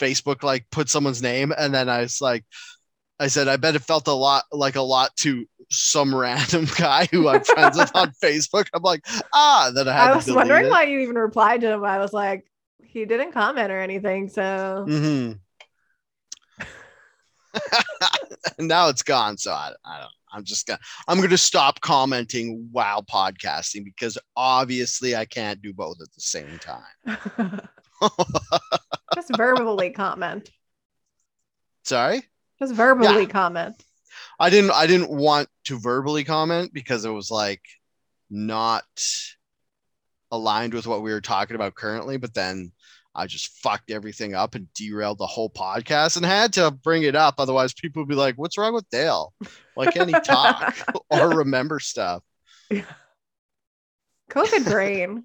Facebook 0.00 0.42
like 0.42 0.64
put 0.70 0.88
someone's 0.88 1.22
name, 1.22 1.52
and 1.56 1.74
then 1.74 1.90
I 1.90 2.00
was 2.00 2.20
like, 2.22 2.44
I 3.20 3.26
said, 3.26 3.46
I 3.46 3.56
bet 3.58 3.76
it 3.76 3.82
felt 3.82 4.08
a 4.08 4.12
lot 4.12 4.44
like 4.50 4.76
a 4.76 4.82
lot 4.82 5.14
to 5.18 5.44
some 5.70 6.14
random 6.18 6.66
guy 6.76 7.06
who 7.10 7.28
I'm 7.28 7.44
friends 7.44 7.76
with 7.76 7.94
on 7.94 8.12
Facebook. 8.22 8.68
I'm 8.74 8.82
like, 8.82 9.04
ah, 9.34 9.70
then 9.74 9.86
I 9.86 9.92
had 9.92 10.10
I 10.12 10.16
was 10.16 10.30
wondering 10.30 10.66
it. 10.66 10.70
why 10.70 10.84
you 10.84 11.00
even 11.00 11.16
replied 11.16 11.60
to 11.60 11.72
him. 11.72 11.84
I 11.84 11.98
was 11.98 12.14
like, 12.14 12.46
he 12.92 13.04
didn't 13.04 13.32
comment 13.32 13.72
or 13.72 13.80
anything. 13.80 14.28
So 14.28 14.86
Mhm. 14.88 15.40
now 18.58 18.88
it's 18.88 19.02
gone, 19.02 19.36
so 19.36 19.52
I, 19.52 19.72
I 19.84 20.00
don't. 20.00 20.10
I'm 20.34 20.44
just 20.44 20.66
gonna. 20.66 20.78
I'm 21.08 21.20
gonna 21.20 21.36
stop 21.36 21.80
commenting 21.82 22.68
while 22.72 23.02
podcasting 23.02 23.84
because 23.84 24.16
obviously 24.36 25.14
I 25.14 25.26
can't 25.26 25.60
do 25.60 25.74
both 25.74 26.00
at 26.00 26.10
the 26.12 26.20
same 26.20 26.58
time. 26.58 26.84
just 29.14 29.36
verbally 29.36 29.90
comment. 29.90 30.50
Sorry. 31.84 32.22
Just 32.58 32.74
verbally 32.74 33.26
comment. 33.26 33.82
I 34.38 34.50
didn't 34.50 34.70
I 34.70 34.86
didn't 34.86 35.10
want 35.10 35.48
to 35.64 35.78
verbally 35.78 36.24
comment 36.24 36.72
because 36.72 37.04
it 37.04 37.10
was 37.10 37.30
like 37.30 37.62
not 38.30 38.84
aligned 40.30 40.72
with 40.72 40.86
what 40.86 41.02
we 41.02 41.12
were 41.12 41.20
talking 41.20 41.54
about 41.54 41.74
currently, 41.74 42.16
but 42.16 42.32
then 42.32 42.72
I 43.14 43.26
just 43.26 43.48
fucked 43.62 43.90
everything 43.90 44.34
up 44.34 44.54
and 44.54 44.72
derailed 44.72 45.18
the 45.18 45.26
whole 45.26 45.50
podcast 45.50 46.16
and 46.16 46.24
had 46.24 46.54
to 46.54 46.70
bring 46.70 47.02
it 47.02 47.14
up. 47.14 47.34
Otherwise, 47.38 47.74
people 47.74 48.02
would 48.02 48.08
be 48.08 48.14
like, 48.14 48.36
What's 48.36 48.56
wrong 48.56 48.74
with 48.74 48.88
Dale? 48.90 49.34
Why 49.74 49.86
can't 49.86 50.08
he 50.08 50.20
talk 50.20 50.76
or 51.10 51.28
remember 51.30 51.78
stuff? 51.78 52.22
COVID 54.30 54.64
brain. 54.64 55.24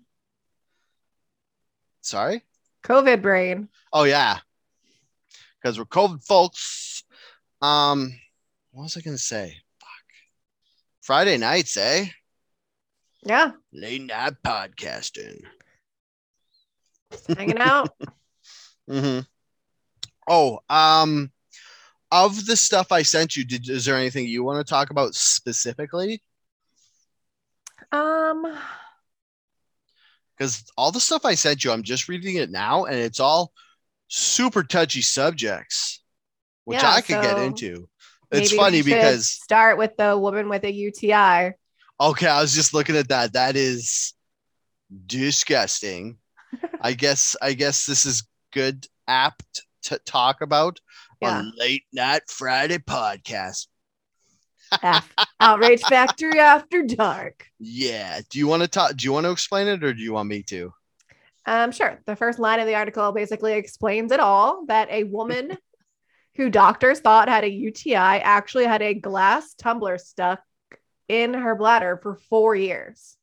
Sorry. 2.01 2.43
COVID 2.83 3.21
brain. 3.21 3.69
Oh 3.91 4.03
yeah, 4.03 4.39
because 5.61 5.77
we're 5.77 5.85
COVID 5.85 6.23
folks. 6.25 7.03
Um, 7.61 8.13
what 8.71 8.83
was 8.83 8.97
I 8.97 9.01
gonna 9.01 9.17
say? 9.17 9.57
Fuck. 9.79 9.89
Friday 11.01 11.37
nights, 11.37 11.75
eh? 11.77 12.07
Yeah. 13.23 13.51
Late 13.73 14.03
night 14.03 14.35
podcasting. 14.45 15.41
Hanging 17.35 17.59
out. 17.59 17.89
mm-hmm. 18.89 19.19
Oh, 20.27 20.59
um, 20.69 21.31
of 22.11 22.45
the 22.45 22.55
stuff 22.55 22.91
I 22.91 23.01
sent 23.03 23.35
you, 23.35 23.45
did 23.45 23.69
is 23.69 23.85
there 23.85 23.97
anything 23.97 24.27
you 24.27 24.43
want 24.43 24.65
to 24.65 24.69
talk 24.69 24.89
about 24.89 25.15
specifically? 25.15 26.21
um, 27.91 28.45
Because 30.37 30.63
all 30.77 30.91
the 30.91 30.99
stuff 30.99 31.25
I 31.25 31.35
sent 31.35 31.63
you, 31.63 31.71
I'm 31.71 31.83
just 31.83 32.07
reading 32.07 32.35
it 32.37 32.49
now, 32.51 32.85
and 32.85 32.97
it's 32.97 33.19
all 33.19 33.51
super 34.07 34.63
touchy 34.63 35.01
subjects, 35.01 36.01
which 36.65 36.81
Yeah, 36.81 36.91
I 36.91 37.01
could 37.01 37.21
get 37.21 37.37
into. 37.37 37.87
It's 38.31 38.53
funny 38.53 38.81
because 38.81 39.29
start 39.29 39.77
with 39.77 39.95
the 39.97 40.17
woman 40.17 40.49
with 40.49 40.63
a 40.63 40.71
UTI. 40.71 41.53
okay, 41.99 42.27
I 42.27 42.41
was 42.41 42.53
just 42.53 42.73
looking 42.73 42.97
at 42.97 43.09
that. 43.09 43.33
That 43.33 43.55
is 43.55 44.13
disgusting. 45.05 46.17
I 46.81 46.93
guess 46.93 47.35
I 47.41 47.53
guess 47.53 47.85
this 47.85 48.05
is 48.05 48.27
good 48.53 48.85
apt 49.07 49.63
to 49.83 49.99
talk 49.99 50.41
about 50.41 50.79
Yeah. 51.21 51.37
on 51.39 51.53
late 51.57 51.83
night 51.93 52.23
Friday 52.29 52.77
podcast. 52.79 53.67
Outrage 55.39 55.81
Factory 55.81 56.39
After 56.39 56.83
Dark. 56.83 57.45
Yeah. 57.59 58.19
Do 58.29 58.39
you 58.39 58.47
want 58.47 58.63
to 58.63 58.67
talk? 58.67 58.95
Do 58.95 59.05
you 59.05 59.13
want 59.13 59.25
to 59.25 59.31
explain 59.31 59.67
it, 59.67 59.83
or 59.83 59.93
do 59.93 60.01
you 60.01 60.13
want 60.13 60.29
me 60.29 60.43
to? 60.43 60.73
Um, 61.45 61.71
sure. 61.71 61.99
The 62.05 62.15
first 62.15 62.39
line 62.39 62.59
of 62.59 62.67
the 62.67 62.75
article 62.75 63.11
basically 63.13 63.53
explains 63.53 64.11
it 64.11 64.19
all 64.19 64.65
that 64.67 64.89
a 64.91 65.05
woman 65.05 65.57
who 66.35 66.49
doctors 66.49 66.99
thought 66.99 67.29
had 67.29 67.45
a 67.45 67.49
UTI 67.49 67.95
actually 67.95 68.65
had 68.65 68.81
a 68.81 68.93
glass 68.93 69.53
tumbler 69.53 69.97
stuck 69.97 70.41
in 71.07 71.33
her 71.33 71.55
bladder 71.55 71.97
for 72.03 72.15
four 72.29 72.53
years. 72.55 73.16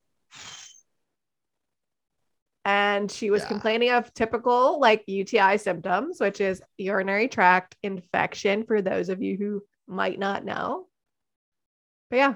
And 2.65 3.11
she 3.11 3.29
was 3.29 3.43
Yeah. 3.43 3.47
complaining 3.49 3.91
of 3.91 4.11
typical 4.15 4.79
like 4.79 5.03
UTI 5.07 5.57
symptoms, 5.57 6.19
which 6.19 6.41
is 6.41 6.61
urinary 6.77 7.27
tract 7.27 7.75
infection 7.83 8.65
for 8.65 8.81
those 8.81 9.09
of 9.09 9.21
you 9.21 9.37
who 9.37 9.63
might 9.87 10.17
not 10.17 10.43
know. 10.43 10.87
But 12.09 12.17
yeah, 12.17 12.35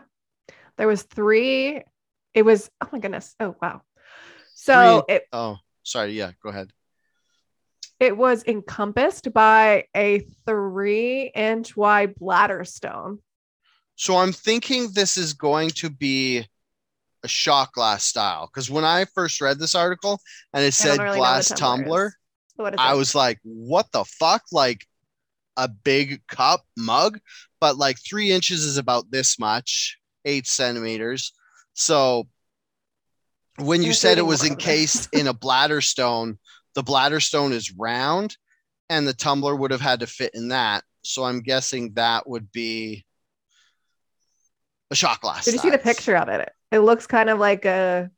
there 0.78 0.88
was 0.88 1.02
three. 1.02 1.82
It 2.36 2.44
was, 2.44 2.70
oh 2.80 2.88
my 2.92 3.00
goodness. 3.00 3.36
Oh, 3.40 3.56
wow. 3.60 3.82
So 4.54 5.06
it, 5.10 5.24
Oh, 5.34 5.58
sorry. 5.84 6.12
Yeah. 6.14 6.32
Go 6.44 6.50
ahead. 6.50 6.72
it 8.00 8.16
was 8.16 8.44
encompassed 8.46 9.34
by 9.34 9.86
a 9.96 10.20
three 10.46 11.32
inch 11.36 11.76
wide 11.76 12.14
bladder 12.16 12.64
stone. 12.66 13.20
So 13.96 14.16
I'm 14.18 14.32
thinking 14.32 14.92
this 14.92 15.18
is 15.18 15.34
going 15.34 15.72
to 15.72 15.90
be 15.90 16.48
a 17.24 17.28
shot 17.28 17.72
glass 17.74 18.06
style 18.06 18.50
because 18.52 18.70
when 18.70 18.86
I 18.86 19.06
first 19.14 19.42
read 19.42 19.60
this 19.60 19.76
article 19.76 20.22
and 20.54 20.64
it 20.64 20.74
said 20.74 21.00
really 21.00 21.18
glass 21.18 21.50
tumbler 21.50 21.58
tumbler, 21.58 22.06
is. 22.08 22.16
So 22.58 22.64
what 22.64 22.74
is 22.74 22.80
I 22.80 22.94
was 22.94 23.16
like, 23.16 23.40
what 23.44 23.88
the 23.92 24.06
fuck? 24.06 24.44
Like 24.52 24.86
a 25.58 25.68
big 25.68 26.26
cup 26.28 26.62
mug, 26.78 27.20
but 27.60 27.78
like 27.78 27.98
three 28.00 28.32
inches 28.32 28.64
is 28.64 28.78
about 28.78 29.12
this 29.12 29.38
much, 29.40 29.98
eight 30.26 30.48
centimeters. 30.48 31.34
So 31.74 32.28
when 33.58 33.84
you 33.84 33.94
said 33.94 34.18
it 34.18 34.22
was 34.22 34.42
more 34.42 34.54
of 34.54 34.58
this. 34.58 34.68
encased 34.68 35.14
in 35.14 35.28
a 35.28 35.34
bladder 35.34 35.82
stone, 35.82 36.38
the 36.76 36.84
bladder 36.84 37.20
stone 37.20 37.52
is 37.52 37.74
round 37.78 38.38
and 38.90 39.08
the 39.08 39.14
tumbler 39.14 39.56
would 39.56 39.72
have 39.72 39.82
had 39.82 40.00
to 40.00 40.08
fit 40.08 40.32
in 40.34 40.50
that. 40.50 40.84
So 41.02 41.24
I'm 41.24 41.42
guessing 41.42 41.94
that 41.94 42.28
would 42.28 42.52
be 42.52 43.06
a 44.92 44.96
shot 44.96 45.22
glass. 45.22 45.46
Did 45.46 45.56
you 45.56 45.60
see 45.60 45.70
the 45.70 45.78
picture 45.78 46.16
of 46.16 46.30
it? 46.30 46.52
It 46.72 46.80
looks 46.80 47.08
kind 47.08 47.30
of 47.30 47.40
like 47.40 47.66
a 47.66 48.12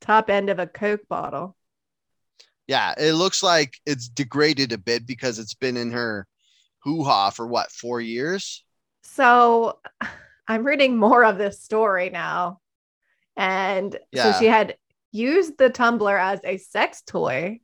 top 0.00 0.30
end 0.30 0.50
of 0.50 0.58
a 0.58 0.66
Coke 0.66 1.06
bottle. 1.08 1.56
Yeah, 2.66 2.94
it 2.98 3.12
looks 3.12 3.42
like 3.42 3.78
it's 3.86 4.08
degraded 4.08 4.72
a 4.72 4.78
bit 4.78 5.06
because 5.06 5.38
it's 5.38 5.54
been 5.54 5.76
in 5.76 5.92
her 5.92 6.26
hoo 6.80 7.02
ha 7.04 7.30
for 7.30 7.46
what, 7.46 7.70
four 7.70 8.00
years? 8.00 8.64
So 9.02 9.78
I'm 10.48 10.64
reading 10.64 10.96
more 10.96 11.24
of 11.24 11.38
this 11.38 11.62
story 11.62 12.10
now. 12.10 12.60
And 13.36 13.96
Yeah. 14.12 14.32
so 14.32 14.38
she 14.40 14.46
had 14.46 14.76
used 15.12 15.56
the 15.58 15.70
tumbler 15.70 16.18
as 16.18 16.40
a 16.44 16.58
sex 16.58 17.02
toy 17.06 17.60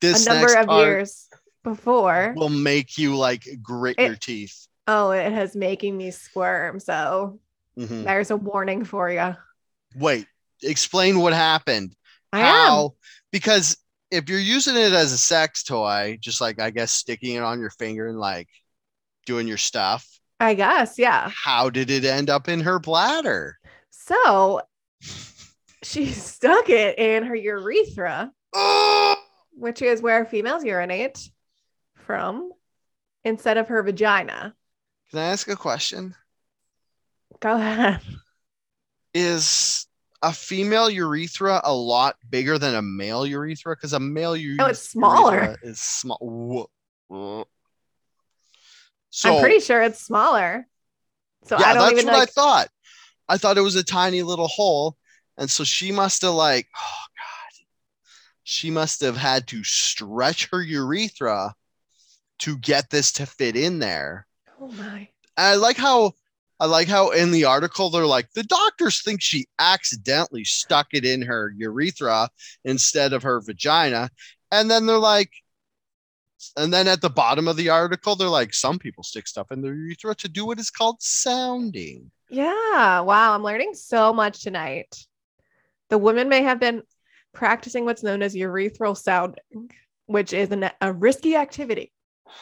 This 0.00 0.26
a 0.26 0.30
number 0.30 0.54
of 0.54 0.70
years 0.78 1.28
before. 1.64 2.34
will 2.36 2.48
make 2.48 2.98
you 2.98 3.16
like 3.16 3.44
grit 3.62 3.96
It- 3.98 4.06
your 4.06 4.16
teeth. 4.16 4.66
Oh, 4.88 5.10
it 5.12 5.32
has 5.32 5.54
making 5.54 5.96
me 5.96 6.10
squirm. 6.10 6.80
So 6.80 7.38
Mhm. 7.78 8.04
there's 8.04 8.30
a 8.30 8.36
warning 8.36 8.84
for 8.84 9.10
you. 9.10 9.34
Wait, 9.94 10.26
explain 10.62 11.18
what 11.20 11.32
happened. 11.32 11.94
I 12.32 12.40
am. 12.40 12.44
How? 12.44 12.94
Because 13.30 13.76
if 14.10 14.28
you're 14.28 14.38
using 14.38 14.76
it 14.76 14.92
as 14.92 15.12
a 15.12 15.18
sex 15.18 15.62
toy, 15.62 16.18
just 16.20 16.40
like 16.40 16.60
I 16.60 16.70
guess 16.70 16.92
sticking 16.92 17.34
it 17.36 17.42
on 17.42 17.60
your 17.60 17.70
finger 17.70 18.08
and 18.08 18.18
like 18.18 18.48
doing 19.26 19.46
your 19.48 19.56
stuff, 19.58 20.06
I 20.40 20.54
guess. 20.54 20.98
Yeah. 20.98 21.30
how 21.34 21.70
did 21.70 21.90
it 21.90 22.04
end 22.04 22.28
up 22.28 22.48
in 22.48 22.60
her 22.60 22.78
bladder? 22.78 23.56
So 23.90 24.60
she 25.82 26.06
stuck 26.12 26.68
it 26.70 26.98
in 26.98 27.24
her 27.24 27.34
urethra, 27.34 28.32
Oh! 28.52 29.16
which 29.54 29.80
is 29.82 30.02
where 30.02 30.24
females 30.24 30.64
urinate 30.64 31.30
from, 31.94 32.50
instead 33.24 33.56
of 33.58 33.68
her 33.68 33.82
vagina. 33.82 34.54
Can 35.10 35.18
I 35.20 35.24
ask 35.26 35.48
a 35.48 35.56
question? 35.56 36.14
Go 37.42 37.56
ahead. 37.56 38.00
Is 39.12 39.88
a 40.22 40.32
female 40.32 40.88
urethra 40.88 41.60
a 41.64 41.74
lot 41.74 42.14
bigger 42.30 42.56
than 42.56 42.76
a 42.76 42.82
male 42.82 43.26
urethra? 43.26 43.74
Because 43.74 43.92
a 43.92 44.00
male 44.00 44.30
oh, 44.30 44.34
urethra 44.34 44.64
No, 44.64 44.70
it's 44.70 44.88
smaller. 44.88 45.56
is 45.62 45.80
small. 45.80 46.70
So 49.10 49.34
I'm 49.34 49.40
pretty 49.40 49.58
sure 49.58 49.82
it's 49.82 50.00
smaller. 50.00 50.66
So 51.44 51.58
yeah, 51.58 51.66
I 51.66 51.74
don't 51.74 51.82
that's 51.82 52.02
even 52.02 52.14
what 52.14 52.22
I 52.22 52.26
thought. 52.26 52.68
I 53.28 53.36
thought 53.38 53.58
it 53.58 53.62
was 53.62 53.74
a 53.74 53.82
tiny 53.82 54.22
little 54.22 54.48
hole, 54.48 54.96
and 55.36 55.50
so 55.50 55.64
she 55.64 55.90
must 55.90 56.22
have 56.22 56.34
like, 56.34 56.68
oh 56.76 57.04
god, 57.18 57.64
she 58.44 58.70
must 58.70 59.00
have 59.00 59.16
had 59.16 59.48
to 59.48 59.64
stretch 59.64 60.48
her 60.52 60.62
urethra 60.62 61.54
to 62.38 62.56
get 62.58 62.90
this 62.90 63.12
to 63.14 63.26
fit 63.26 63.56
in 63.56 63.80
there. 63.80 64.28
oh 64.60 64.68
my. 64.68 65.08
And 65.36 65.46
I 65.46 65.54
like 65.56 65.76
how 65.76 66.12
I 66.62 66.66
like 66.66 66.86
how 66.86 67.10
in 67.10 67.32
the 67.32 67.46
article 67.46 67.90
they're 67.90 68.06
like 68.06 68.30
the 68.34 68.44
doctors 68.44 69.02
think 69.02 69.20
she 69.20 69.46
accidentally 69.58 70.44
stuck 70.44 70.86
it 70.92 71.04
in 71.04 71.20
her 71.22 71.52
urethra 71.56 72.28
instead 72.64 73.12
of 73.12 73.24
her 73.24 73.40
vagina, 73.40 74.10
and 74.52 74.70
then 74.70 74.86
they're 74.86 74.96
like. 74.96 75.30
And 76.56 76.72
then 76.72 76.88
at 76.88 77.00
the 77.00 77.08
bottom 77.08 77.46
of 77.46 77.56
the 77.56 77.68
article, 77.68 78.16
they're 78.16 78.28
like, 78.28 78.52
some 78.52 78.76
people 78.76 79.04
stick 79.04 79.28
stuff 79.28 79.52
in 79.52 79.62
their 79.62 79.74
urethra 79.74 80.16
to 80.16 80.28
do 80.28 80.44
what 80.44 80.58
is 80.58 80.70
called 80.70 81.00
sounding. 81.00 82.10
Yeah. 82.30 83.00
Wow. 83.00 83.34
I'm 83.34 83.44
learning 83.44 83.74
so 83.74 84.12
much 84.12 84.42
tonight. 84.42 85.06
The 85.88 85.98
woman 85.98 86.28
may 86.28 86.42
have 86.42 86.58
been 86.58 86.82
practicing 87.32 87.84
what's 87.84 88.02
known 88.02 88.22
as 88.22 88.34
urethral 88.34 88.96
sounding, 88.96 89.70
which 90.06 90.32
is 90.32 90.50
an, 90.50 90.68
a 90.80 90.92
risky 90.92 91.36
activity 91.36 91.92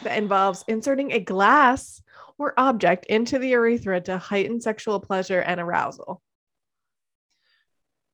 that 0.03 0.17
involves 0.17 0.63
inserting 0.67 1.11
a 1.11 1.19
glass 1.19 2.01
or 2.37 2.53
object 2.57 3.05
into 3.05 3.37
the 3.39 3.49
urethra 3.49 4.01
to 4.01 4.17
heighten 4.17 4.59
sexual 4.59 4.99
pleasure 4.99 5.39
and 5.41 5.59
arousal. 5.59 6.21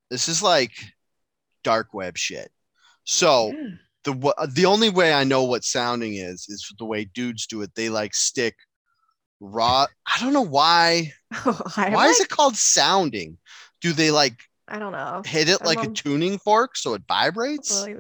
This 0.10 0.28
is 0.28 0.42
like 0.42 0.72
dark 1.64 1.94
web 1.94 2.18
shit. 2.18 2.52
So 3.04 3.52
Yeah. 3.54 3.70
the 4.04 4.50
the 4.54 4.66
only 4.66 4.90
way 4.90 5.14
I 5.14 5.24
know 5.24 5.44
what 5.44 5.64
sounding 5.64 6.16
is 6.16 6.48
is 6.50 6.72
the 6.78 6.86
way 6.86 7.06
dudes 7.06 7.48
do 7.48 7.62
it. 7.62 7.74
They 7.76 7.90
like 7.90 8.14
stick 8.16 8.56
raw. 9.40 9.86
I 10.06 10.20
don't 10.20 10.34
know 10.34 10.42
why. 10.42 11.14
I, 11.32 11.90
Why 11.94 12.08
is 12.08 12.20
it 12.20 12.30
called 12.30 12.56
sounding? 12.56 13.38
Do 13.82 13.94
they 13.94 14.12
like 14.12 14.40
I 14.68 14.80
don't 14.80 14.92
know. 14.92 15.22
hit 15.26 15.48
it 15.50 15.64
like 15.64 15.84
a 15.84 15.88
tuning 15.92 16.38
fork 16.40 16.76
so 16.76 16.94
it 16.96 17.04
vibrates? 17.08 17.84
I 17.84 17.96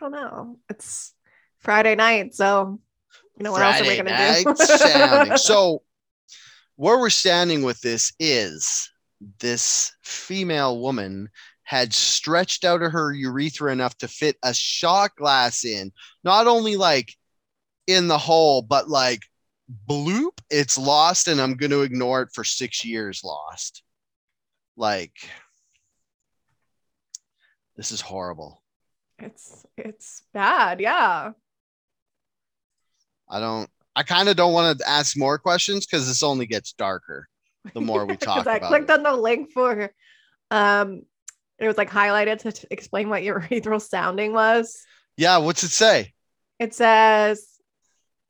don't 0.00 0.12
know. 0.12 0.58
It's 0.68 1.14
Friday 1.62 1.94
night, 1.94 2.34
so 2.34 2.78
you 3.38 3.44
know 3.44 3.52
what 3.52 3.62
else 3.62 3.80
are 3.80 3.84
we 3.84 3.96
Friday 4.00 4.44
gonna 4.44 5.30
do? 5.30 5.36
So 5.36 5.82
where 6.76 6.98
we're 6.98 7.10
standing 7.10 7.62
with 7.62 7.80
this 7.80 8.12
is 8.18 8.90
this 9.38 9.92
female 10.02 10.80
woman 10.80 11.28
had 11.62 11.92
stretched 11.92 12.64
out 12.64 12.82
of 12.82 12.92
her 12.92 13.12
urethra 13.12 13.72
enough 13.72 13.96
to 13.98 14.08
fit 14.08 14.36
a 14.42 14.52
shot 14.52 15.14
glass 15.16 15.64
in, 15.64 15.92
not 16.24 16.46
only 16.46 16.76
like 16.76 17.14
in 17.86 18.08
the 18.08 18.18
hole, 18.18 18.62
but 18.62 18.88
like 18.88 19.20
bloop, 19.88 20.38
it's 20.50 20.76
lost, 20.76 21.28
and 21.28 21.40
I'm 21.40 21.54
going 21.54 21.70
to 21.70 21.82
ignore 21.82 22.22
it 22.22 22.30
for 22.34 22.44
six 22.44 22.84
years 22.84 23.22
lost. 23.24 23.82
Like, 24.76 25.14
this 27.76 27.92
is 27.92 28.00
horrible. 28.00 28.62
It's 29.18 29.64
it's 29.76 30.22
bad. 30.34 30.80
Yeah. 30.80 31.30
I 33.32 33.40
don't. 33.40 33.68
I 33.96 34.02
kind 34.04 34.28
of 34.28 34.36
don't 34.36 34.52
want 34.52 34.78
to 34.78 34.88
ask 34.88 35.16
more 35.16 35.38
questions 35.38 35.86
because 35.86 36.06
this 36.06 36.22
only 36.22 36.46
gets 36.46 36.72
darker 36.74 37.28
the 37.74 37.80
more 37.90 38.06
we 38.06 38.16
talk 38.16 38.46
I 38.46 38.58
clicked 38.58 38.90
it. 38.90 38.92
on 38.94 39.02
the 39.02 39.12
link 39.16 39.50
for 39.52 39.90
um 40.50 41.02
it 41.58 41.66
was 41.66 41.76
like 41.78 41.90
highlighted 41.90 42.38
to 42.40 42.52
t- 42.52 42.66
explain 42.70 43.08
what 43.08 43.22
your 43.22 43.40
urethral 43.50 43.80
sounding 43.80 44.32
was. 44.32 44.82
Yeah, 45.16 45.38
what's 45.38 45.62
it 45.64 45.70
say? 45.70 46.12
It 46.58 46.74
says 46.74 47.46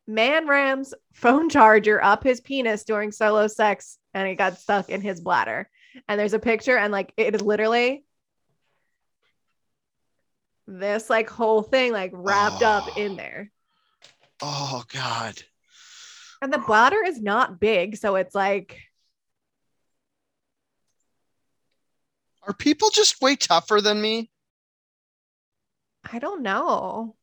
man 0.07 0.47
rams 0.49 0.95
phone 1.13 1.49
charger 1.49 2.03
up 2.03 2.25
his 2.25 2.41
penis 2.41 2.85
during 2.85 3.13
solo 3.13 3.47
sex 3.47 3.99
and 4.15 4.29
it 4.29 4.35
got 4.37 4.59
stuck 4.59 4.89
in 4.89 5.01
his 5.01 5.21
bladder. 5.21 5.69
And 6.09 6.19
there's 6.19 6.35
a 6.35 6.39
picture 6.39 6.77
and 6.77 6.93
like 6.93 7.13
it 7.17 7.35
is 7.35 7.41
literally 7.43 8.05
this 10.67 11.11
like 11.11 11.29
whole 11.29 11.63
thing 11.63 11.93
like 11.93 12.11
wrapped 12.15 12.63
up 12.63 12.97
in 12.97 13.13
Oh. 13.13 13.17
there. 13.17 13.51
Oh 14.43 14.83
God. 14.93 15.41
And 16.43 16.53
the 16.53 16.59
bladder 16.59 17.03
is 17.05 17.23
not 17.23 17.61
big, 17.61 17.97
so 17.97 18.17
it's 18.17 18.35
like 18.35 18.79
Are 22.45 22.55
people 22.55 22.91
just 22.91 23.21
way 23.21 23.37
tougher 23.37 23.81
than 23.81 24.03
me? 24.03 24.29
I 26.11 26.19
don't 26.19 26.43
know. 26.43 27.15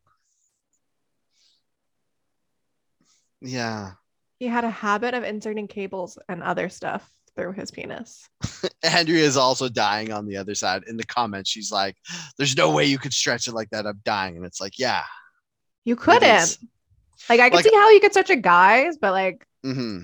Yeah. 3.41 3.91
He 4.39 4.47
had 4.47 4.63
a 4.63 4.69
habit 4.69 5.13
of 5.13 5.23
inserting 5.23 5.67
cables 5.67 6.17
and 6.29 6.41
other 6.41 6.69
stuff 6.69 7.09
through 7.35 7.53
his 7.53 7.71
penis. 7.71 8.27
Andrea 8.83 9.23
is 9.23 9.35
also 9.35 9.67
dying 9.67 10.13
on 10.13 10.25
the 10.25 10.37
other 10.37 10.55
side. 10.55 10.83
In 10.87 10.95
the 10.95 11.05
comments, 11.05 11.49
she's 11.49 11.71
like, 11.71 11.97
There's 12.37 12.55
no 12.55 12.71
way 12.71 12.85
you 12.85 12.97
could 12.97 13.13
stretch 13.13 13.47
it 13.47 13.53
like 13.53 13.69
that. 13.71 13.85
I'm 13.85 14.01
dying. 14.05 14.37
And 14.37 14.45
it's 14.45 14.61
like, 14.61 14.79
yeah. 14.79 15.03
You 15.83 15.97
couldn't. 15.97 16.57
Like 17.27 17.39
I 17.39 17.49
can 17.49 17.57
Like- 17.57 17.65
see 17.65 17.75
how 17.75 17.89
you 17.89 17.99
could 17.99 18.13
such 18.13 18.29
a 18.29 18.35
guys, 18.35 18.97
but 18.97 19.11
like 19.11 19.45
mm-hmm. 19.65 20.03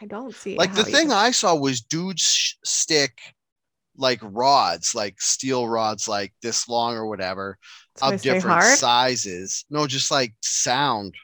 I 0.00 0.06
don't 0.06 0.34
see 0.34 0.56
Like 0.56 0.74
the 0.74 0.84
thing 0.84 1.08
could- 1.08 1.16
I 1.16 1.30
saw 1.30 1.54
was 1.54 1.80
dudes 1.82 2.22
sh- 2.22 2.54
stick 2.64 3.20
like 3.96 4.20
rods, 4.22 4.94
like 4.94 5.20
steel 5.20 5.68
rods, 5.68 6.08
like 6.08 6.32
this 6.40 6.68
long 6.68 6.94
or 6.94 7.06
whatever, 7.06 7.58
so 7.98 8.12
of 8.12 8.22
different 8.22 8.62
sizes. 8.78 9.66
No, 9.68 9.86
just 9.86 10.10
like 10.10 10.32
sound, 10.40 11.14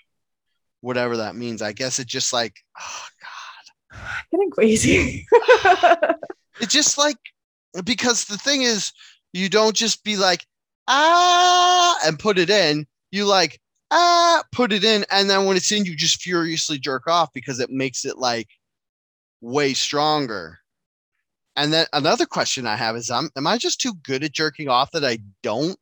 whatever 0.82 1.16
that 1.18 1.36
means. 1.36 1.62
I 1.62 1.72
guess 1.72 1.98
it 1.98 2.06
just 2.06 2.34
like, 2.34 2.54
oh 2.78 3.06
God. 3.22 3.98
Getting 4.30 4.50
crazy. 4.50 5.26
It 6.58 6.70
just 6.70 6.96
like, 6.96 7.18
because 7.84 8.24
the 8.24 8.38
thing 8.38 8.62
is, 8.62 8.92
you 9.34 9.50
don't 9.50 9.76
just 9.76 10.02
be 10.04 10.16
like, 10.16 10.42
ah, 10.88 11.98
and 12.06 12.18
put 12.18 12.38
it 12.38 12.48
in. 12.48 12.86
You 13.10 13.26
like, 13.26 13.60
ah, 13.90 14.42
put 14.52 14.72
it 14.72 14.84
in. 14.84 15.04
And 15.10 15.28
then 15.28 15.44
when 15.44 15.56
it's 15.56 15.72
in, 15.72 15.84
you 15.84 15.96
just 15.96 16.22
furiously 16.22 16.78
jerk 16.78 17.06
off 17.06 17.32
because 17.32 17.60
it 17.60 17.70
makes 17.70 18.04
it 18.04 18.18
like 18.18 18.48
way 19.40 19.74
stronger. 19.74 20.58
And 21.56 21.72
then 21.72 21.86
another 21.92 22.26
question 22.26 22.66
I 22.66 22.76
have 22.76 22.96
is, 22.96 23.10
I'm, 23.10 23.30
am 23.36 23.46
I 23.46 23.56
just 23.56 23.80
too 23.80 23.94
good 24.02 24.22
at 24.24 24.32
jerking 24.32 24.68
off 24.68 24.90
that 24.92 25.04
I 25.04 25.18
don't 25.42 25.78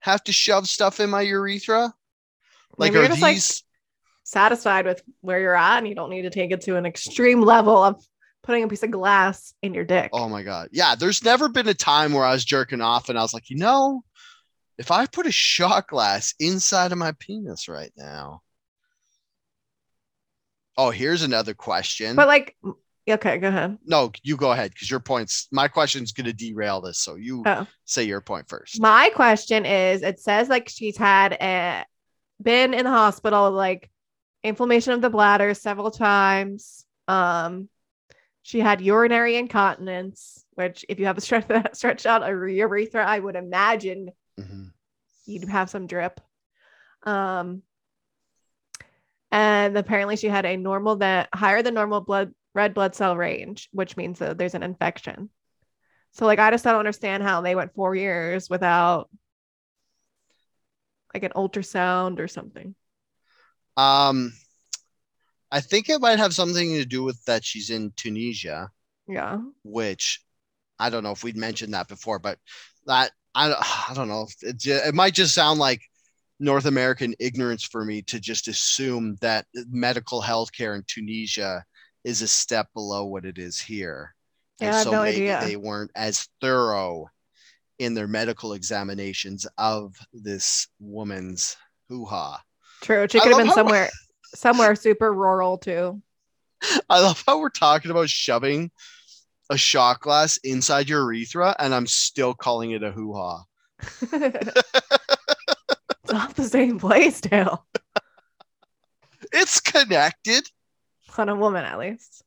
have 0.00 0.22
to 0.24 0.32
shove 0.32 0.68
stuff 0.68 1.00
in 1.00 1.08
my 1.08 1.22
urethra? 1.22 1.94
Like, 2.76 2.92
Maybe 2.92 2.98
are 2.98 3.02
you're 3.02 3.08
just 3.08 3.22
like 3.22 3.34
these? 3.36 3.62
satisfied 4.24 4.84
with 4.84 5.02
where 5.22 5.40
you're 5.40 5.56
at 5.56 5.78
and 5.78 5.88
you 5.88 5.94
don't 5.94 6.10
need 6.10 6.22
to 6.22 6.30
take 6.30 6.50
it 6.50 6.60
to 6.62 6.76
an 6.76 6.84
extreme 6.84 7.40
level 7.40 7.82
of 7.82 8.04
putting 8.42 8.62
a 8.62 8.68
piece 8.68 8.82
of 8.82 8.90
glass 8.90 9.54
in 9.62 9.72
your 9.72 9.84
dick. 9.84 10.10
Oh 10.12 10.28
my 10.28 10.42
god. 10.42 10.68
Yeah, 10.70 10.94
there's 10.94 11.24
never 11.24 11.48
been 11.48 11.68
a 11.68 11.74
time 11.74 12.12
where 12.12 12.24
I 12.24 12.32
was 12.32 12.44
jerking 12.44 12.80
off 12.80 13.08
and 13.08 13.18
I 13.18 13.22
was 13.22 13.32
like, 13.32 13.50
you 13.50 13.56
know, 13.56 14.02
if 14.78 14.90
I 14.90 15.06
put 15.06 15.26
a 15.26 15.32
shot 15.32 15.88
glass 15.88 16.34
inside 16.38 16.92
of 16.92 16.98
my 16.98 17.12
penis 17.18 17.68
right 17.68 17.92
now. 17.96 18.42
Oh, 20.76 20.90
here's 20.90 21.22
another 21.22 21.54
question. 21.54 22.16
But 22.16 22.28
like 22.28 22.56
okay, 23.08 23.38
go 23.38 23.48
ahead. 23.48 23.78
no, 23.86 24.12
you 24.22 24.36
go 24.36 24.52
ahead 24.52 24.72
because 24.72 24.90
your 24.90 25.00
points. 25.00 25.48
My 25.50 25.68
question's 25.68 26.12
gonna 26.12 26.32
derail 26.32 26.80
this, 26.80 26.98
so 26.98 27.14
you 27.14 27.42
Oh. 27.46 27.66
say 27.84 28.04
your 28.04 28.20
point 28.20 28.48
first. 28.48 28.80
My 28.80 29.10
question 29.14 29.64
is 29.64 30.02
it 30.02 30.20
says 30.20 30.48
like 30.48 30.68
she's 30.68 30.96
had 30.96 31.32
a 31.34 31.84
been 32.42 32.74
in 32.74 32.84
the 32.84 32.90
hospital 32.90 33.50
like 33.50 33.90
inflammation 34.42 34.92
of 34.92 35.00
the 35.00 35.10
bladder 35.10 35.54
several 35.54 35.90
times. 35.90 36.84
Um 37.08 37.68
she 38.42 38.60
had 38.60 38.80
urinary 38.80 39.36
incontinence, 39.36 40.44
which 40.54 40.84
if 40.88 41.00
you 41.00 41.06
have 41.06 41.18
a 41.18 41.20
stretch 41.22 41.46
stretched 41.74 42.06
out 42.06 42.22
a 42.22 42.28
urethra, 42.28 43.04
I 43.04 43.18
would 43.18 43.34
imagine 43.34 44.10
Mhm. 44.38 44.72
you'd 45.24 45.48
have 45.48 45.70
some 45.70 45.86
drip. 45.86 46.20
Um 47.02 47.62
and 49.32 49.76
apparently 49.76 50.16
she 50.16 50.28
had 50.28 50.46
a 50.46 50.56
normal 50.56 50.96
that 50.96 51.28
higher 51.34 51.62
than 51.62 51.74
normal 51.74 52.00
blood 52.00 52.34
red 52.54 52.74
blood 52.74 52.94
cell 52.94 53.16
range, 53.16 53.68
which 53.72 53.96
means 53.96 54.18
that 54.18 54.38
there's 54.38 54.54
an 54.54 54.62
infection. 54.62 55.30
So 56.12 56.24
like 56.26 56.38
I 56.38 56.50
just 56.50 56.64
don't 56.64 56.78
understand 56.78 57.22
how 57.22 57.40
they 57.40 57.54
went 57.54 57.74
four 57.74 57.94
years 57.94 58.48
without 58.48 59.10
like 61.12 61.22
an 61.22 61.32
ultrasound 61.34 62.18
or 62.18 62.28
something. 62.28 62.74
Um, 63.76 64.32
I 65.50 65.60
think 65.60 65.88
it 65.88 66.00
might 66.00 66.18
have 66.18 66.34
something 66.34 66.74
to 66.74 66.84
do 66.84 67.02
with 67.02 67.22
that 67.24 67.44
she's 67.44 67.70
in 67.70 67.92
Tunisia. 67.96 68.70
Yeah. 69.08 69.38
which 69.62 70.20
I 70.78 70.90
don't 70.90 71.04
know 71.04 71.12
if 71.12 71.22
we'd 71.22 71.36
mentioned 71.36 71.74
that 71.74 71.88
before, 71.88 72.18
but 72.18 72.38
that 72.86 73.12
I, 73.36 73.52
I 73.90 73.94
don't 73.94 74.08
know. 74.08 74.26
It, 74.42 74.66
it 74.66 74.94
might 74.94 75.14
just 75.14 75.34
sound 75.34 75.60
like 75.60 75.82
North 76.40 76.66
American 76.66 77.14
ignorance 77.20 77.62
for 77.62 77.84
me 77.84 78.02
to 78.02 78.18
just 78.18 78.48
assume 78.48 79.16
that 79.20 79.46
medical 79.70 80.20
healthcare 80.20 80.74
in 80.74 80.82
Tunisia 80.86 81.64
is 82.04 82.22
a 82.22 82.28
step 82.28 82.68
below 82.74 83.04
what 83.04 83.24
it 83.24 83.38
is 83.38 83.60
here. 83.60 84.14
Yeah, 84.60 84.74
I 84.74 84.78
have 84.78 84.86
no 84.86 85.02
maybe 85.02 85.30
idea. 85.30 85.40
they 85.42 85.56
weren't 85.56 85.90
as 85.94 86.28
thorough 86.40 87.08
in 87.78 87.94
their 87.94 88.08
medical 88.08 88.54
examinations 88.54 89.46
of 89.58 89.94
this 90.12 90.68
woman's 90.80 91.56
hoo-ha. 91.88 92.42
True. 92.80 93.06
She 93.10 93.20
could 93.20 93.32
have 93.32 93.44
been 93.44 93.52
somewhere 93.52 93.90
somewhere 94.34 94.74
super 94.74 95.12
rural 95.12 95.58
too. 95.58 96.00
I 96.90 97.00
love 97.00 97.22
how 97.26 97.38
we're 97.38 97.50
talking 97.50 97.90
about 97.90 98.08
shoving 98.08 98.70
a 99.50 99.56
shot 99.56 100.00
glass 100.00 100.38
inside 100.38 100.88
your 100.88 101.12
urethra, 101.12 101.54
and 101.58 101.74
I'm 101.74 101.86
still 101.86 102.34
calling 102.34 102.72
it 102.72 102.82
a 102.82 102.90
hoo-ha. 102.90 103.44
it's 104.12 104.62
not 106.12 106.34
the 106.34 106.44
same 106.44 106.78
place, 106.78 107.20
Dale. 107.20 107.66
It's 109.32 109.60
connected. 109.60 110.48
On 111.18 111.28
a 111.28 111.34
woman 111.34 111.64
at 111.64 111.78
least. 111.78 112.22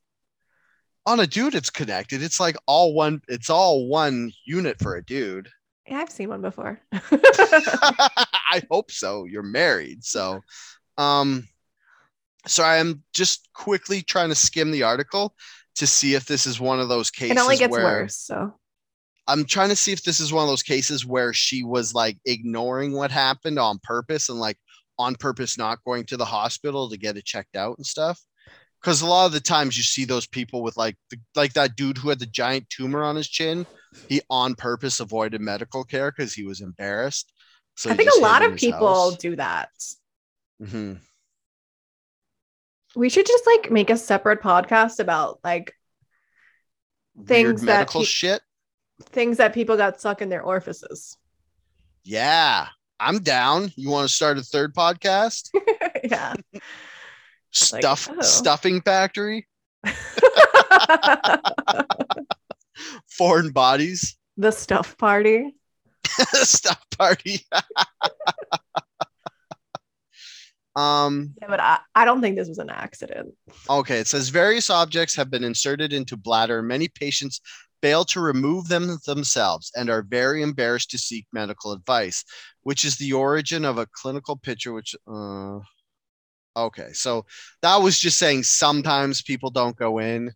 On 1.06 1.20
a 1.20 1.26
dude, 1.26 1.54
it's 1.54 1.70
connected. 1.70 2.22
It's 2.22 2.40
like 2.40 2.56
all 2.66 2.94
one. 2.94 3.22
It's 3.28 3.50
all 3.50 3.88
one 3.88 4.32
unit 4.44 4.78
for 4.80 4.96
a 4.96 5.04
dude. 5.04 5.48
Yeah, 5.86 5.98
I've 5.98 6.10
seen 6.10 6.28
one 6.28 6.42
before. 6.42 6.80
I 6.92 8.62
hope 8.70 8.90
so. 8.90 9.24
You're 9.24 9.42
married, 9.42 10.04
so. 10.04 10.40
Um, 10.98 11.48
sorry, 12.46 12.78
I'm 12.78 13.02
just 13.12 13.48
quickly 13.52 14.02
trying 14.02 14.28
to 14.28 14.34
skim 14.34 14.70
the 14.70 14.82
article 14.82 15.34
to 15.80 15.86
see 15.86 16.14
if 16.14 16.26
this 16.26 16.46
is 16.46 16.60
one 16.60 16.78
of 16.78 16.88
those 16.88 17.10
cases 17.10 17.36
it 17.36 17.40
only 17.40 17.56
gets 17.56 17.72
where 17.72 18.02
worse. 18.02 18.16
So 18.16 18.54
I'm 19.26 19.44
trying 19.44 19.70
to 19.70 19.76
see 19.76 19.92
if 19.92 20.02
this 20.02 20.20
is 20.20 20.32
one 20.32 20.42
of 20.42 20.48
those 20.48 20.62
cases 20.62 21.06
where 21.06 21.32
she 21.32 21.64
was 21.64 21.94
like 21.94 22.18
ignoring 22.24 22.92
what 22.92 23.10
happened 23.10 23.58
on 23.58 23.78
purpose 23.82 24.28
and 24.28 24.38
like 24.38 24.58
on 24.98 25.14
purpose 25.14 25.56
not 25.56 25.82
going 25.84 26.04
to 26.06 26.16
the 26.16 26.24
hospital 26.24 26.90
to 26.90 26.98
get 26.98 27.16
it 27.16 27.24
checked 27.24 27.56
out 27.56 27.76
and 27.78 27.86
stuff. 27.86 28.20
Because 28.80 29.02
a 29.02 29.06
lot 29.06 29.26
of 29.26 29.32
the 29.32 29.40
times 29.40 29.76
you 29.76 29.82
see 29.82 30.04
those 30.04 30.26
people 30.26 30.62
with 30.62 30.76
like 30.76 30.96
the, 31.10 31.18
like 31.34 31.54
that 31.54 31.76
dude 31.76 31.98
who 31.98 32.08
had 32.08 32.18
the 32.18 32.26
giant 32.26 32.68
tumor 32.70 33.02
on 33.02 33.16
his 33.16 33.28
chin, 33.28 33.66
he 34.08 34.20
on 34.30 34.54
purpose 34.54 35.00
avoided 35.00 35.40
medical 35.40 35.84
care 35.84 36.10
because 36.10 36.32
he 36.32 36.44
was 36.44 36.60
embarrassed. 36.60 37.32
So 37.76 37.90
I 37.90 37.94
think 37.94 38.10
a 38.14 38.20
lot 38.20 38.44
of 38.44 38.56
people 38.56 39.10
house. 39.10 39.16
do 39.16 39.36
that. 39.36 39.70
Mhm. 40.62 40.98
We 42.96 43.08
should 43.08 43.26
just 43.26 43.44
like 43.46 43.70
make 43.70 43.90
a 43.90 43.96
separate 43.96 44.42
podcast 44.42 44.98
about 44.98 45.38
like 45.44 45.74
Weird 47.14 47.28
Things 47.28 47.60
that 47.62 47.66
medical 47.66 48.00
pe- 48.00 48.06
shit. 48.06 48.40
things 49.06 49.36
that 49.38 49.52
people 49.54 49.76
got 49.76 50.00
stuck 50.00 50.22
in 50.22 50.28
their 50.28 50.42
orifices. 50.42 51.16
Yeah, 52.02 52.66
I'm 52.98 53.18
down. 53.20 53.72
You 53.76 53.90
want 53.90 54.08
to 54.08 54.14
start 54.14 54.38
a 54.38 54.42
third 54.42 54.74
podcast? 54.74 55.50
yeah. 56.04 56.34
Like, 56.52 56.62
Stuff 57.52 58.08
oh. 58.10 58.20
stuffing 58.22 58.80
factory, 58.80 59.48
foreign 63.08 63.50
bodies. 63.50 64.16
the 64.36 64.50
stuff 64.52 64.96
party. 64.96 65.54
stuff 66.32 66.82
party. 66.96 67.44
Um, 70.80 71.34
Yeah, 71.40 71.48
but 71.48 71.60
I, 71.60 71.78
I 71.94 72.04
don't 72.04 72.20
think 72.20 72.36
this 72.36 72.48
was 72.48 72.58
an 72.58 72.70
accident. 72.70 73.34
okay, 73.68 73.98
it 73.98 74.06
says 74.06 74.28
various 74.28 74.70
objects 74.70 75.14
have 75.16 75.30
been 75.30 75.44
inserted 75.44 75.92
into 75.92 76.16
bladder. 76.16 76.62
Many 76.62 76.88
patients 76.88 77.40
fail 77.82 78.04
to 78.04 78.20
remove 78.20 78.68
them 78.68 78.98
themselves 79.06 79.72
and 79.74 79.88
are 79.90 80.02
very 80.02 80.42
embarrassed 80.42 80.90
to 80.90 80.98
seek 80.98 81.26
medical 81.32 81.72
advice, 81.72 82.24
which 82.62 82.84
is 82.84 82.96
the 82.96 83.12
origin 83.12 83.64
of 83.64 83.78
a 83.78 83.86
clinical 83.86 84.36
picture. 84.36 84.72
Which, 84.72 84.94
uh, 85.06 85.58
okay, 86.56 86.92
so 86.92 87.24
that 87.62 87.76
was 87.76 87.98
just 87.98 88.18
saying 88.18 88.44
sometimes 88.44 89.22
people 89.22 89.50
don't 89.50 89.76
go 89.76 89.98
in. 89.98 90.32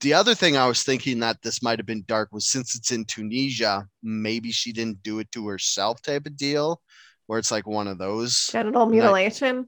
The 0.00 0.14
other 0.14 0.34
thing 0.34 0.56
I 0.56 0.66
was 0.66 0.82
thinking 0.82 1.20
that 1.20 1.40
this 1.42 1.62
might 1.62 1.78
have 1.78 1.86
been 1.86 2.04
dark 2.06 2.30
was 2.32 2.50
since 2.50 2.74
it's 2.74 2.90
in 2.90 3.04
Tunisia, 3.06 3.86
maybe 4.02 4.52
she 4.52 4.72
didn't 4.72 5.02
do 5.02 5.18
it 5.18 5.30
to 5.32 5.46
herself 5.48 6.02
type 6.02 6.26
of 6.26 6.36
deal, 6.36 6.82
where 7.26 7.38
it's 7.38 7.50
like 7.50 7.66
one 7.66 7.88
of 7.88 7.98
those. 7.98 8.48
Genital 8.50 8.86
mutilation. 8.86 9.66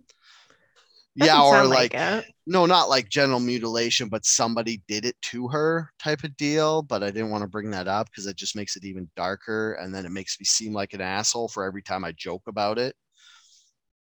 yeah, 1.15 1.41
or 1.43 1.65
like, 1.65 1.95
it. 1.95 2.27
no, 2.47 2.67
not 2.67 2.89
like 2.89 3.09
genital 3.09 3.41
mutilation, 3.41 4.09
but 4.09 4.27
somebody 4.27 4.83
did 4.89 5.05
it 5.05 5.17
to 5.23 5.49
her 5.49 5.91
type 5.99 6.25
of 6.25 6.37
deal. 6.37 6.83
But 6.83 7.03
I 7.03 7.11
didn't 7.11 7.31
want 7.31 7.43
to 7.43 7.49
bring 7.49 7.71
that 7.71 7.89
up 7.89 8.09
because 8.11 8.27
it 8.27 8.37
just 8.37 8.57
makes 8.57 8.77
it 8.77 8.85
even 8.85 9.11
darker, 9.17 9.75
and 9.75 9.95
then 9.95 10.05
it 10.05 10.13
makes 10.13 10.39
me 10.39 10.45
seem 10.45 10.73
like 10.73 10.93
an 10.93 11.01
asshole 11.01 11.49
for 11.49 11.65
every 11.65 11.83
time 11.83 12.05
I 12.05 12.13
joke 12.13 12.43
about 12.47 12.79
it. 12.79 12.95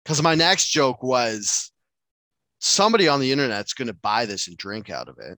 Because 0.04 0.22
my 0.24 0.36
next 0.36 0.70
joke 0.70 1.04
was 1.04 1.72
somebody 2.60 3.08
on 3.08 3.20
the 3.20 3.32
internet's 3.32 3.74
going 3.74 3.88
to 3.88 3.93
buy 3.93 4.26
this 4.26 4.47
and 4.47 4.58
drink 4.58 4.89
out 4.89 5.10
of 5.10 5.18
it. 5.20 5.38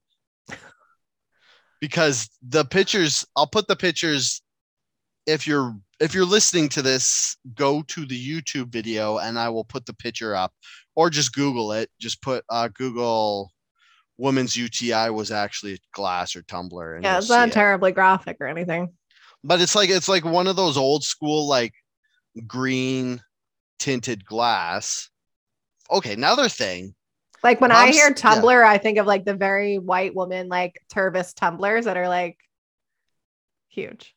because 1.82 2.30
the 2.48 2.64
pictures, 2.64 3.26
I'll 3.36 3.48
put 3.48 3.68
the 3.68 3.76
pictures. 3.76 4.42
If 5.26 5.48
you're 5.48 5.76
if 6.00 6.14
you're 6.14 6.26
listening 6.26 6.70
to 6.70 6.82
this, 6.82 7.38
go 7.56 7.82
to 7.84 8.06
the 8.06 8.20
YouTube 8.42 8.68
video 8.70 9.18
and 9.20 9.38
I 9.40 9.50
will 9.50 9.64
put 9.64 9.86
the 9.86 9.94
picture 9.94 10.36
up, 10.36 10.54
or 10.96 11.10
just 11.10 11.34
Google 11.34 11.72
it. 11.74 11.90
Just 12.00 12.22
put 12.22 12.44
uh, 12.50 12.70
Google 12.74 13.52
woman's 14.18 14.56
UTI 14.56 15.10
was 15.10 15.32
actually 15.32 15.74
a 15.74 15.78
glass 15.94 16.36
or 16.36 16.42
tumbler. 16.44 16.96
And 16.96 17.04
Yeah, 17.04 17.18
it's 17.18 17.30
not 17.30 17.46
see 17.46 17.52
it. 17.52 17.54
terribly 17.54 17.92
graphic 17.92 18.38
or 18.40 18.48
anything. 18.48 18.94
but 19.44 19.60
it's 19.62 19.76
like 19.76 19.90
it's 19.90 20.08
like 20.10 20.24
one 20.26 20.48
of 20.48 20.56
those 20.56 20.78
old 20.78 21.04
school 21.04 21.48
like 21.48 21.74
green 22.48 23.22
tinted 23.80 24.26
glass. 24.26 25.10
Okay, 25.92 26.14
another 26.14 26.50
thing. 26.50 26.96
Like 27.44 27.60
when 27.60 27.72
If 27.72 27.78
I 27.78 27.92
hear 27.92 28.06
s- 28.06 28.10
yeah. 28.10 28.16
tumbler, 28.16 28.64
I 28.64 28.78
think 28.78 28.98
of 28.98 29.06
like 29.06 29.26
the 29.26 29.36
very 29.36 29.78
white 29.78 30.16
woman, 30.16 30.48
like 30.48 30.82
Tervis 30.94 31.34
tumblers 31.36 31.86
that 31.86 31.98
are 31.98 32.08
like 32.08 32.38
huge. 33.68 34.16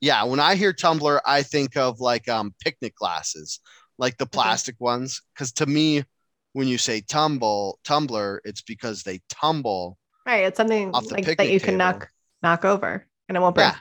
Yeah, 0.00 0.24
when 0.24 0.40
I 0.40 0.54
hear 0.54 0.72
tumbler, 0.72 1.20
I 1.26 1.42
think 1.42 1.76
of 1.76 2.00
like 2.00 2.28
um 2.28 2.54
picnic 2.60 2.94
glasses, 2.96 3.60
like 3.98 4.16
the 4.18 4.26
plastic 4.26 4.76
ones. 4.78 5.22
Because 5.34 5.52
to 5.52 5.66
me, 5.66 6.04
when 6.52 6.68
you 6.68 6.78
say 6.78 7.00
tumble 7.00 7.78
tumbler, 7.84 8.40
it's 8.44 8.62
because 8.62 9.02
they 9.02 9.20
tumble. 9.28 9.98
Right. 10.26 10.44
It's 10.44 10.56
something 10.56 10.94
Off 10.94 11.08
the 11.08 11.14
like 11.14 11.36
that 11.36 11.48
you 11.50 11.60
can 11.60 11.66
table. 11.68 11.78
knock 11.78 12.08
knock 12.42 12.64
over 12.64 13.06
and 13.28 13.36
it 13.36 13.40
won't 13.40 13.54
break. 13.54 13.72
Yeah. 13.72 13.78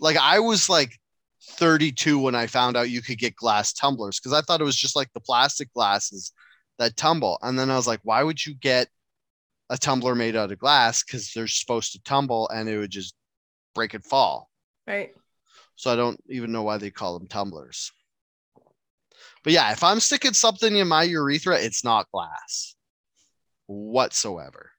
Like 0.00 0.16
I 0.16 0.40
was 0.40 0.68
like 0.68 0.98
32 1.42 2.18
when 2.18 2.34
I 2.34 2.46
found 2.46 2.76
out 2.76 2.90
you 2.90 3.02
could 3.02 3.18
get 3.18 3.36
glass 3.36 3.72
tumblers 3.72 4.18
because 4.18 4.32
I 4.32 4.40
thought 4.40 4.60
it 4.60 4.64
was 4.64 4.76
just 4.76 4.96
like 4.96 5.12
the 5.14 5.20
plastic 5.20 5.72
glasses 5.72 6.32
that 6.78 6.96
tumble. 6.96 7.38
And 7.42 7.58
then 7.58 7.70
I 7.70 7.76
was 7.76 7.86
like, 7.86 8.00
why 8.02 8.22
would 8.22 8.44
you 8.44 8.54
get 8.54 8.88
a 9.70 9.78
tumbler 9.78 10.14
made 10.14 10.36
out 10.36 10.52
of 10.52 10.58
glass? 10.58 11.04
Because 11.04 11.32
they're 11.32 11.46
supposed 11.46 11.92
to 11.92 12.02
tumble 12.02 12.48
and 12.48 12.68
it 12.68 12.78
would 12.78 12.90
just 12.90 13.14
break 13.74 13.94
and 13.94 14.04
fall. 14.04 14.50
Right. 14.86 15.14
So 15.76 15.92
I 15.92 15.96
don't 15.96 16.22
even 16.28 16.52
know 16.52 16.62
why 16.62 16.78
they 16.78 16.90
call 16.90 17.18
them 17.18 17.28
tumblers. 17.28 17.92
But 19.42 19.52
yeah, 19.52 19.72
if 19.72 19.84
I'm 19.84 20.00
sticking 20.00 20.32
something 20.32 20.74
in 20.74 20.88
my 20.88 21.02
urethra, 21.02 21.58
it's 21.58 21.84
not 21.84 22.10
glass 22.10 22.74
whatsoever. 23.66 24.70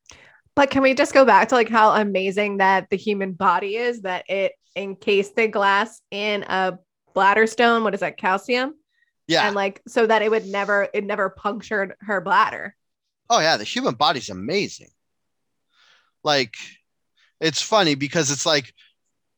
But 0.55 0.69
can 0.69 0.82
we 0.82 0.93
just 0.93 1.13
go 1.13 1.26
back 1.26 1.49
to 1.49 1.55
like 1.55 1.69
how 1.69 1.91
amazing 1.91 2.57
that 2.57 2.89
the 2.89 2.97
human 2.97 3.34
body 3.34 3.76
is 3.76 4.01
that 4.01 4.26
it 4.30 4.53
encased 4.76 5.36
the 5.36 5.47
glass 5.47 6.01
in 6.11 6.43
a 6.43 6.80
bladder 7.13 7.45
stone? 7.45 7.84
What 7.84 7.93
is 7.93 7.99
that? 7.99 8.17
Calcium? 8.17 8.73
Yeah. 9.28 9.47
And 9.47 9.55
like 9.55 9.82
so 9.88 10.07
that 10.07 10.21
it 10.21 10.32
would 10.32 10.45
never 10.45 10.88
it 10.93 11.03
never 11.03 11.30
punctured 11.30 11.95
her 12.01 12.21
bladder. 12.21 12.76
Oh 13.30 13.39
yeah, 13.39 13.57
the 13.57 13.63
human 13.63 13.95
body's 13.95 14.30
amazing. 14.30 14.89
Like 16.23 16.55
it's 17.41 17.61
funny 17.61 17.95
because 17.95 18.32
it's 18.32 18.45
like 18.45 18.73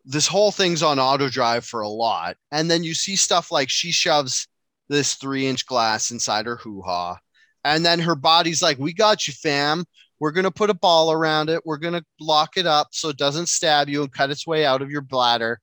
this 0.08 0.26
whole 0.26 0.52
thing's 0.52 0.82
on 0.82 1.00
auto 1.00 1.28
drive 1.28 1.66
for 1.66 1.82
a 1.82 1.90
lot. 1.90 2.38
And 2.52 2.72
then 2.72 2.84
you 2.84 2.94
see 2.94 3.18
stuff 3.18 3.52
like 3.52 3.70
she 3.70 3.92
shoves 3.92 4.48
this 4.88 5.16
three 5.16 5.48
inch 5.48 5.66
glass 5.66 6.12
inside 6.12 6.46
her 6.46 6.56
hoo 6.56 6.82
ha. 6.82 7.20
And 7.66 7.86
then 7.86 8.00
her 8.00 8.16
body's 8.16 8.62
like, 8.62 8.80
We 8.80 8.94
got 8.94 9.28
you, 9.28 9.34
fam. 9.34 9.84
We're 10.20 10.32
going 10.32 10.46
to 10.46 10.52
put 10.52 10.70
a 10.70 10.74
ball 10.74 11.12
around 11.12 11.50
it. 11.50 11.62
We're 11.66 11.78
going 11.78 11.94
to 11.94 12.06
lock 12.20 12.58
it 12.58 12.66
up 12.66 12.88
so 12.92 13.10
it 13.10 13.18
doesn't 13.18 13.50
stab 13.50 13.90
you 13.90 14.02
and 14.02 14.12
cut 14.12 14.32
its 14.32 14.48
way 14.48 14.66
out 14.66 14.82
of 14.82 14.90
your 14.90 15.02
bladder. 15.02 15.60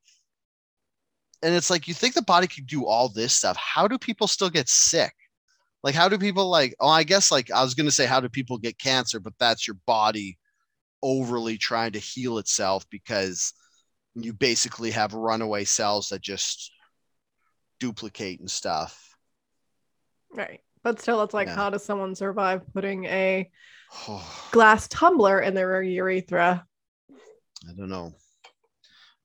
And 1.42 1.55
it's 1.55 1.70
like, 1.70 1.88
you 1.88 1.95
think 1.95 2.14
the 2.14 2.22
body 2.22 2.47
could 2.47 2.66
do 2.66 2.86
all 2.86 3.09
this 3.09 3.32
stuff. 3.32 3.57
How 3.57 3.88
do 3.88 3.99
people 3.99 4.28
still 4.28 4.51
get 4.51 4.68
sick? 4.68 5.12
Like, 5.82 5.95
how 5.95 6.09
do 6.09 6.18
people 6.18 6.49
like, 6.49 6.74
oh, 6.78 6.88
I 6.88 7.03
guess 7.03 7.32
like 7.32 7.51
I 7.51 7.64
was 7.64 7.74
going 7.74 7.86
to 7.86 7.92
say, 7.92 8.07
how 8.07 8.20
do 8.20 8.28
people 8.28 8.59
get 8.59 8.78
cancer? 8.78 9.18
But 9.18 9.34
that's 9.40 9.66
your 9.66 9.76
body 9.86 10.38
overly 11.03 11.59
trying 11.59 11.92
to 11.92 11.99
heal 11.99 12.38
itself 12.38 12.86
because 12.90 13.53
you 14.15 14.33
basically 14.33 14.91
have 14.93 15.12
runaway 15.15 15.65
cells 15.65 16.09
that 16.09 16.21
just 16.23 16.71
duplicate 17.81 18.41
and 18.41 18.51
stuff. 18.51 19.17
Right. 20.33 20.61
But 20.83 21.01
still 21.01 21.23
it's 21.23 21.35
like 21.35 21.49
Yeah. 21.49 21.57
how 21.57 21.71
does 21.71 21.85
someone 21.85 22.15
survive 22.15 22.62
putting 22.73 23.05
a 23.07 23.51
glass 24.53 24.87
tumbler 24.89 25.41
in 25.41 25.55
their 25.55 25.83
urethra? 25.83 26.65
I 27.11 27.73
don't 27.77 27.89
know. 27.89 28.12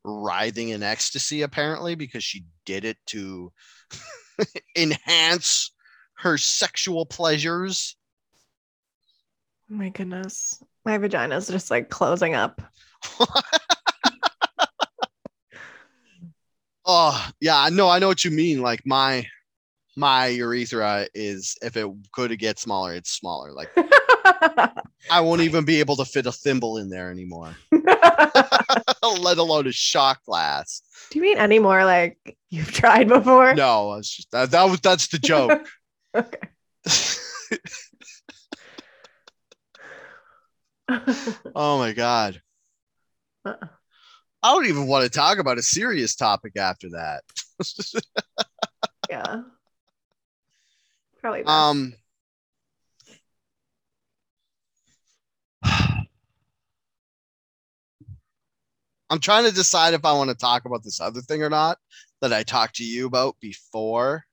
Writhing 0.06 0.70
in 0.70 0.82
ecstasy, 0.82 1.42
apparently, 1.42 1.96
because 1.96 2.24
she 2.24 2.46
did 2.66 2.86
it 2.86 2.98
to 3.08 3.52
enhance 4.78 5.72
her 6.16 6.38
sexual 6.38 7.06
pleasures. 7.06 7.98
Oh 9.72 9.76
my 9.76 9.90
goodness. 9.90 10.64
My 10.86 10.98
vagina's 10.98 11.48
just 11.48 11.70
like 11.70 11.90
closing 11.90 12.34
up. 12.34 12.62
Oh, 16.92 17.30
yeah, 17.40 17.70
no, 17.72 17.88
I 17.88 18.00
know 18.00 18.08
what 18.08 18.26
you 18.26 18.32
mean. 18.32 18.64
Like 18.64 18.82
my 18.84 19.28
my 19.96 20.26
urethra 20.26 21.08
is 21.14 21.56
if 21.62 21.78
it 21.78 21.88
could 22.14 22.36
get 22.40 22.58
smaller, 22.58 22.96
it's 22.96 23.12
smaller. 23.12 23.52
Like 23.52 23.70
I 25.12 25.22
won't 25.22 25.42
even 25.42 25.66
be 25.66 25.80
able 25.82 25.96
to 25.98 26.06
fit 26.06 26.26
a 26.26 26.32
thimble 26.32 26.78
in 26.78 26.90
there 26.90 27.12
anymore, 27.12 27.56
let 27.72 29.38
alone 29.38 29.68
a 29.68 29.72
shot 29.72 30.18
glass. 30.26 30.82
Do 31.12 31.20
you 31.20 31.22
mean 31.22 31.38
any 31.38 31.60
more 31.60 31.86
like 31.86 32.36
you've 32.50 32.72
tried 32.72 33.08
before? 33.08 33.54
No, 33.54 33.94
it's 33.94 34.16
just 34.16 34.32
that, 34.32 34.50
that 34.50 34.64
was 34.64 34.80
that's 34.80 35.10
the 35.10 35.20
joke. 35.20 35.68
Okay. 36.16 36.40
oh 41.56 41.78
my 41.78 41.94
god. 41.94 42.42
Uh-uh. 43.46 43.68
I 44.42 44.54
don't 44.54 44.68
even 44.68 44.88
want 44.88 45.04
to 45.04 45.10
talk 45.10 45.38
about 45.38 45.58
a 45.58 45.62
serious 45.62 46.16
topic 46.16 46.58
after 46.58 46.90
that. 46.92 47.24
yeah. 49.10 49.42
Probably. 51.20 51.44
best. 51.44 51.50
Um 51.50 51.94
I'm 59.10 59.20
trying 59.20 59.46
to 59.46 59.52
decide 59.52 59.94
if 59.94 60.06
I 60.06 60.14
want 60.14 60.30
to 60.30 60.36
talk 60.36 60.66
about 60.66 60.84
this 60.84 61.02
other 61.02 61.22
thing 61.22 61.44
or 61.44 61.50
not 61.50 61.78
that 62.22 62.32
I 62.32 62.44
talked 62.44 62.76
to 62.76 62.86
you 62.86 63.08
about 63.08 63.36
before. 63.42 64.26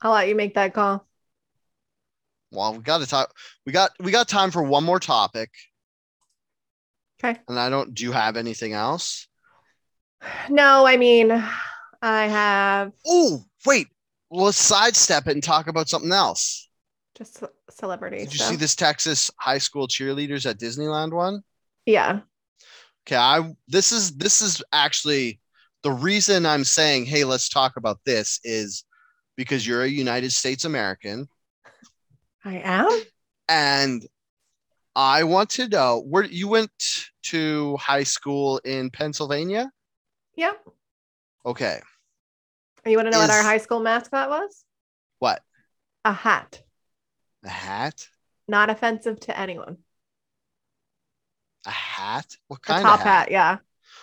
I'll 0.00 0.12
let 0.12 0.28
you 0.28 0.34
make 0.34 0.54
that 0.54 0.72
call. 0.74 1.06
Well, 2.50 2.74
we 2.74 2.80
got 2.80 2.98
to 2.98 3.06
talk. 3.06 3.34
We 3.66 3.72
got 3.72 3.92
we 4.00 4.12
got 4.12 4.28
time 4.28 4.50
for 4.50 4.62
one 4.62 4.84
more 4.84 5.00
topic. 5.00 5.50
Okay. 7.22 7.38
And 7.48 7.58
I 7.58 7.68
don't. 7.68 7.94
Do 7.94 8.04
you 8.04 8.12
have 8.12 8.36
anything 8.36 8.72
else? 8.72 9.28
No, 10.48 10.86
I 10.86 10.96
mean, 10.96 11.30
I 12.00 12.26
have 12.26 12.92
Oh, 13.06 13.44
wait. 13.66 13.88
Let's 14.30 14.56
sidestep 14.56 15.26
it 15.26 15.32
and 15.32 15.42
talk 15.42 15.66
about 15.66 15.88
something 15.88 16.12
else. 16.12 16.68
just 17.16 17.42
celebrities. 17.70 18.24
Did 18.24 18.32
you 18.32 18.38
stuff. 18.38 18.50
see 18.50 18.56
this 18.56 18.74
Texas 18.74 19.30
high 19.38 19.58
school 19.58 19.86
cheerleaders 19.88 20.48
at 20.48 20.58
Disneyland 20.58 21.12
one? 21.12 21.42
Yeah. 21.86 22.20
Okay, 23.06 23.16
I 23.16 23.54
this 23.68 23.92
is 23.92 24.12
this 24.16 24.40
is 24.42 24.62
actually 24.72 25.40
the 25.82 25.90
reason 25.90 26.46
I'm 26.46 26.64
saying, 26.64 27.06
hey, 27.06 27.24
let's 27.24 27.48
talk 27.48 27.76
about 27.76 27.98
this 28.06 28.38
is 28.44 28.84
because 29.36 29.66
you're 29.66 29.82
a 29.82 29.88
United 29.88 30.32
States 30.32 30.64
American 30.64 31.26
I 32.44 32.60
am. 32.64 33.02
and 33.48 34.06
I 34.94 35.24
want 35.24 35.50
to 35.50 35.68
know 35.68 36.02
where 36.06 36.24
you 36.24 36.48
went 36.48 36.70
to 37.24 37.76
high 37.78 38.02
school 38.02 38.58
in 38.64 38.90
Pennsylvania. 38.90 39.70
Yep. 40.36 40.68
Okay. 41.46 41.80
You 42.84 42.96
want 42.96 43.06
to 43.06 43.10
know 43.12 43.18
what 43.20 43.30
our 43.30 43.42
high 43.42 43.58
school 43.58 43.80
mascot 43.80 44.28
was? 44.28 44.64
What? 45.18 45.40
A 46.04 46.12
hat. 46.12 46.62
A 47.44 47.48
hat? 47.48 48.08
Not 48.48 48.70
offensive 48.70 49.20
to 49.20 49.38
anyone. 49.38 49.78
A 51.66 51.70
hat? 51.70 52.36
What 52.48 52.60
A 52.68 52.72
kind 52.72 52.82
top 52.82 53.00
of 53.00 53.06
hat? 53.06 53.28
A 53.28 53.30
top 53.30 53.30
hat? 53.30 53.30
yeah. 53.30 53.56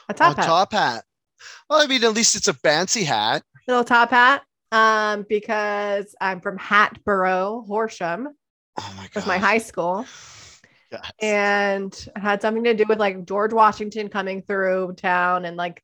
A 0.08 0.14
top 0.14 0.32
oh, 0.32 0.42
hat. 0.42 0.46
top 0.46 0.72
hat. 0.74 1.04
Well, 1.70 1.82
I 1.82 1.88
mean, 1.88 2.04
at 2.04 2.14
least 2.14 2.36
it's 2.36 2.48
a 2.48 2.54
fancy 2.54 3.04
hat. 3.04 3.44
Little 3.68 3.84
top 3.84 4.10
hat. 4.12 4.44
Um, 4.72 5.26
because 5.28 6.16
I'm 6.22 6.42
from 6.42 6.58
Hatboro, 6.58 7.64
Horsham, 7.68 8.30
Oh 8.78 8.94
my 8.96 9.04
god. 9.04 9.16
was 9.16 9.26
my 9.26 9.38
high 9.40 9.58
school. 9.58 10.06
God. 10.92 11.12
and 11.22 11.94
it 11.94 12.18
had 12.18 12.42
something 12.42 12.64
to 12.64 12.74
do 12.74 12.86
with 12.88 13.00
like 13.00 13.26
George 13.26 13.54
Washington 13.54 14.10
coming 14.10 14.42
through 14.42 14.94
town 14.94 15.46
and 15.46 15.56
like 15.58 15.84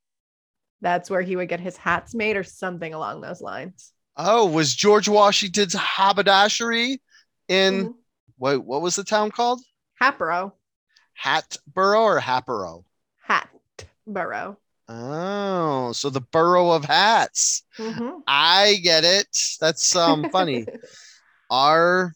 that's 0.82 1.10
where 1.10 1.22
he 1.22 1.36
would 1.36 1.50
get 1.50 1.60
his 1.60 1.78
hats 1.78 2.14
made 2.14 2.38
or 2.38 2.44
something 2.44 2.94
along 2.94 3.22
those 3.22 3.42
lines. 3.42 3.92
Oh, 4.18 4.46
was 4.48 4.74
George 4.74 5.08
Washington's 5.10 5.74
haberdashery 5.74 7.02
in 7.48 7.88
Mhm. 7.88 7.94
what? 8.38 8.64
What 8.64 8.82
was 8.82 8.96
the 8.96 9.04
town 9.04 9.32
called? 9.32 9.62
Hatboro, 9.96 10.54
Hatboro 11.14 12.02
or 12.02 12.20
Happero? 12.20 12.84
Hatboro. 13.24 14.58
Oh, 14.88 15.92
so 15.94 16.10
the 16.10 16.22
borough 16.22 16.72
of 16.72 16.86
hats. 16.86 17.64
Mhm. 17.78 18.22
I 18.28 18.76
get 18.84 19.04
it. 19.04 19.28
That's 19.60 19.96
um 19.96 20.26
funny. 20.32 20.66
Our 21.50 22.14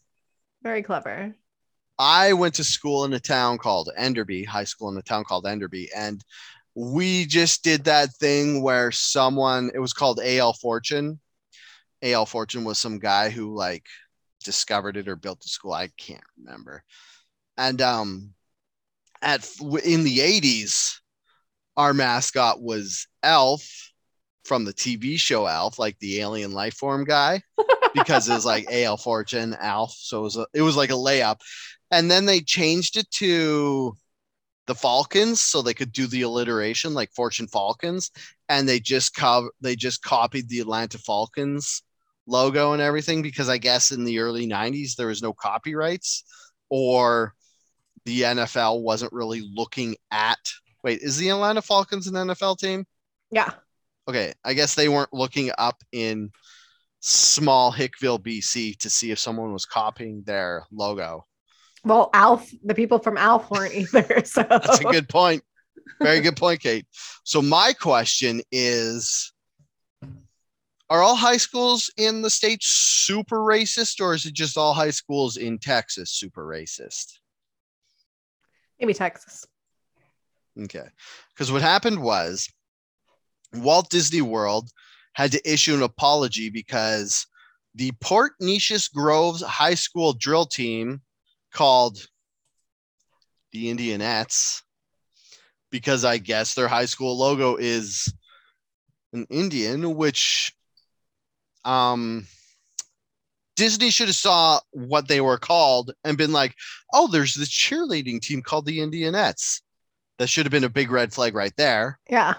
Very 0.62 0.82
clever. 0.82 1.34
I 2.00 2.32
went 2.32 2.54
to 2.54 2.64
school 2.64 3.04
in 3.04 3.12
a 3.12 3.20
town 3.20 3.58
called 3.58 3.90
Enderby, 3.94 4.46
high 4.46 4.64
school 4.64 4.88
in 4.88 4.96
a 4.96 5.02
town 5.02 5.22
called 5.22 5.44
Enderby, 5.44 5.90
and 5.94 6.24
we 6.74 7.26
just 7.26 7.62
did 7.62 7.84
that 7.84 8.14
thing 8.14 8.62
where 8.62 8.90
someone 8.90 9.70
it 9.74 9.80
was 9.80 9.92
called 9.92 10.18
AL 10.24 10.54
Fortune. 10.54 11.20
AL 12.02 12.24
Fortune 12.24 12.64
was 12.64 12.78
some 12.78 12.98
guy 12.98 13.28
who 13.28 13.54
like 13.54 13.84
discovered 14.42 14.96
it 14.96 15.08
or 15.08 15.16
built 15.16 15.40
the 15.42 15.48
school. 15.48 15.74
I 15.74 15.88
can't 15.98 16.24
remember. 16.38 16.82
And 17.58 17.82
um 17.82 18.32
at 19.20 19.46
in 19.84 20.02
the 20.02 20.20
80s, 20.20 21.00
our 21.76 21.92
mascot 21.92 22.62
was 22.62 23.08
Alf 23.22 23.92
from 24.46 24.64
the 24.64 24.72
TV 24.72 25.18
show 25.18 25.46
Alf, 25.46 25.78
like 25.78 25.98
the 25.98 26.20
alien 26.20 26.52
life 26.52 26.76
form 26.76 27.04
guy, 27.04 27.42
because 27.92 28.26
it 28.26 28.32
was 28.32 28.46
like 28.46 28.66
AL 28.72 28.96
Fortune, 28.96 29.54
Alf. 29.60 29.92
So 29.92 30.20
it 30.20 30.22
was 30.22 30.36
a, 30.38 30.46
it 30.54 30.62
was 30.62 30.76
like 30.78 30.90
a 30.90 30.94
layup. 30.94 31.40
And 31.90 32.10
then 32.10 32.26
they 32.26 32.40
changed 32.40 32.96
it 32.96 33.10
to 33.12 33.96
the 34.66 34.74
Falcons 34.74 35.40
so 35.40 35.62
they 35.62 35.74
could 35.74 35.92
do 35.92 36.06
the 36.06 36.22
alliteration 36.22 36.94
like 36.94 37.12
Fortune 37.12 37.48
Falcons. 37.48 38.10
And 38.48 38.68
they 38.68 38.80
just 38.80 39.16
co- 39.16 39.50
they 39.60 39.76
just 39.76 40.02
copied 40.02 40.48
the 40.48 40.60
Atlanta 40.60 40.98
Falcons 40.98 41.82
logo 42.26 42.72
and 42.72 42.82
everything 42.82 43.22
because 43.22 43.48
I 43.48 43.58
guess 43.58 43.90
in 43.90 44.04
the 44.04 44.20
early 44.20 44.46
90s 44.46 44.94
there 44.94 45.08
was 45.08 45.22
no 45.22 45.32
copyrights 45.32 46.24
or 46.68 47.34
the 48.04 48.22
NFL 48.22 48.82
wasn't 48.82 49.12
really 49.12 49.42
looking 49.54 49.96
at 50.10 50.38
wait, 50.82 51.00
is 51.00 51.16
the 51.16 51.28
Atlanta 51.28 51.62
Falcons 51.62 52.06
an 52.06 52.14
NFL 52.14 52.58
team? 52.58 52.86
Yeah. 53.30 53.50
Okay, 54.08 54.32
I 54.44 54.54
guess 54.54 54.74
they 54.74 54.88
weren't 54.88 55.12
looking 55.12 55.50
up 55.58 55.82
in 55.92 56.30
small 57.00 57.72
Hickville, 57.72 58.18
BC 58.18 58.78
to 58.78 58.90
see 58.90 59.10
if 59.10 59.18
someone 59.18 59.52
was 59.52 59.66
copying 59.66 60.22
their 60.24 60.64
logo. 60.72 61.26
Well, 61.84 62.10
Alf, 62.12 62.50
the 62.62 62.74
people 62.74 62.98
from 62.98 63.16
Alf 63.16 63.50
weren't 63.50 63.74
either. 63.94 64.22
So 64.24 64.42
That's 64.48 64.80
a 64.80 64.84
good 64.84 65.08
point. 65.08 65.42
Very 66.00 66.20
good 66.20 66.36
point, 66.36 66.60
Kate. 66.60 66.86
So 67.24 67.42
my 67.42 67.72
question 67.72 68.40
is 68.50 69.32
are 70.88 71.02
all 71.02 71.14
high 71.14 71.36
schools 71.36 71.90
in 71.96 72.20
the 72.20 72.30
state 72.30 72.62
super 72.62 73.38
racist 73.38 74.00
or 74.00 74.14
is 74.14 74.26
it 74.26 74.34
just 74.34 74.56
all 74.56 74.74
high 74.74 74.90
schools 74.90 75.36
in 75.36 75.58
Texas 75.58 76.10
super 76.10 76.44
racist? 76.44 77.20
maybe 78.80 78.94
Texas. 78.94 79.46
Okay. 80.60 80.86
Because 81.32 81.52
what 81.52 81.62
happened 81.62 82.02
was 82.02 82.48
Walt 83.54 83.90
Disney 83.90 84.22
World 84.22 84.70
had 85.12 85.32
to 85.32 85.52
issue 85.52 85.74
an 85.74 85.82
apology 85.82 86.50
because 86.50 87.26
the 87.74 87.92
Port 88.00 88.32
Neches 88.42 88.92
Groves 88.92 89.42
High 89.42 89.74
School 89.74 90.12
drill 90.12 90.46
team 90.46 91.02
called 91.52 91.98
the 93.52 93.72
Indianettes, 93.72 94.62
because 95.70 96.04
I 96.04 96.18
guess 96.18 96.54
their 96.54 96.68
high 96.68 96.84
school 96.84 97.18
logo 97.18 97.56
is 97.56 98.12
an 99.12 99.26
Indian, 99.30 99.94
which 99.96 100.52
um 101.64 102.26
Disney 103.56 103.90
should 103.90 104.08
have 104.08 104.16
saw 104.16 104.60
what 104.70 105.06
they 105.08 105.20
were 105.20 105.36
called 105.36 105.92
and 106.04 106.16
been 106.16 106.32
like, 106.32 106.54
oh, 106.94 107.08
there's 107.08 107.34
this 107.34 107.50
cheerleading 107.50 108.20
team 108.20 108.40
called 108.40 108.64
the 108.64 108.78
Indianettes. 108.78 109.60
That 110.18 110.28
should 110.28 110.46
have 110.46 110.52
been 110.52 110.64
a 110.64 110.70
big 110.70 110.90
red 110.90 111.12
flag 111.12 111.34
right 111.34 111.52
there. 111.56 111.98
Yeah. 112.08 112.34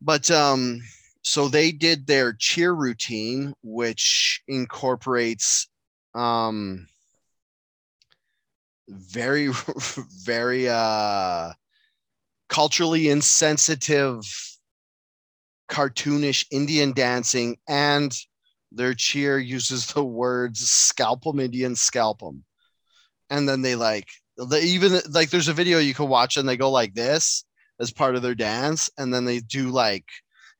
But 0.00 0.30
um, 0.30 0.82
so 1.22 1.48
they 1.48 1.72
did 1.72 2.06
their 2.06 2.32
cheer 2.32 2.72
routine, 2.72 3.54
which 3.62 4.42
incorporates 4.46 5.68
um 6.14 6.86
very, 8.88 9.48
very 10.24 10.68
uh 10.68 11.52
culturally 12.48 13.08
insensitive, 13.08 14.22
cartoonish 15.68 16.46
Indian 16.50 16.92
dancing, 16.92 17.56
and 17.68 18.12
their 18.72 18.94
cheer 18.94 19.38
uses 19.38 19.86
the 19.86 20.04
words 20.04 20.60
scalp 20.70 21.26
'em 21.26 21.40
Indian 21.40 21.74
scalp 21.76 22.22
'em. 22.22 22.44
And 23.30 23.48
then 23.48 23.62
they 23.62 23.74
like 23.76 24.08
they 24.50 24.62
even 24.62 25.00
like 25.10 25.30
there's 25.30 25.48
a 25.48 25.52
video 25.54 25.78
you 25.78 25.94
can 25.94 26.08
watch 26.08 26.36
and 26.36 26.48
they 26.48 26.56
go 26.56 26.70
like 26.70 26.94
this 26.94 27.44
as 27.80 27.90
part 27.92 28.16
of 28.16 28.22
their 28.22 28.34
dance, 28.34 28.90
and 28.98 29.12
then 29.12 29.24
they 29.24 29.40
do 29.40 29.70
like 29.70 30.06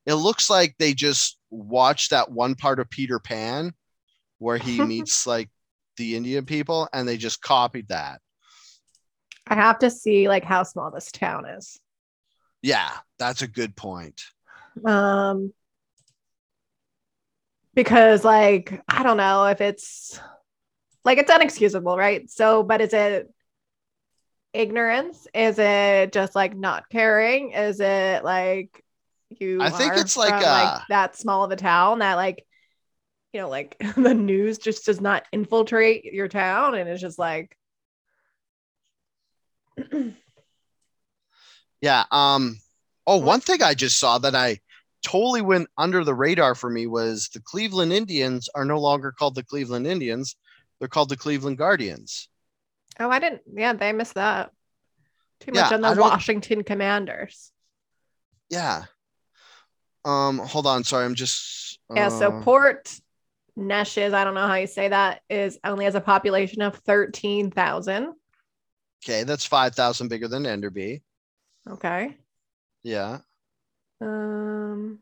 it 0.06 0.14
looks 0.14 0.48
like 0.50 0.76
they 0.78 0.94
just 0.94 1.38
watched 1.50 2.10
that 2.10 2.30
one 2.30 2.54
part 2.54 2.80
of 2.80 2.90
Peter 2.90 3.18
Pan 3.18 3.72
where 4.38 4.58
he 4.58 4.80
meets 4.84 5.26
like 5.26 5.50
the 5.96 6.16
Indian 6.16 6.44
people 6.44 6.88
and 6.92 7.06
they 7.06 7.16
just 7.16 7.40
copied 7.42 7.88
that. 7.88 8.20
I 9.46 9.54
have 9.54 9.78
to 9.80 9.90
see 9.90 10.28
like 10.28 10.44
how 10.44 10.62
small 10.64 10.90
this 10.90 11.10
town 11.12 11.46
is. 11.46 11.78
Yeah, 12.62 12.90
that's 13.18 13.42
a 13.42 13.48
good 13.48 13.76
point. 13.76 14.22
Um 14.84 15.52
because 17.74 18.24
like 18.24 18.82
I 18.88 19.02
don't 19.02 19.18
know 19.18 19.44
if 19.46 19.60
it's 19.60 20.18
like 21.04 21.18
it's 21.18 21.30
unexcusable, 21.30 21.96
right? 21.96 22.28
So, 22.30 22.62
but 22.62 22.80
is 22.80 22.92
it 22.92 23.32
ignorance? 24.52 25.26
Is 25.34 25.58
it 25.58 26.12
just 26.12 26.34
like 26.34 26.56
not 26.56 26.88
caring? 26.88 27.52
Is 27.52 27.80
it 27.80 28.24
like 28.24 28.82
you 29.38 29.60
I 29.60 29.70
think 29.70 29.96
it's 29.96 30.16
like, 30.16 30.30
from, 30.30 30.42
uh, 30.44 30.80
that 30.88 31.16
small 31.16 31.44
of 31.44 31.50
a 31.50 31.56
town 31.56 31.98
that 31.98 32.14
like 32.14 32.45
you 33.32 33.40
know 33.40 33.48
like 33.48 33.76
the 33.96 34.14
news 34.14 34.58
just 34.58 34.86
does 34.86 35.00
not 35.00 35.24
infiltrate 35.32 36.04
your 36.04 36.28
town 36.28 36.74
and 36.74 36.88
it's 36.88 37.00
just 37.00 37.18
like 37.18 37.56
Yeah. 41.80 42.04
Um. 42.10 42.58
Oh, 43.06 43.18
one 43.18 43.40
thing 43.40 43.62
I 43.62 43.74
just 43.74 43.98
saw 43.98 44.18
that 44.18 44.34
I 44.34 44.58
totally 45.04 45.42
went 45.42 45.68
under 45.78 46.02
the 46.02 46.14
radar 46.14 46.54
for 46.54 46.68
me 46.68 46.86
was 46.86 47.28
the 47.28 47.40
Cleveland 47.40 47.92
Indians 47.92 48.48
are 48.54 48.64
no 48.64 48.80
longer 48.80 49.12
called 49.12 49.34
the 49.34 49.44
Cleveland 49.44 49.86
Indians; 49.86 50.36
they're 50.78 50.88
called 50.88 51.08
the 51.10 51.16
Cleveland 51.16 51.58
Guardians. 51.58 52.28
oh 52.98 53.10
I 53.10 53.18
didn't 53.18 53.42
yeah 53.54 53.74
they 53.74 53.92
missed 53.92 54.14
that 54.14 54.50
too 55.40 55.52
much 55.52 55.70
Yeah, 55.70 55.76
on 55.76 55.82
the 55.82 56.00
Washington 56.00 56.64
Commanders. 56.64 57.52
Yeah. 58.50 58.84
Um. 60.04 60.38
Hold 60.38 60.66
on. 60.66 60.82
Sorry. 60.82 61.04
I'm 61.04 61.14
just. 61.14 61.78
Yeah, 61.94 62.08
so 62.08 62.32
uh, 62.32 62.42
Port 62.42 62.98
Neches, 63.58 64.12
I 64.12 64.24
don't 64.24 64.34
know 64.34 64.46
how 64.46 64.54
you 64.54 64.66
say 64.66 64.88
that, 64.88 65.22
is 65.30 65.58
only 65.64 65.86
has 65.86 65.94
a 65.94 66.00
population 66.00 66.62
of 66.62 66.76
13,000. 66.78 68.12
Okay, 69.04 69.22
that's 69.22 69.44
five 69.44 69.74
thousand 69.74 70.08
bigger 70.08 70.28
than 70.28 70.44
Enderby. 70.44 71.02
Okay. 71.68 72.16
Yeah. 72.82 73.18
Um 74.00 75.00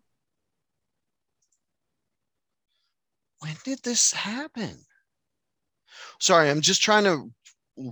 When 3.41 3.57
did 3.65 3.81
this 3.83 4.13
happen? 4.13 4.87
Sorry, 6.21 6.49
I'm 6.49 6.61
just 6.61 6.83
trying 6.83 7.05
to 7.05 7.31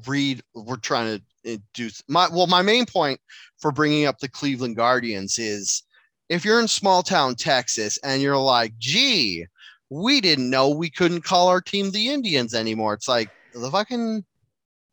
read. 0.07 0.43
We're 0.55 0.77
trying 0.77 1.21
to 1.45 1.55
uh, 1.55 1.59
do 1.75 1.91
my 2.09 2.29
well. 2.29 2.47
My 2.47 2.63
main 2.63 2.87
point 2.87 3.21
for 3.59 3.71
bringing 3.73 4.07
up 4.07 4.19
the 4.19 4.29
Cleveland 4.29 4.77
Guardians 4.77 5.39
is 5.39 5.83
if 6.29 6.45
you're 6.45 6.61
in 6.61 6.69
small 6.69 7.03
town 7.03 7.35
Texas 7.35 7.99
and 8.03 8.23
you're 8.23 8.39
like, 8.39 8.73
"Gee, 8.79 9.45
we 9.93 10.21
didn't 10.21 10.49
know 10.49 10.71
we 10.71 10.91
couldn't 10.91 11.23
call 11.25 11.49
our 11.49 11.61
team 11.61 11.91
the 11.91 12.09
Indians 12.09 12.55
anymore." 12.55 12.95
It's 12.95 13.09
like 13.09 13.31
the 13.55 13.71
fucking 13.71 14.25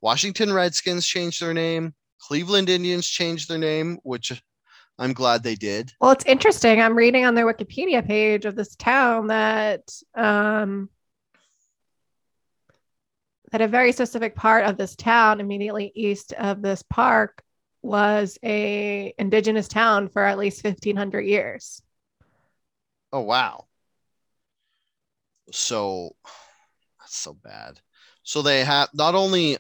Washington 0.01 0.51
Redskins 0.51 1.07
changed 1.07 1.41
their 1.41 1.53
name. 1.53 1.93
Cleveland 2.19 2.69
Indians 2.69 3.07
changed 3.07 3.49
their 3.49 3.57
name, 3.57 3.97
which 4.03 4.41
I'm 4.97 5.13
glad 5.13 5.43
they 5.43 5.55
did. 5.55 5.93
well, 6.01 6.11
it's 6.11 6.25
interesting. 6.25 6.81
I'm 6.81 6.97
reading 6.97 7.25
on 7.25 7.33
their 7.33 7.45
Wikipedia 7.45 8.05
page 8.05 8.45
of 8.45 8.55
this 8.55 8.75
town 8.75 9.27
that 9.27 9.81
um 10.15 10.89
that 13.51 13.61
a 13.61 13.67
very 13.67 13.91
specific 13.91 14.35
part 14.35 14.65
of 14.65 14.77
this 14.77 14.95
town 14.95 15.39
immediately 15.39 15.91
east 15.95 16.33
of 16.33 16.61
this 16.61 16.83
park 16.83 17.41
was 17.81 18.37
a 18.43 19.13
indigenous 19.17 19.67
town 19.67 20.09
for 20.09 20.23
at 20.23 20.37
least 20.37 20.63
1500 20.63 21.21
years. 21.21 21.81
Oh 23.11 23.21
wow. 23.21 23.65
So 25.51 26.15
that's 26.99 27.17
so 27.17 27.33
bad. 27.33 27.79
So 28.23 28.41
they 28.41 28.63
have 28.63 28.89
not 28.93 29.15
only 29.15 29.57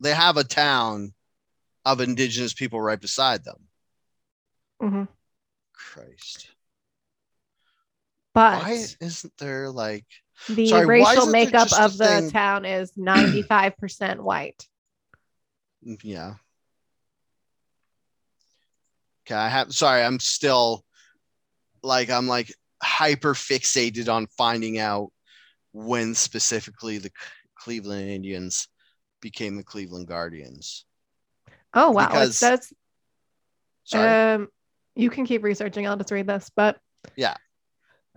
they 0.00 0.14
have 0.14 0.36
a 0.36 0.44
town 0.44 1.12
of 1.84 2.00
indigenous 2.00 2.52
people 2.52 2.80
right 2.80 3.00
beside 3.00 3.44
them. 3.44 3.68
Mhm. 4.80 5.08
Christ. 5.72 6.48
But 8.34 8.62
Why 8.62 8.86
isn't 9.00 9.32
there 9.38 9.68
like 9.70 10.06
the 10.48 10.66
sorry, 10.68 10.86
racial 10.86 11.26
makeup 11.26 11.68
of 11.78 11.98
the 11.98 12.06
thing- 12.06 12.30
town 12.30 12.64
is 12.64 12.92
95% 12.96 14.20
white. 14.20 14.66
yeah. 16.02 16.34
Okay, 19.26 19.34
I 19.36 19.48
have 19.48 19.72
sorry, 19.72 20.02
I'm 20.02 20.18
still 20.18 20.84
like 21.82 22.10
I'm 22.10 22.26
like 22.26 22.52
hyper 22.82 23.34
fixated 23.34 24.12
on 24.12 24.26
finding 24.26 24.78
out 24.78 25.12
when 25.72 26.14
specifically 26.14 26.98
the 26.98 27.10
Cleveland 27.54 28.08
Indians 28.08 28.68
became 29.20 29.56
the 29.56 29.62
Cleveland 29.64 30.06
Guardians. 30.08 30.84
Oh 31.74 31.90
wow. 31.90 32.06
Because- 32.08 32.30
it 32.30 32.34
says 32.34 32.72
Sorry. 33.84 34.34
Um, 34.34 34.48
you 34.94 35.10
can 35.10 35.26
keep 35.26 35.42
researching. 35.42 35.86
I'll 35.86 35.96
just 35.96 36.10
read 36.12 36.26
this. 36.28 36.50
But 36.54 36.78
Yeah. 37.16 37.34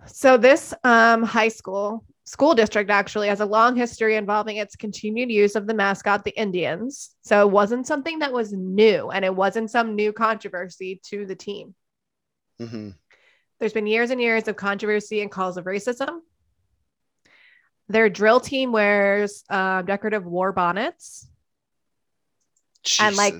So 0.06 0.36
this 0.36 0.72
um, 0.84 1.22
high 1.22 1.48
school 1.48 2.04
school 2.24 2.54
district 2.54 2.90
actually 2.90 3.28
has 3.28 3.40
a 3.40 3.46
long 3.46 3.74
history 3.76 4.16
involving 4.16 4.56
its 4.56 4.76
continued 4.76 5.30
use 5.30 5.54
of 5.56 5.66
the 5.66 5.74
mascot, 5.74 6.24
the 6.24 6.38
Indians. 6.38 7.14
So 7.22 7.40
it 7.46 7.50
wasn't 7.50 7.86
something 7.86 8.18
that 8.18 8.32
was 8.32 8.52
new, 8.52 9.10
and 9.10 9.24
it 9.24 9.34
wasn't 9.34 9.70
some 9.70 9.94
new 9.96 10.12
controversy 10.12 11.00
to 11.06 11.24
the 11.24 11.34
team. 11.36 11.74
hmm 12.58 12.90
There's 13.58 13.72
been 13.72 13.86
years 13.86 14.10
and 14.10 14.20
years 14.20 14.46
of 14.48 14.56
controversy 14.56 15.22
and 15.22 15.30
calls 15.30 15.56
of 15.56 15.64
racism. 15.64 16.20
Their 17.88 18.08
drill 18.08 18.40
team 18.40 18.72
wears 18.72 19.44
uh, 19.48 19.82
decorative 19.82 20.24
war 20.26 20.52
bonnets. 20.52 21.28
And, 23.00 23.16
like, 23.16 23.34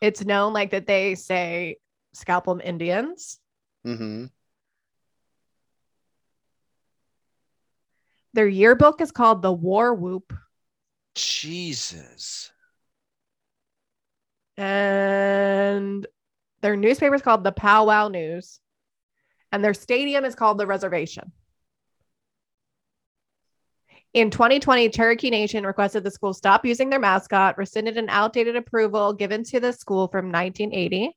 It's 0.00 0.24
known 0.24 0.52
like 0.52 0.70
that 0.72 0.86
they 0.86 1.14
say 1.14 1.78
scalp 2.12 2.46
'em 2.48 2.60
Indians. 2.60 3.40
hmm 3.82 4.26
Their 8.34 8.48
yearbook 8.48 9.00
is 9.00 9.12
called 9.12 9.42
the 9.42 9.52
War 9.52 9.94
Whoop, 9.94 10.32
Jesus. 11.14 12.50
and 14.56 16.06
their 16.60 16.76
newspaper 16.76 17.14
is 17.14 17.22
called 17.22 17.44
the 17.44 17.52
Pow 17.52 17.86
Wow 17.86 18.08
News, 18.08 18.60
and 19.52 19.64
their 19.64 19.74
stadium 19.74 20.24
is 20.24 20.34
called 20.34 20.58
the 20.58 20.66
Reservation. 20.66 21.32
In 24.14 24.30
2020, 24.30 24.90
Cherokee 24.90 25.28
Nation 25.28 25.66
requested 25.66 26.04
the 26.04 26.10
school 26.10 26.32
stop 26.32 26.64
using 26.64 26.88
their 26.88 27.00
mascot, 27.00 27.58
rescinded 27.58 27.98
an 27.98 28.08
outdated 28.08 28.54
approval 28.54 29.12
given 29.12 29.42
to 29.44 29.58
the 29.58 29.72
school 29.72 30.06
from 30.06 30.30
1980. 30.30 31.16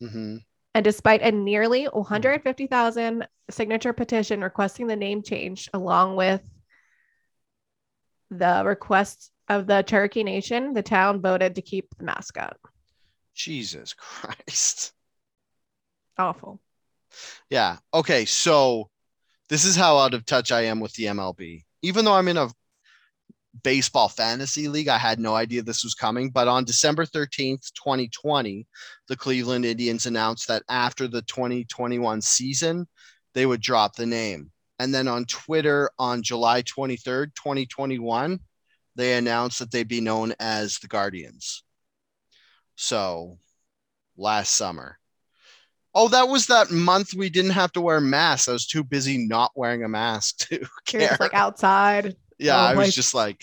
hmm 0.00 0.36
And 0.74 0.84
despite 0.84 1.22
a 1.22 1.32
nearly 1.32 1.84
150,000 1.84 3.26
signature 3.48 3.94
petition 3.94 4.42
requesting 4.42 4.86
the 4.86 4.96
name 4.96 5.22
change, 5.22 5.70
along 5.72 6.16
with 6.16 6.42
the 8.30 8.62
request 8.66 9.32
of 9.48 9.66
the 9.66 9.80
Cherokee 9.82 10.22
Nation, 10.22 10.74
the 10.74 10.82
town 10.82 11.22
voted 11.22 11.54
to 11.54 11.62
keep 11.62 11.88
the 11.96 12.04
mascot. 12.04 12.58
Jesus 13.34 13.94
Christ. 13.96 14.92
Awful. 16.18 16.60
Yeah. 17.48 17.78
Okay. 17.94 18.26
So 18.26 18.90
this 19.48 19.64
is 19.64 19.76
how 19.76 19.96
out 19.96 20.12
of 20.12 20.26
touch 20.26 20.52
I 20.52 20.62
am 20.62 20.80
with 20.80 20.92
the 20.94 21.04
MLB. 21.04 21.65
Even 21.86 22.04
though 22.04 22.14
I'm 22.14 22.26
in 22.26 22.36
a 22.36 22.50
baseball 23.62 24.08
fantasy 24.08 24.66
league, 24.66 24.88
I 24.88 24.98
had 24.98 25.20
no 25.20 25.36
idea 25.36 25.62
this 25.62 25.84
was 25.84 25.94
coming. 25.94 26.30
But 26.30 26.48
on 26.48 26.64
December 26.64 27.06
13th, 27.06 27.72
2020, 27.74 28.66
the 29.06 29.16
Cleveland 29.16 29.64
Indians 29.64 30.04
announced 30.04 30.48
that 30.48 30.64
after 30.68 31.06
the 31.06 31.22
2021 31.22 32.20
season, 32.22 32.88
they 33.34 33.46
would 33.46 33.60
drop 33.60 33.94
the 33.94 34.04
name. 34.04 34.50
And 34.80 34.92
then 34.92 35.06
on 35.06 35.26
Twitter 35.26 35.88
on 35.96 36.24
July 36.24 36.62
23rd, 36.62 37.36
2021, 37.36 38.40
they 38.96 39.16
announced 39.16 39.60
that 39.60 39.70
they'd 39.70 39.86
be 39.86 40.00
known 40.00 40.34
as 40.40 40.80
the 40.80 40.88
Guardians. 40.88 41.62
So 42.74 43.38
last 44.16 44.56
summer. 44.56 44.98
Oh, 45.98 46.08
that 46.08 46.28
was 46.28 46.46
that 46.48 46.70
month 46.70 47.14
we 47.14 47.30
didn't 47.30 47.52
have 47.52 47.72
to 47.72 47.80
wear 47.80 48.02
masks. 48.02 48.48
I 48.48 48.52
was 48.52 48.66
too 48.66 48.84
busy 48.84 49.16
not 49.16 49.50
wearing 49.54 49.82
a 49.82 49.88
mask 49.88 50.36
to 50.48 50.66
care. 50.86 51.16
like 51.18 51.32
outside. 51.32 52.16
yeah, 52.38 52.54
oh, 52.56 52.58
I 52.60 52.74
was 52.74 52.88
like- 52.88 52.94
just 52.94 53.14
like 53.14 53.42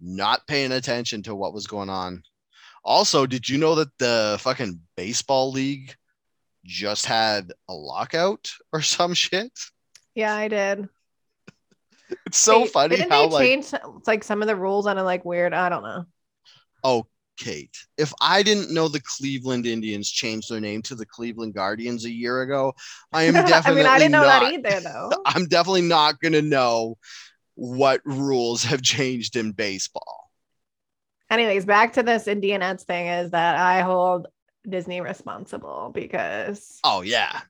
not 0.00 0.46
paying 0.46 0.70
attention 0.72 1.22
to 1.22 1.34
what 1.34 1.54
was 1.54 1.66
going 1.66 1.88
on. 1.88 2.22
Also, 2.84 3.24
did 3.24 3.48
you 3.48 3.56
know 3.56 3.74
that 3.76 3.88
the 3.98 4.36
fucking 4.40 4.80
baseball 4.98 5.50
league 5.50 5.94
just 6.66 7.06
had 7.06 7.50
a 7.70 7.72
lockout 7.74 8.52
or 8.72 8.82
some 8.82 9.14
shit? 9.14 9.50
Yeah, 10.14 10.34
I 10.34 10.48
did. 10.48 10.88
It's 12.26 12.36
so 12.38 12.60
They- 12.60 12.66
funny 12.66 12.96
Didn't 12.96 13.12
how 13.12 13.28
they 13.28 13.32
like 13.32 13.44
change 13.46 13.72
like 14.06 14.24
some 14.24 14.42
of 14.42 14.48
the 14.48 14.56
rules 14.56 14.86
on 14.86 14.98
a 14.98 15.04
like 15.04 15.24
weird? 15.24 15.54
I 15.54 15.70
don't 15.70 15.82
know. 15.82 16.04
oh 16.84 17.06
Kate, 17.36 17.76
if 17.98 18.12
I 18.20 18.42
didn't 18.42 18.72
know 18.72 18.88
the 18.88 19.00
Cleveland 19.00 19.66
Indians 19.66 20.10
changed 20.10 20.50
their 20.50 20.60
name 20.60 20.82
to 20.82 20.94
the 20.94 21.06
Cleveland 21.06 21.54
Guardians 21.54 22.04
a 22.04 22.10
year 22.10 22.42
ago, 22.42 22.74
I 23.12 23.24
am 23.24 23.34
definitely. 23.34 23.82
I 23.82 23.84
mean, 23.84 23.92
I 23.92 23.98
didn't 23.98 24.12
know 24.12 24.22
not, 24.22 24.40
that 24.42 24.52
either, 24.52 24.80
though. 24.80 25.10
I'm 25.26 25.46
definitely 25.46 25.82
not 25.82 26.20
going 26.20 26.32
to 26.32 26.42
know 26.42 26.96
what 27.54 28.00
rules 28.04 28.64
have 28.64 28.82
changed 28.82 29.36
in 29.36 29.52
baseball. 29.52 30.30
Anyways, 31.30 31.64
back 31.64 31.94
to 31.94 32.02
this 32.02 32.24
Indianettes 32.24 32.82
thing 32.82 33.06
is 33.06 33.30
that 33.30 33.56
I 33.56 33.80
hold 33.80 34.28
Disney 34.68 35.00
responsible 35.00 35.90
because 35.92 36.78
Oh 36.84 37.02
yeah. 37.02 37.40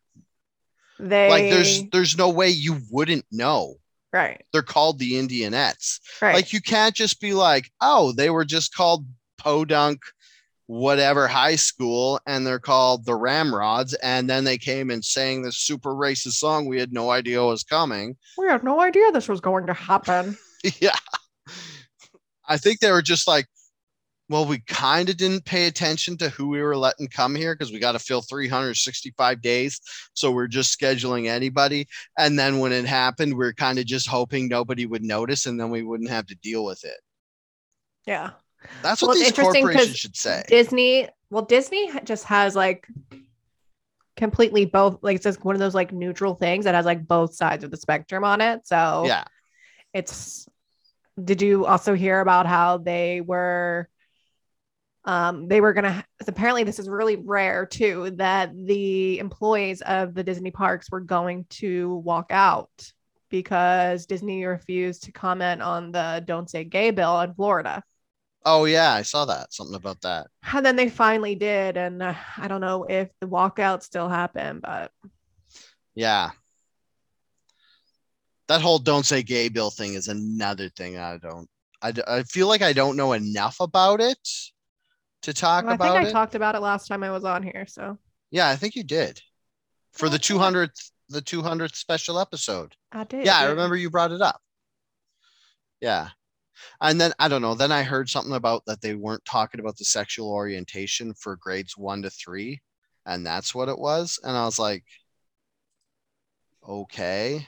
they 0.99 1.29
Like 1.29 1.51
there's 1.51 1.83
there's 1.91 2.17
no 2.17 2.31
way 2.31 2.49
you 2.51 2.79
wouldn't 2.91 3.25
know. 3.31 3.77
right, 4.13 4.43
They're 4.53 4.63
called 4.63 4.99
the 4.99 5.13
Indianettes. 5.13 6.01
right. 6.23 6.35
Like 6.35 6.53
you 6.53 6.61
can't 6.61 6.95
just 6.95 7.21
be 7.21 7.35
like, 7.35 7.71
"Oh, 7.81 8.13
they 8.13 8.31
were 8.31 8.45
just 8.45 8.75
called 8.75 9.07
Podunk 9.45 10.01
whatever 10.67 11.29
high 11.29 11.57
school 11.57 12.19
and 12.27 12.47
they're 12.47 12.59
called 12.59 13.05
the 13.05 13.13
Ramrods 13.13 13.95
and 14.03 14.31
then 14.31 14.45
they 14.45 14.57
came 14.57 14.91
and 14.91 15.05
sang 15.05 15.43
this 15.43 15.59
super 15.59 15.91
racist 15.91 16.35
song 16.35 16.65
we 16.67 16.81
had 16.81 16.91
no 16.91 17.11
idea 17.11 17.45
was 17.45 17.63
coming." 17.65 18.17
we 18.39 18.47
had 18.47 18.65
no 18.65 18.81
idea 18.81 19.13
this 19.13 19.29
was 19.29 19.41
going 19.41 19.67
to 19.67 19.75
happen. 19.75 20.39
yeah. 20.81 20.97
I 22.49 22.57
think 22.57 22.81
they 22.81 22.91
were 22.91 23.03
just 23.03 23.29
like, 23.29 23.47
well, 24.31 24.47
we 24.47 24.61
kind 24.61 25.09
of 25.11 25.17
didn't 25.19 25.45
pay 25.45 25.67
attention 25.67 26.17
to 26.19 26.31
who 26.31 26.49
we 26.49 26.63
were 26.63 26.77
letting 26.77 27.09
come 27.09 27.35
here 27.35 27.55
because 27.55 27.73
we 27.73 27.79
got 27.79 27.93
to 27.93 27.99
fill 27.99 28.23
365 28.23 29.43
days. 29.43 29.81
So 30.15 30.31
we're 30.31 30.47
just 30.47 30.79
scheduling 30.79 31.29
anybody. 31.29 31.87
And 32.19 32.39
then 32.39 32.59
when 32.59 32.73
it 32.73 32.87
happened, 32.87 33.37
we 33.37 33.45
are 33.45 33.53
kind 33.53 33.79
of 33.79 33.85
just 33.85 34.09
hoping 34.09 34.49
nobody 34.49 34.87
would 34.87 35.03
notice 35.03 35.45
and 35.47 35.61
then 35.61 35.71
we 35.71 35.83
wouldn't 35.83 36.11
have 36.11 36.27
to 36.27 36.35
deal 36.37 36.65
with 36.65 36.85
it. 36.85 37.01
Yeah. 38.07 38.31
That's 38.83 39.03
Well, 39.03 39.09
what 39.09 39.19
it's 39.19 39.37
these 39.37 39.45
corporations 39.45 39.99
should 39.99 40.17
say. 40.17 40.45
Disney, 40.49 41.09
well, 41.31 41.45
Disney 41.45 41.91
just 42.05 42.25
has 42.25 42.55
like 42.55 42.87
completely 44.17 44.65
both, 44.65 44.99
like 45.03 45.17
it's 45.17 45.25
just 45.25 45.45
one 45.45 45.55
of 45.57 45.61
those 45.61 45.75
like 45.75 45.93
neutral 45.93 46.35
things 46.35 46.65
that 46.65 46.75
has 46.75 46.87
like 46.87 47.07
both 47.07 47.35
sides 47.35 47.65
of 47.65 47.71
the 47.71 47.77
spectrum 47.77 48.25
on 48.25 48.41
it. 48.41 48.67
So 48.67 49.05
Yeah. 49.07 49.25
it's 49.93 50.47
did 51.23 51.41
you 51.41 51.65
also 51.65 51.95
hear 51.95 52.21
about 52.21 52.47
how 52.47 52.79
they 52.79 53.21
were 53.21 53.89
um 55.05 55.47
they 55.47 55.61
were 55.61 55.73
gonna 55.73 56.05
apparently 56.27 56.65
this 56.65 56.81
is 56.81 56.89
really 56.89 57.15
rare 57.15 57.67
too 57.67 58.11
that 58.17 58.51
the 58.55 59.19
employees 59.21 59.81
of 59.83 60.15
the 60.15 60.25
disney 60.25 60.51
parks 60.51 60.91
were 60.91 61.01
going 61.01 61.45
to 61.51 61.97
walk 61.97 62.27
out 62.31 62.71
because 63.29 64.07
disney 64.07 64.45
refused 64.45 65.05
to 65.05 65.13
comment 65.13 65.63
on 65.63 65.93
the 65.93 66.21
don't 66.25 66.51
say 66.51 66.65
gay 66.65 66.91
bill 66.91 67.21
in 67.21 67.33
florida 67.35 67.83
Oh, 68.45 68.65
yeah. 68.67 68.93
I 68.93 69.03
saw 69.03 69.25
that. 69.25 69.53
Something 69.55 69.75
about 69.77 70.01
that. 70.03 70.27
and 70.53 70.65
then 70.65 70.77
they 70.77 70.89
finally 70.91 71.35
did 71.35 71.77
and 71.77 72.03
uh, 72.03 72.15
i 72.37 72.47
don't 72.47 72.61
know 72.61 72.85
if 72.85 73.09
the 73.21 73.27
walkout 73.27 73.83
still 73.83 74.09
happened 74.09 74.61
but 74.63 74.91
Yeah. 75.95 76.31
That 78.49 78.61
whole 78.61 78.79
don't 78.79 79.07
say 79.07 79.23
gay 79.23 79.49
bill 79.49 79.71
thing 79.71 79.95
is 79.95 80.09
another 80.09 80.69
thing 80.69 80.99
I 80.99 81.17
don't. 81.17 81.49
I, 81.81 81.93
I 82.07 82.23
feel 82.25 82.47
like 82.47 82.61
I 82.63 82.75
don't 82.75 82.97
know 82.97 83.15
enough 83.15 83.57
about 83.61 84.01
it 84.03 84.19
to 85.23 85.33
talk 85.33 85.65
about. 85.65 85.81
i 85.81 85.93
think 85.95 86.05
i 86.05 86.09
it. 86.09 86.13
talked 86.13 86.35
about 86.35 86.55
it 86.55 86.61
last 86.61 86.87
time 86.87 87.03
i 87.03 87.11
was 87.11 87.25
on 87.25 87.43
here 87.43 87.65
so 87.67 87.97
Yeah, 88.31 88.49
I 88.51 88.57
think 88.57 88.77
you 88.77 88.85
did. 88.85 89.21
For 89.93 90.11
the 90.11 90.19
200th 90.19 90.91
the 91.09 91.23
200th 91.23 91.75
special 91.75 92.19
episode. 92.19 92.75
i 92.93 93.05
did 93.05 93.25
Yeah, 93.25 93.39
I 93.39 93.45
remember 93.47 93.77
you 93.77 93.89
brought 93.91 94.13
it 94.13 94.21
up. 94.21 94.41
Yeah. 95.81 96.09
And 96.81 97.01
then 97.01 97.13
I 97.19 97.29
don't 97.29 97.43
know. 97.43 97.55
Then 97.55 97.73
I 97.73 97.83
heard 97.83 98.09
something 98.09 98.35
about 98.35 98.65
that 98.67 98.81
they 98.81 98.95
weren't 98.95 99.25
talking 99.25 99.61
about 99.61 99.77
the 99.77 99.85
sexual 99.85 100.31
orientation 100.31 101.15
for 101.15 101.37
grades 101.37 101.77
one 101.77 102.03
to 102.03 102.11
three, 102.11 102.61
and 103.07 103.27
that's 103.27 103.55
what 103.55 103.69
it 103.69 103.79
was. 103.79 104.19
And 104.23 104.37
I 104.37 104.45
was 104.45 104.59
like, 104.59 104.85
okay, 106.69 107.47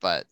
but 0.00 0.26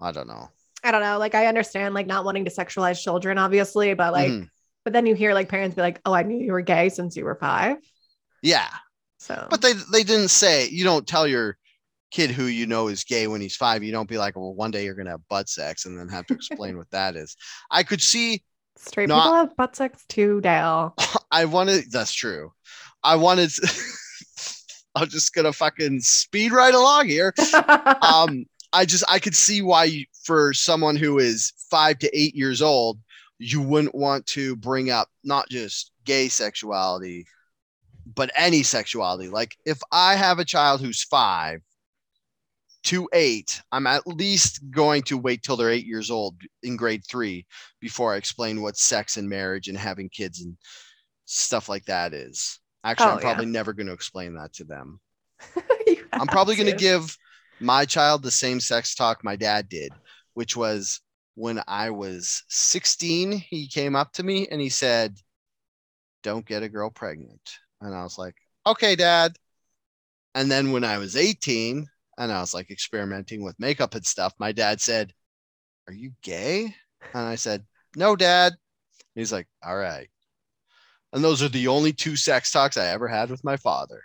I 0.00 0.12
don't 0.12 0.28
know. 0.28 0.48
I 0.82 0.90
don't 0.92 1.02
know. 1.02 1.18
Like 1.18 1.34
I 1.34 1.46
understand 1.46 1.94
like 1.94 2.06
not 2.06 2.24
wanting 2.24 2.46
to 2.46 2.50
sexualize 2.50 3.02
children, 3.02 3.38
obviously, 3.38 3.92
but 3.94 4.12
like, 4.12 4.32
Mhm. 4.32 4.50
but 4.84 4.92
then 4.92 5.06
you 5.06 5.14
hear 5.14 5.34
like 5.34 5.48
parents 5.48 5.76
be 5.76 5.82
like, 5.82 6.00
"Oh, 6.06 6.12
I 6.12 6.22
knew 6.22 6.38
you 6.38 6.52
were 6.52 6.62
gay 6.62 6.88
since 6.88 7.16
you 7.16 7.24
were 7.24 7.34
five. 7.34 7.76
Yeah, 8.42 8.70
So, 9.18 9.46
but 9.50 9.60
they 9.60 9.74
they 9.92 10.02
didn't 10.02 10.30
say 10.30 10.68
you 10.68 10.82
don't 10.84 11.06
tell 11.06 11.26
your 11.28 11.58
kid 12.10 12.30
who 12.30 12.44
you 12.44 12.66
know 12.66 12.88
is 12.88 13.04
gay 13.04 13.26
when 13.26 13.40
he's 13.40 13.56
five. 13.56 13.82
You 13.82 13.92
don't 13.92 14.08
be 14.08 14.18
like, 14.18 14.36
well, 14.36 14.54
one 14.54 14.70
day 14.70 14.84
you're 14.84 14.94
gonna 14.94 15.10
have 15.10 15.28
butt 15.28 15.48
sex 15.48 15.86
and 15.86 15.98
then 15.98 16.08
have 16.08 16.26
to 16.26 16.34
explain 16.34 16.76
what 16.76 16.90
that 16.90 17.16
is. 17.16 17.36
I 17.70 17.82
could 17.82 18.02
see. 18.02 18.42
straight 18.76 19.08
not- 19.08 19.22
people 19.22 19.34
have 19.36 19.56
butt 19.56 19.76
sex 19.76 20.04
too, 20.08 20.40
Dale. 20.40 20.94
I 21.30 21.44
wanted. 21.44 21.90
That's 21.90 22.12
true. 22.12 22.52
I 23.02 23.16
wanted. 23.16 23.50
I'm 24.94 25.08
just 25.08 25.32
gonna 25.34 25.52
fucking 25.52 26.00
speed 26.00 26.52
right 26.52 26.74
along 26.74 27.08
here. 27.08 27.32
um 28.02 28.44
i 28.72 28.84
just 28.84 29.04
i 29.08 29.18
could 29.18 29.34
see 29.34 29.62
why 29.62 29.84
you, 29.84 30.04
for 30.24 30.52
someone 30.52 30.96
who 30.96 31.18
is 31.18 31.52
five 31.70 31.98
to 31.98 32.18
eight 32.18 32.34
years 32.34 32.62
old 32.62 32.98
you 33.38 33.60
wouldn't 33.60 33.94
want 33.94 34.24
to 34.26 34.56
bring 34.56 34.90
up 34.90 35.08
not 35.24 35.48
just 35.48 35.92
gay 36.04 36.28
sexuality 36.28 37.26
but 38.14 38.30
any 38.36 38.62
sexuality 38.62 39.28
like 39.28 39.56
if 39.64 39.80
i 39.92 40.14
have 40.14 40.38
a 40.38 40.44
child 40.44 40.80
who's 40.80 41.02
five 41.02 41.60
to 42.82 43.08
eight 43.12 43.60
i'm 43.72 43.86
at 43.86 44.06
least 44.06 44.60
going 44.70 45.02
to 45.02 45.18
wait 45.18 45.42
till 45.42 45.56
they're 45.56 45.70
eight 45.70 45.86
years 45.86 46.10
old 46.10 46.36
in 46.62 46.76
grade 46.76 47.02
three 47.08 47.46
before 47.80 48.14
i 48.14 48.16
explain 48.16 48.62
what 48.62 48.76
sex 48.76 49.16
and 49.16 49.28
marriage 49.28 49.68
and 49.68 49.76
having 49.78 50.08
kids 50.08 50.40
and 50.42 50.56
stuff 51.26 51.68
like 51.68 51.84
that 51.86 52.14
is 52.14 52.58
actually 52.84 53.10
Oh, 53.10 53.14
i'm 53.14 53.20
yeah. 53.20 53.24
probably 53.24 53.46
never 53.46 53.72
going 53.72 53.86
to 53.86 53.92
explain 53.92 54.34
that 54.34 54.52
to 54.52 54.64
them 54.64 55.00
I'm 56.12 56.28
probably 56.28 56.56
going 56.56 56.66
to. 56.66 56.72
give 56.72 57.16
my 57.60 57.84
child 57.84 58.22
the 58.22 58.30
same 58.30 58.60
sex 58.60 58.94
talk 58.94 59.24
my 59.24 59.36
dad 59.36 59.68
did, 59.68 59.92
which 60.34 60.56
was 60.56 61.00
when 61.34 61.62
I 61.66 61.90
was 61.90 62.42
16, 62.48 63.32
he 63.32 63.68
came 63.68 63.96
up 63.96 64.12
to 64.14 64.22
me 64.22 64.46
and 64.50 64.60
he 64.60 64.68
said, 64.68 65.16
Don't 66.22 66.46
get 66.46 66.62
a 66.62 66.68
girl 66.68 66.90
pregnant. 66.90 67.40
And 67.80 67.94
I 67.94 68.02
was 68.02 68.18
like, 68.18 68.34
Okay, 68.66 68.96
dad. 68.96 69.36
And 70.34 70.50
then 70.50 70.72
when 70.72 70.84
I 70.84 70.98
was 70.98 71.16
18 71.16 71.86
and 72.20 72.30
I 72.30 72.40
was 72.40 72.52
like 72.52 72.70
experimenting 72.70 73.42
with 73.42 73.58
makeup 73.58 73.94
and 73.94 74.04
stuff, 74.04 74.34
my 74.38 74.52
dad 74.52 74.80
said, 74.80 75.14
Are 75.88 75.94
you 75.94 76.12
gay? 76.22 76.74
And 77.14 77.26
I 77.26 77.34
said, 77.34 77.64
No, 77.96 78.14
dad. 78.14 78.52
He's 79.14 79.32
like, 79.32 79.48
All 79.64 79.76
right. 79.76 80.08
And 81.14 81.24
those 81.24 81.42
are 81.42 81.48
the 81.48 81.68
only 81.68 81.94
two 81.94 82.16
sex 82.16 82.52
talks 82.52 82.76
I 82.76 82.88
ever 82.88 83.08
had 83.08 83.30
with 83.30 83.42
my 83.42 83.56
father. 83.56 84.02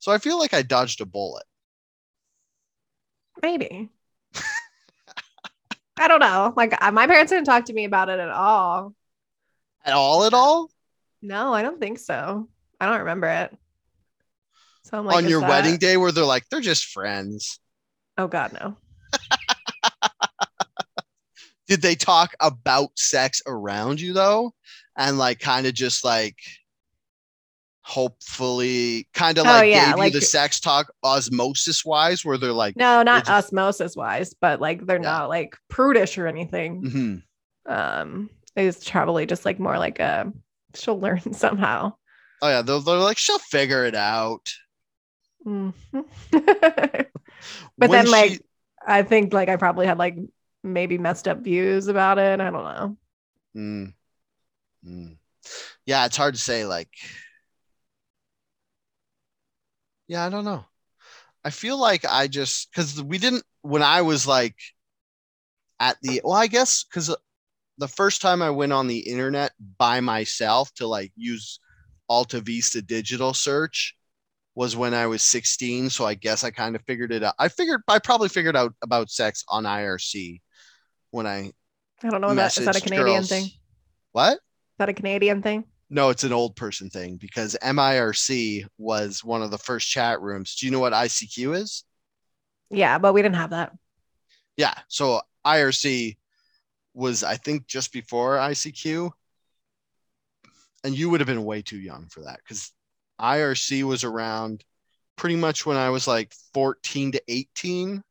So 0.00 0.10
I 0.10 0.18
feel 0.18 0.38
like 0.38 0.52
I 0.52 0.62
dodged 0.62 1.00
a 1.00 1.06
bullet. 1.06 1.44
maybe. 3.42 3.88
I 5.96 6.08
don't 6.08 6.20
know. 6.20 6.52
Like 6.56 6.74
uh, 6.82 6.90
my 6.90 7.06
parents 7.06 7.30
didn't 7.30 7.46
talk 7.46 7.66
to 7.66 7.72
me 7.72 7.84
about 7.84 8.08
it 8.08 8.18
at 8.18 8.28
all. 8.28 8.92
At 9.84 9.94
all, 9.94 10.24
at 10.24 10.34
all? 10.34 10.68
No, 11.22 11.54
I 11.54 11.62
don't 11.62 11.78
think 11.78 12.00
so. 12.00 12.48
I 12.80 12.86
don't 12.86 12.98
remember 12.98 13.28
it. 13.28 13.56
So 14.84 14.98
I'm 14.98 15.06
like, 15.06 15.16
On 15.16 15.28
your 15.28 15.40
that- 15.40 15.48
wedding 15.48 15.76
day 15.78 15.96
where 15.96 16.12
they're 16.12 16.24
like, 16.24 16.44
they're 16.50 16.60
just 16.60 16.86
friends. 16.86 17.58
Oh 18.18 18.26
God, 18.28 18.52
no. 18.52 18.76
Did 21.68 21.80
they 21.82 21.94
talk 21.94 22.34
about 22.40 22.90
sex 22.98 23.40
around 23.46 24.00
you 24.00 24.12
though? 24.12 24.52
And 24.96 25.16
like 25.18 25.38
kind 25.40 25.66
of 25.66 25.72
just 25.74 26.04
like 26.04 26.36
hopefully 27.80 29.08
kind 29.14 29.38
of 29.38 29.46
Oh, 29.46 29.50
like 29.50 29.70
yeah, 29.70 29.90
gave 29.90 29.96
like- 29.98 30.12
you 30.14 30.20
the 30.20 30.26
sex 30.26 30.60
talk 30.60 30.92
osmosis 31.02 31.84
wise 31.84 32.24
where 32.24 32.36
they're 32.38 32.52
like, 32.52 32.76
No, 32.76 33.02
not 33.02 33.24
just- 33.26 33.46
osmosis 33.46 33.96
wise, 33.96 34.34
but 34.40 34.60
like 34.60 34.86
they're 34.86 34.96
Yeah. 34.96 35.02
not 35.02 35.28
like 35.28 35.56
prudish 35.68 36.18
or 36.18 36.26
anything. 36.26 36.82
"Mhm, 36.82 37.22
Um, 37.72 38.30
it's 38.56 38.88
probably 38.88 39.24
just 39.26 39.44
like 39.44 39.58
more 39.58 39.78
like 39.78 39.98
a 39.98 40.30
she'll 40.74 41.00
learn 41.00 41.20
somehow. 41.32 41.94
oh 42.42 42.48
yeah, 42.48 42.62
they're, 42.62 42.80
they're 42.80 42.96
like, 42.98 43.18
she'll 43.18 43.38
figure 43.38 43.84
it 43.86 43.94
out. 43.94 44.52
Mhm. 45.44 45.74
but 47.78 47.90
When 47.90 47.90
then 47.90 48.10
like 48.10 48.32
she- 48.32 48.40
I 48.86 49.02
think 49.02 49.32
like 49.32 49.48
I 49.48 49.56
probably 49.56 49.86
had 49.86 49.98
like 49.98 50.16
maybe 50.62 50.98
messed 50.98 51.28
up 51.28 51.38
views 51.40 51.88
about 51.88 52.18
it. 52.18 52.40
I 52.40 52.50
don't 52.50 52.64
know. 52.64 52.96
Mm. 53.56 53.94
Mm. 54.84 55.18
Yeah, 55.86 56.06
it's 56.06 56.16
hard 56.16 56.34
to 56.34 56.40
say. 56.40 56.64
Like, 56.64 56.90
yeah, 60.08 60.24
I 60.24 60.28
don't 60.30 60.44
know. 60.44 60.64
I 61.44 61.50
feel 61.50 61.78
like 61.78 62.04
I 62.04 62.28
just 62.28 62.70
because 62.70 63.02
we 63.02 63.18
didn't 63.18 63.44
when 63.62 63.82
I 63.82 64.02
was 64.02 64.26
like 64.26 64.56
at 65.80 65.96
the 66.02 66.20
well, 66.24 66.34
I 66.34 66.46
guess 66.46 66.84
because 66.84 67.14
the 67.78 67.88
first 67.88 68.22
time 68.22 68.42
I 68.42 68.50
went 68.50 68.72
on 68.72 68.86
the 68.86 69.00
internet 69.00 69.52
by 69.78 70.00
myself 70.00 70.72
to 70.74 70.86
like 70.86 71.12
use 71.16 71.58
Alta 72.08 72.40
Vista 72.40 72.82
digital 72.82 73.34
search 73.34 73.96
was 74.54 74.76
when 74.76 74.94
I 74.94 75.06
was 75.06 75.22
16. 75.22 75.90
So 75.90 76.06
I 76.06 76.14
guess 76.14 76.44
I 76.44 76.50
kind 76.50 76.76
of 76.76 76.82
figured 76.82 77.12
it 77.12 77.22
out. 77.22 77.34
I 77.38 77.48
figured 77.48 77.82
I 77.88 77.98
probably 77.98 78.28
figured 78.28 78.56
out 78.56 78.74
about 78.82 79.10
sex 79.10 79.44
on 79.48 79.64
IRC 79.64 80.40
when 81.10 81.26
I 81.26 81.52
I 82.02 82.10
don't 82.10 82.20
know 82.20 82.34
that 82.34 82.56
is 82.56 82.64
that 82.64 82.76
a 82.76 82.80
Canadian 82.80 83.06
girls. 83.06 83.28
thing? 83.28 83.46
What? 84.12 84.34
Is 84.34 84.38
that 84.78 84.88
a 84.88 84.94
Canadian 84.94 85.42
thing? 85.42 85.64
No, 85.88 86.08
it's 86.08 86.24
an 86.24 86.32
old 86.32 86.56
person 86.56 86.88
thing 86.88 87.16
because 87.16 87.56
MIRC 87.62 88.66
was 88.78 89.22
one 89.22 89.42
of 89.42 89.50
the 89.50 89.58
first 89.58 89.88
chat 89.88 90.20
rooms. 90.22 90.56
Do 90.56 90.66
you 90.66 90.72
know 90.72 90.80
what 90.80 90.94
ICQ 90.94 91.56
is? 91.56 91.84
Yeah, 92.70 92.96
but 92.98 93.12
we 93.12 93.20
didn't 93.20 93.36
have 93.36 93.50
that. 93.50 93.72
Yeah. 94.56 94.72
So 94.88 95.20
IRC 95.46 96.16
was, 96.94 97.22
I 97.22 97.36
think, 97.36 97.66
just 97.66 97.92
before 97.92 98.36
ICQ. 98.36 99.10
And 100.84 100.96
you 100.96 101.10
would 101.10 101.20
have 101.20 101.26
been 101.26 101.44
way 101.44 101.60
too 101.60 101.78
young 101.78 102.08
for 102.08 102.22
that 102.22 102.40
because 102.42 102.72
IRC 103.20 103.82
was 103.84 104.04
around 104.04 104.64
pretty 105.16 105.36
much 105.36 105.64
when 105.66 105.76
I 105.76 105.90
was 105.90 106.06
like 106.08 106.32
14 106.54 107.12
to 107.12 107.22
18. 107.28 108.02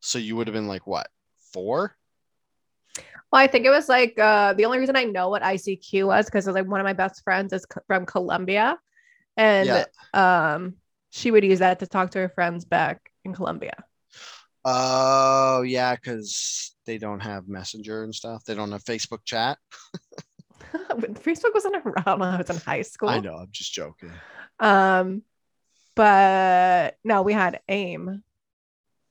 So 0.00 0.18
you 0.18 0.36
would 0.36 0.46
have 0.46 0.54
been 0.54 0.68
like, 0.68 0.86
what, 0.86 1.08
four? 1.52 1.96
Well, 3.32 3.42
I 3.42 3.48
think 3.48 3.66
it 3.66 3.70
was 3.70 3.88
like 3.88 4.18
uh, 4.18 4.52
the 4.54 4.64
only 4.64 4.78
reason 4.78 4.96
I 4.96 5.04
know 5.04 5.28
what 5.28 5.42
ICQ 5.42 6.06
was 6.06 6.26
because 6.26 6.46
like 6.46 6.66
one 6.66 6.80
of 6.80 6.84
my 6.84 6.92
best 6.92 7.22
friends 7.24 7.52
is 7.52 7.66
co- 7.66 7.82
from 7.86 8.06
Colombia, 8.06 8.78
and 9.36 9.66
Yeah. 9.66 9.84
um, 10.54 10.76
she 11.10 11.30
would 11.30 11.44
use 11.44 11.58
that 11.58 11.80
to 11.80 11.86
talk 11.86 12.12
to 12.12 12.20
her 12.20 12.28
friends 12.28 12.64
back 12.64 13.10
in 13.24 13.34
Colombia. 13.34 13.74
Oh, 14.64 15.62
yeah, 15.62 15.94
because 15.94 16.74
they 16.86 16.98
don't 16.98 17.20
have 17.20 17.48
Messenger 17.48 18.04
and 18.04 18.14
stuff. 18.14 18.44
They 18.44 18.54
don't 18.54 18.72
have 18.72 18.84
Facebook 18.84 19.24
chat. 19.24 19.58
Facebook 20.98 21.54
wasn't 21.54 21.76
around 21.76 22.20
when 22.20 22.28
I 22.28 22.36
was 22.38 22.50
in 22.50 22.56
high 22.56 22.82
school. 22.82 23.08
I 23.08 23.20
know. 23.20 23.34
I'm 23.34 23.48
just 23.50 23.72
joking. 23.72 24.12
Um, 24.60 25.22
but 25.94 26.98
no, 27.04 27.22
we 27.22 27.32
had 27.32 27.60
AIM. 27.68 28.22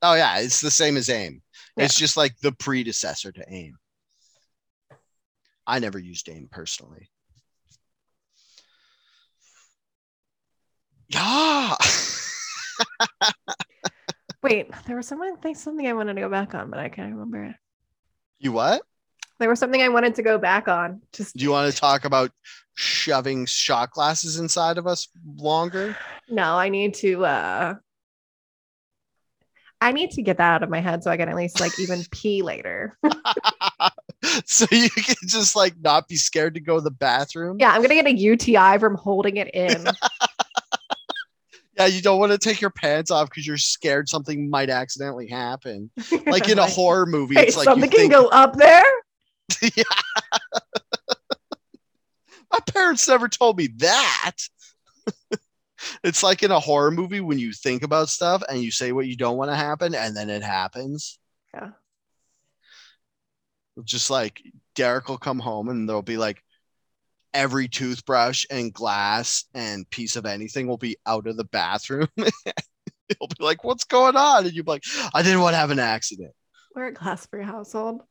Oh 0.02 0.14
yeah, 0.14 0.40
it's 0.40 0.62
the 0.62 0.72
same 0.72 0.98
as 0.98 1.10
AIM. 1.10 1.42
Yeah. 1.78 1.86
It's 1.86 1.98
just 1.98 2.18
like 2.18 2.38
the 2.40 2.52
predecessor 2.52 3.32
to 3.32 3.46
AIM. 3.48 3.78
I 5.68 5.80
never 5.80 5.98
used 5.98 6.30
AIM 6.30 6.48
personally. 6.52 7.10
Yeah. 11.08 11.76
Wait, 14.44 14.70
there 14.86 14.96
was 14.96 15.08
someone 15.08 15.38
think 15.38 15.58
something 15.58 15.88
I 15.88 15.94
wanted 15.94 16.16
to 16.16 16.22
go 16.22 16.30
back 16.30 16.54
on, 16.54 16.70
but 16.70 16.80
I 16.80 16.90
can't 16.90 17.14
remember 17.14 17.46
it. 17.46 17.56
you 18.40 18.52
what? 18.52 18.84
There 19.40 19.50
was 19.50 19.60
something 19.60 19.82
I 19.82 19.90
wanted 19.90 20.16
to 20.16 20.24
go 20.24 20.38
back 20.38 20.68
on. 20.68 21.02
Just 21.12 21.36
Do 21.36 21.44
you 21.44 21.52
want 21.52 21.72
to 21.72 21.78
talk 21.78 22.06
about 22.06 22.32
shoving 22.76 23.46
shot 23.46 23.92
glasses 23.92 24.40
inside 24.40 24.78
of 24.78 24.88
us 24.88 25.08
longer? 25.38 25.96
no, 26.30 26.58
I 26.58 26.70
need 26.70 26.94
to 26.96 27.26
uh 27.26 27.76
I 29.82 29.92
need 29.92 30.12
to 30.12 30.22
get 30.22 30.38
that 30.38 30.54
out 30.56 30.64
of 30.64 30.70
my 30.70 30.80
head 30.80 31.04
so 31.04 31.12
I 31.12 31.18
can 31.18 31.30
at 31.30 31.36
least 31.36 31.60
like 31.60 31.78
even 31.80 32.04
pee 32.10 32.42
later. 32.42 32.98
so 34.46 34.66
you 34.72 34.90
can 34.90 35.16
just 35.28 35.56
like 35.56 35.76
not 35.82 36.08
be 36.08 36.16
scared 36.16 36.56
to 36.56 36.62
go 36.62 36.76
to 36.76 36.82
the 36.82 36.92
bathroom. 36.92 37.58
Yeah, 37.60 37.72
I'm 37.72 37.82
gonna 37.82 37.94
get 37.94 38.08
a 38.08 38.14
UTI 38.14 38.78
from 38.80 38.96
holding 38.96 39.38
it 39.38 39.54
in. 39.54 39.86
Yeah, 41.78 41.88
you 41.88 42.02
don't 42.02 42.20
want 42.20 42.32
to 42.32 42.38
take 42.38 42.62
your 42.62 42.70
pants 42.70 43.12
off 43.12 43.30
because 43.30 43.46
you're 43.46 43.58
scared 43.58 44.08
something 44.08 44.50
might 44.50 44.70
accidentally 44.70 45.28
happen. 45.28 45.92
Like 46.26 46.50
in 46.50 46.58
a 46.58 46.66
horror 46.66 47.06
movie, 47.06 47.36
it's 47.36 47.58
like 47.58 47.66
something 47.66 47.92
you 47.92 47.98
can 47.98 48.10
go 48.10 48.28
up 48.28 48.56
there. 48.56 48.84
yeah. 49.76 49.84
My 52.52 52.60
parents 52.68 53.08
never 53.08 53.28
told 53.28 53.58
me 53.58 53.68
that. 53.78 54.36
it's 56.04 56.24
like 56.24 56.44
in 56.44 56.52
a 56.52 56.60
horror 56.60 56.92
movie 56.92 57.22
when 57.22 57.40
you 57.40 57.52
think 57.52 57.84
about 57.84 58.10
stuff 58.10 58.44
and 58.50 58.62
you 58.62 58.72
say 58.72 58.92
what 58.92 59.08
you 59.08 59.16
don't 59.16 59.38
want 59.38 59.52
to 59.52 59.56
happen 59.56 59.96
and 59.96 60.16
then 60.16 60.30
it 60.30 60.44
happens. 60.44 61.20
Yeah. 61.54 61.72
Just 63.84 64.10
like 64.10 64.42
Derek 64.76 65.10
will 65.10 65.18
come 65.18 65.40
home 65.40 65.70
and 65.70 65.88
there'll 65.88 66.02
be 66.02 66.18
like 66.18 66.42
every 67.34 67.68
toothbrush 67.68 68.46
and 68.50 68.74
glass 68.74 69.44
and 69.54 69.90
piece 69.90 70.16
of 70.16 70.26
anything 70.26 70.68
will 70.68 70.78
be 70.78 70.98
out 71.06 71.28
of 71.28 71.36
the 71.36 71.44
bathroom. 71.44 72.08
He'll 72.18 73.28
be 73.28 73.44
like, 73.44 73.64
"What's 73.64 73.84
going 73.84 74.16
on?" 74.16 74.46
And 74.46 74.54
you'll 74.56 74.66
be 74.66 74.72
like, 74.72 74.84
"I 75.14 75.22
didn't 75.22 75.42
want 75.42 75.54
to 75.54 75.58
have 75.58 75.70
an 75.70 75.78
accident." 75.78 76.32
We're 76.74 76.88
a 76.88 76.94
glass-free 76.94 77.44
household. 77.44 78.02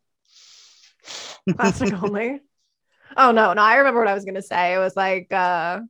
Plastic 1.56 2.02
only. 2.02 2.40
Oh 3.16 3.30
no, 3.32 3.52
no, 3.52 3.62
I 3.62 3.76
remember 3.76 4.00
what 4.00 4.08
I 4.08 4.14
was 4.14 4.24
gonna 4.24 4.42
say. 4.42 4.74
It 4.74 4.78
was 4.78 4.96
like 4.96 5.32
uh 5.32 5.80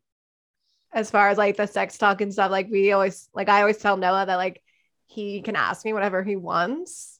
as 0.93 1.11
far 1.11 1.29
as 1.29 1.39
like 1.39 1.57
the 1.57 1.67
sex 1.67 1.99
talk 1.99 2.21
and 2.21 2.33
stuff, 2.33 2.51
like 2.51 2.69
we 2.71 2.93
always 2.93 3.29
like 3.35 3.49
I 3.49 3.61
always 3.61 3.79
tell 3.79 3.97
Noah 3.97 4.27
that 4.27 4.37
like 4.37 4.63
he 5.07 5.43
can 5.43 5.57
ask 5.57 5.85
me 5.85 5.93
whatever 5.93 6.23
he 6.23 6.37
wants. 6.37 7.19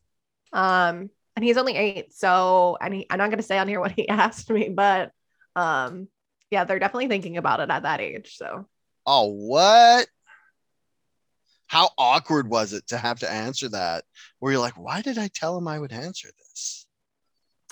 Um 0.53 1.11
and 1.37 1.45
he's 1.45 1.57
only 1.57 1.75
eight, 1.75 2.15
so 2.15 2.77
and 2.81 2.95
he, 2.95 3.07
I'm 3.11 3.19
not 3.19 3.31
gonna 3.31 3.43
say 3.43 3.59
on 3.59 3.69
here 3.69 3.81
what 3.81 3.93
he 3.93 4.09
asked 4.09 4.51
me, 4.51 4.69
but 4.69 5.13
um 5.57 6.09
yeah, 6.51 6.65
they're 6.65 6.79
definitely 6.79 7.09
thinking 7.09 7.37
about 7.37 7.61
it 7.61 7.71
at 7.71 7.83
that 7.83 8.01
age. 8.01 8.37
So 8.37 8.67
Oh, 9.07 9.27
what? 9.27 10.07
How 11.67 11.91
awkward 11.99 12.49
was 12.49 12.73
it 12.73 12.87
to 12.89 12.99
have 12.99 13.19
to 13.21 13.31
answer 13.31 13.69
that? 13.71 14.05
Where 14.39 14.53
you're 14.53 14.61
like, 14.61 14.79
why 14.79 15.03
did 15.03 15.19
I 15.19 15.29
tell 15.29 15.59
him 15.59 15.69
I 15.69 15.79
would 15.79 15.93
answer 15.93 16.29
this? 16.39 16.84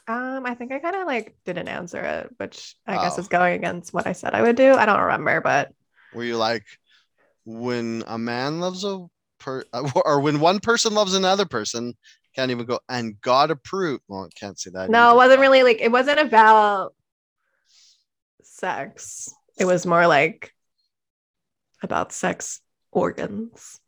Um 0.09 0.45
I 0.47 0.55
think 0.55 0.73
I 0.73 0.79
kind 0.79 0.97
of 0.97 1.07
like 1.07 1.37
didn't 1.45 1.69
answer 1.69 2.01
it, 2.01 2.31
which 2.37 2.75
I 2.87 2.95
guess 2.97 3.19
Oh. 3.19 3.21
is 3.21 3.29
going 3.29 3.55
against 3.55 3.93
what 3.95 4.07
I 4.07 4.13
said 4.13 4.35
I 4.35 4.43
would 4.43 4.57
do. 4.57 4.73
I 4.75 4.87
don't 4.87 5.01
remember, 5.01 5.41
but 5.41 5.73
were 6.15 6.25
you're 6.25 6.37
like, 6.37 6.65
when 7.45 8.05
a 8.07 8.19
man 8.19 8.61
loves 8.61 8.85
a 8.85 9.07
per, 9.39 9.65
or 10.05 10.21
when 10.21 10.41
one 10.41 10.61
person 10.61 10.95
loves 10.95 11.15
another 11.15 11.47
person, 11.47 11.95
can't 12.35 12.51
even 12.51 12.67
go 12.67 12.81
and 12.89 13.21
God 13.21 13.51
approved. 13.51 14.03
Well, 14.09 14.25
I 14.25 14.29
can't 14.39 14.59
say 14.59 14.71
that. 14.75 14.91
no, 14.91 15.13
it 15.13 15.17
wasn't 15.17 15.41
really 15.41 15.63
like 15.63 15.81
it 15.81 15.93
wasn't 15.93 16.19
about 16.21 16.95
sex. 18.43 19.33
It 19.59 19.65
was 19.67 19.87
more 19.87 20.07
like 20.07 20.55
about 21.83 22.13
sex 22.13 22.61
organs. 22.91 23.79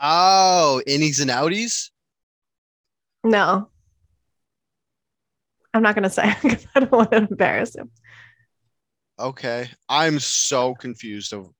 Oh, 0.00 0.82
innies 0.88 1.20
and 1.20 1.30
outies. 1.30 1.90
No. 3.22 3.70
I'm 5.74 5.82
not 5.82 5.94
gonna 5.94 6.10
say 6.10 6.34
because 6.42 6.66
I 6.74 6.80
don't 6.80 6.92
want 6.92 7.10
to 7.12 7.18
embarrass 7.18 7.76
him. 7.76 7.90
Okay. 9.18 9.68
I'm 9.88 10.18
so 10.18 10.74
confused 10.74 11.32
of 11.32 11.50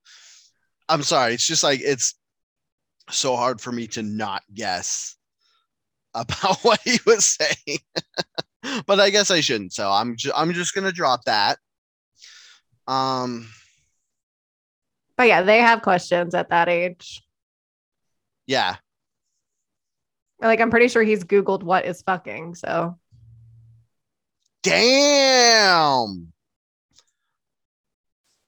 I'm 0.89 1.03
sorry. 1.03 1.35
It's 1.35 1.47
just 1.47 1.63
like 1.63 1.81
it's 1.83 2.15
so 3.11 3.37
hard 3.37 3.61
for 3.61 3.73
me 3.73 3.87
to 3.89 4.03
not 4.03 4.43
guess 4.53 5.17
about 6.15 6.59
what 6.63 6.81
he 6.85 6.99
was 7.07 7.25
saying. 7.25 7.79
but 8.87 9.01
I 9.01 9.11
guess 9.11 9.31
I 9.31 9.41
shouldn't. 9.41 9.73
So 9.73 9.91
I'm 9.91 10.17
ju- 10.17 10.33
I'm 10.35 10.53
just 10.53 10.75
going 10.75 10.85
to 10.85 10.93
drop 10.93 11.25
that. 11.25 11.59
Um 12.87 13.49
But 15.17 15.29
yeah, 15.29 15.43
they 15.43 15.59
have 15.59 15.83
questions 15.83 16.35
at 16.35 16.51
that 16.51 16.69
age. 16.69 17.23
yeah. 18.47 18.77
Like 20.41 20.61
I'm 20.61 20.71
pretty 20.71 20.89
sure 20.89 21.03
he's 21.03 21.25
Googled 21.25 21.63
what 21.63 21.87
is 21.87 22.03
fucking. 22.03 22.57
So 22.57 22.99
Damn. 24.65 26.33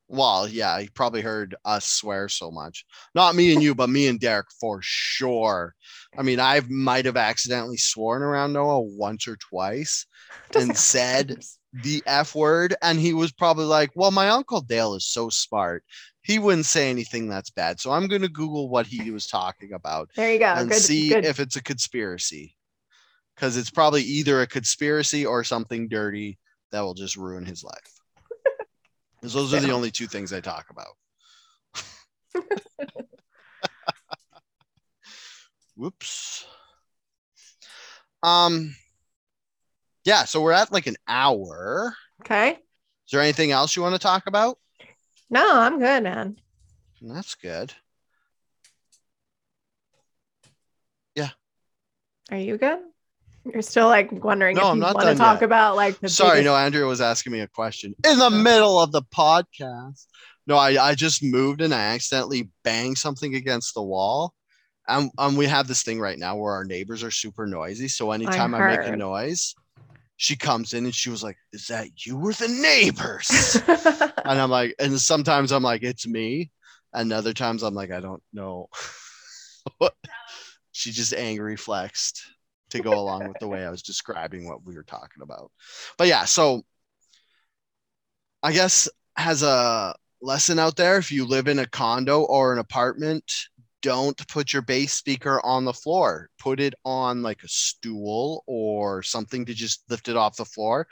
Well, 0.08 0.48
yeah, 0.48 0.80
he 0.80 0.88
probably 0.88 1.20
heard 1.20 1.54
us 1.64 1.84
swear 1.84 2.28
so 2.28 2.50
much. 2.50 2.84
Not 3.14 3.34
me 3.34 3.52
and 3.52 3.62
you, 3.62 3.74
but 3.74 3.90
me 3.90 4.06
and 4.06 4.18
Derek 4.20 4.46
for 4.60 4.78
sure. 4.82 5.74
I 6.16 6.22
mean, 6.22 6.38
I 6.40 6.60
might 6.68 7.04
have 7.06 7.16
accidentally 7.16 7.76
sworn 7.76 8.22
around 8.22 8.52
Noah 8.52 8.80
once 8.80 9.26
or 9.28 9.36
twice 9.36 10.06
And 10.54 10.76
said- 10.76 11.44
the 11.82 12.02
F 12.06 12.34
word. 12.34 12.74
And 12.82 12.98
he 12.98 13.12
was 13.12 13.32
probably 13.32 13.66
like, 13.66 13.90
Well, 13.94 14.10
my 14.10 14.30
Uncle 14.30 14.62
Dale 14.62 14.94
is 14.94 15.06
so 15.06 15.28
smart. 15.28 15.84
He 16.22 16.38
wouldn't 16.38 16.64
say 16.66 16.88
anything 16.88 17.28
that's 17.28 17.50
bad. 17.50 17.78
So 17.80 17.90
I'm 17.92 18.06
going 18.08 18.22
to 18.22 18.28
Google 18.28 18.68
what 18.70 18.86
he 18.86 19.10
was 19.10 19.26
talking 19.26 19.74
about 19.74 20.08
There 20.16 20.32
you 20.32 20.38
go. 20.38 20.46
and 20.46 20.70
good, 20.70 20.80
see 20.80 21.10
good. 21.10 21.24
if 21.26 21.38
it's 21.40 21.56
a 21.56 21.62
conspiracy. 21.62 22.55
Because 23.36 23.56
it's 23.58 23.70
probably 23.70 24.02
either 24.02 24.40
a 24.40 24.46
conspiracy 24.46 25.24
or 25.26 25.44
something 25.44 25.86
dirty 25.88 26.38
that 26.72 26.80
will 26.80 26.94
just 26.94 27.16
ruin 27.16 27.44
his 27.44 27.62
life. 27.62 28.00
'Cause 29.22 29.32
those 29.34 29.52
are 29.54 29.60
the 29.60 29.72
only 29.72 29.90
two 29.90 30.06
things 30.06 30.32
I 30.32 30.40
talk 30.40 30.70
about. 30.70 30.96
Whoops. 35.76 36.46
Um 38.22 38.74
yeah, 40.04 40.24
so 40.24 40.40
we're 40.40 40.52
at 40.52 40.72
like 40.72 40.86
an 40.86 40.96
hour. 41.08 41.94
okay. 42.22 42.52
Is 42.52 43.12
there 43.12 43.20
anything 43.20 43.50
else 43.52 43.76
you 43.76 43.82
want 43.82 43.94
to 43.94 43.98
talk 44.00 44.26
about? 44.26 44.58
No, 45.28 45.60
I'm 45.60 45.78
good, 45.78 46.02
man. 46.04 46.36
That's 47.02 47.34
good. 47.34 47.72
Yeah. 51.14 51.30
Are 52.30 52.38
you 52.38 52.56
good? 52.56 52.78
You're 53.52 53.62
still 53.62 53.86
like 53.86 54.10
wondering 54.10 54.56
No, 54.56 54.62
if 54.62 54.66
I'm 54.68 54.76
you 54.76 54.82
not 54.82 54.94
want 54.94 55.08
to 55.08 55.14
talk 55.14 55.40
yet. 55.40 55.44
about 55.46 55.76
like 55.76 55.98
the 56.00 56.08
Sorry, 56.08 56.38
biggest- 56.40 56.44
no, 56.46 56.56
Andrea 56.56 56.86
was 56.86 57.00
asking 57.00 57.32
me 57.32 57.40
a 57.40 57.48
question 57.48 57.94
in 58.04 58.18
the 58.18 58.30
middle 58.30 58.80
of 58.80 58.92
the 58.92 59.02
podcast. 59.02 60.06
No, 60.46 60.56
I, 60.56 60.90
I 60.90 60.94
just 60.94 61.22
moved 61.22 61.60
and 61.60 61.74
I 61.74 61.94
accidentally 61.94 62.50
banged 62.62 62.98
something 62.98 63.34
against 63.34 63.74
the 63.74 63.82
wall. 63.82 64.32
And, 64.88 65.10
and 65.18 65.36
we 65.36 65.46
have 65.46 65.66
this 65.66 65.82
thing 65.82 65.98
right 65.98 66.18
now 66.18 66.36
where 66.36 66.52
our 66.52 66.64
neighbors 66.64 67.02
are 67.02 67.10
super 67.10 67.46
noisy. 67.46 67.88
So 67.88 68.12
anytime 68.12 68.54
I, 68.54 68.76
make 68.76 68.86
a 68.86 68.96
noise, 68.96 69.54
she 70.16 70.36
comes 70.36 70.72
in 70.72 70.84
and 70.84 70.94
she 70.94 71.10
was 71.10 71.22
like, 71.22 71.36
Is 71.52 71.66
that 71.66 72.06
you 72.06 72.16
or 72.18 72.32
the 72.32 72.48
neighbors? 72.48 73.60
and 73.66 74.40
I'm 74.40 74.50
like, 74.50 74.74
and 74.78 75.00
sometimes 75.00 75.50
I'm 75.50 75.64
like, 75.64 75.82
It's 75.82 76.06
me. 76.06 76.52
And 76.92 77.12
other 77.12 77.32
times 77.32 77.62
I'm 77.64 77.74
like, 77.74 77.90
I 77.90 78.00
don't 78.00 78.22
know. 78.32 78.68
she 80.72 80.92
just 80.92 81.12
angry 81.12 81.56
flexed 81.56 82.22
to 82.70 82.80
go 82.80 82.98
along 82.98 83.28
with 83.28 83.36
the 83.40 83.48
way 83.48 83.64
I 83.64 83.70
was 83.70 83.82
describing 83.82 84.46
what 84.46 84.64
we 84.64 84.74
were 84.74 84.82
talking 84.82 85.22
about. 85.22 85.50
But 85.98 86.08
yeah, 86.08 86.24
so 86.24 86.62
I 88.42 88.52
guess 88.52 88.88
as 89.16 89.42
a 89.42 89.94
lesson 90.20 90.58
out 90.58 90.76
there, 90.76 90.98
if 90.98 91.12
you 91.12 91.26
live 91.26 91.48
in 91.48 91.58
a 91.58 91.66
condo 91.66 92.22
or 92.22 92.52
an 92.52 92.58
apartment, 92.58 93.24
don't 93.82 94.26
put 94.28 94.52
your 94.52 94.62
bass 94.62 94.94
speaker 94.94 95.40
on 95.44 95.64
the 95.64 95.72
floor. 95.72 96.28
Put 96.38 96.60
it 96.60 96.74
on 96.84 97.22
like 97.22 97.42
a 97.44 97.48
stool 97.48 98.42
or 98.46 99.02
something 99.02 99.44
to 99.46 99.54
just 99.54 99.84
lift 99.88 100.08
it 100.08 100.16
off 100.16 100.36
the 100.36 100.44
floor. 100.44 100.86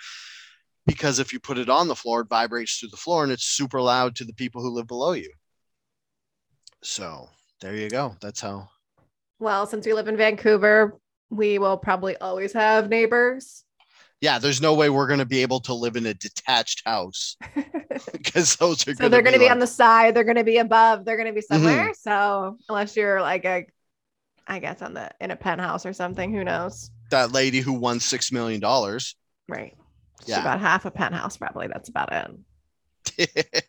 Because 0.87 1.19
if 1.19 1.33
you 1.33 1.41
put 1.41 1.59
it 1.59 1.71
on 1.71 1.89
the 1.89 1.97
floor, 1.97 2.21
it 2.21 2.29
vibrates 2.29 2.77
through 2.77 2.91
the 2.91 2.97
floor 2.97 3.25
and 3.25 3.33
it's 3.33 3.45
super 3.45 3.81
loud 3.81 4.15
to 4.17 4.25
the 4.25 4.35
people 4.35 4.63
who 4.63 4.71
live 4.71 4.87
below 4.87 5.13
you. 5.13 5.33
So 6.83 7.29
there 7.61 7.75
you 7.75 7.89
go. 7.89 8.15
That's 8.21 8.41
how 8.41 8.69
well, 9.41 9.67
since 9.67 9.85
we 9.85 9.93
live 9.93 10.09
in 10.09 10.17
Vancouver, 10.17 10.99
we 11.31 11.59
will 11.59 11.77
probably 11.77 12.17
always 12.19 12.53
have 12.53 12.89
neighbors. 12.89 13.65
yeah, 14.21 14.39
there's 14.39 14.61
no 14.61 14.75
way 14.75 14.89
we're 14.91 15.07
going 15.07 15.19
to 15.19 15.27
be 15.27 15.43
able 15.43 15.61
to 15.61 15.75
live 15.75 15.97
in 15.97 16.07
a 16.07 16.15
detached 16.15 16.83
house 16.87 17.37
because 18.13 18.57
those 18.57 18.87
are 18.89 18.95
so 18.95 19.09
they're 19.09 19.23
going 19.23 19.35
to 19.35 19.39
be 19.39 19.47
on 19.49 19.59
like- 19.59 19.61
the 19.61 19.67
side, 19.67 20.15
they're 20.15 20.25
going 20.25 20.37
to 20.37 20.45
be 20.45 20.59
above, 20.59 21.05
they're 21.05 21.17
going 21.17 21.27
to 21.29 21.33
be 21.33 21.41
Mm-hmm. 21.47 21.65
somewhere. 21.65 21.93
So 21.95 22.57
unless 22.69 22.97
you're 22.97 23.21
like 23.21 23.45
a, 23.45 23.67
I 24.47 24.59
guess 24.59 24.83
on 24.83 24.95
the 24.95 25.11
in 25.21 25.31
a 25.31 25.37
penthouse 25.37 25.85
or 25.87 25.93
something, 25.93 26.33
who 26.33 26.45
knows? 26.45 26.91
that 27.11 27.33
lady 27.33 27.61
who 27.61 27.75
won 27.75 28.01
six 28.01 28.33
million 28.33 28.61
dollars. 28.61 29.15
Right. 29.49 29.77
She 30.25 30.31
Yeah. 30.33 30.41
about 30.41 30.61
half 30.61 30.85
a 30.87 30.91
penthouse, 30.91 31.37
probably. 31.37 31.67
That's 31.69 31.89
about 31.89 32.13
it. 32.13 33.45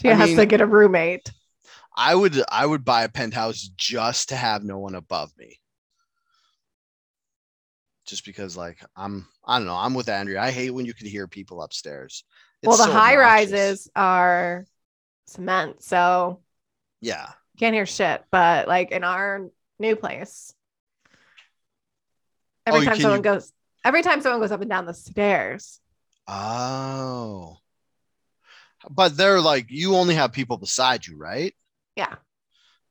She 0.00 0.08
I 0.10 0.14
has 0.14 0.28
mean, 0.30 0.36
to 0.38 0.46
get 0.46 0.60
a 0.60 0.66
roommate. 0.66 1.30
I 1.96 2.14
would 2.14 2.42
I 2.50 2.64
would 2.64 2.84
buy 2.84 3.04
a 3.04 3.08
penthouse 3.08 3.62
just 3.76 4.28
to 4.30 4.36
have 4.36 4.62
no 4.64 4.78
one 4.78 4.94
above 4.94 5.32
me. 5.38 5.58
Just 8.06 8.24
because 8.24 8.56
like 8.56 8.78
I'm 8.96 9.26
I 9.44 9.58
don't 9.58 9.66
know, 9.66 9.74
I'm 9.76 9.94
with 9.94 10.08
Andrea. 10.08 10.40
I 10.40 10.50
hate 10.52 10.70
when 10.70 10.86
you 10.86 10.94
can 10.94 11.06
hear 11.08 11.26
people 11.26 11.62
upstairs. 11.62 12.24
It's 12.62 12.68
well, 12.68 12.76
the 12.78 12.84
so 12.84 12.92
high 12.92 13.16
obnoxious. 13.16 13.52
rises 13.52 13.90
are 13.96 14.64
cement, 15.26 15.82
so 15.82 16.40
Yeah. 17.00 17.28
can't 17.58 17.74
hear 17.74 17.84
shit. 17.86 18.24
But 18.30 18.68
like 18.68 18.92
in 18.92 19.02
our 19.04 19.48
new 19.78 19.96
place, 19.96 20.54
oh, 21.08 21.18
every 22.66 22.80
Oh, 22.80 22.84
time 22.84 23.00
someone 23.00 23.18
you- 23.18 23.22
goes, 23.24 23.52
every 23.84 24.02
time 24.02 24.20
someone 24.22 24.40
goes 24.40 24.52
up 24.52 24.60
and 24.60 24.70
down 24.70 24.86
the 24.86 24.94
stairs, 24.94 25.80
Oh. 26.28 27.58
But 28.90 29.16
they're 29.16 29.40
like 29.40 29.66
you 29.68 29.96
only 29.96 30.14
have 30.14 30.32
people 30.32 30.56
beside 30.58 31.06
you, 31.06 31.16
right? 31.16 31.54
yeah. 31.96 32.14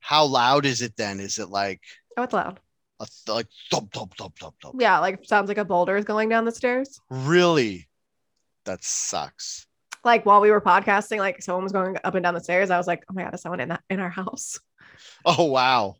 How 0.00 0.24
loud 0.26 0.66
is 0.66 0.82
it 0.82 0.96
then? 0.96 1.20
Is 1.20 1.38
it 1.38 1.48
like 1.48 1.80
Oh, 2.16 2.22
it's 2.22 2.32
loud. 2.32 2.60
A 3.00 3.06
th- 3.06 3.34
like 3.34 3.46
thump 3.70 3.92
thump 3.92 4.16
thump 4.16 4.38
thump 4.38 4.54
thump? 4.62 4.76
Yeah, 4.78 4.98
like 5.00 5.24
sounds 5.24 5.48
like 5.48 5.58
a 5.58 5.64
boulder 5.64 5.96
is 5.96 6.04
going 6.04 6.28
down 6.28 6.44
the 6.44 6.52
stairs. 6.52 7.00
Really? 7.10 7.88
That 8.64 8.82
sucks. 8.82 9.66
Like 10.04 10.24
while 10.24 10.40
we 10.40 10.50
were 10.50 10.60
podcasting, 10.60 11.18
like 11.18 11.42
someone 11.42 11.64
was 11.64 11.72
going 11.72 11.96
up 12.04 12.14
and 12.14 12.22
down 12.22 12.34
the 12.34 12.40
stairs. 12.40 12.70
I 12.70 12.78
was 12.78 12.86
like, 12.86 13.04
oh 13.10 13.14
my 13.14 13.24
god, 13.24 13.34
is 13.34 13.42
someone 13.42 13.60
in 13.60 13.68
that 13.70 13.82
in 13.90 14.00
our 14.00 14.10
house? 14.10 14.58
Oh 15.26 15.44
wow. 15.44 15.96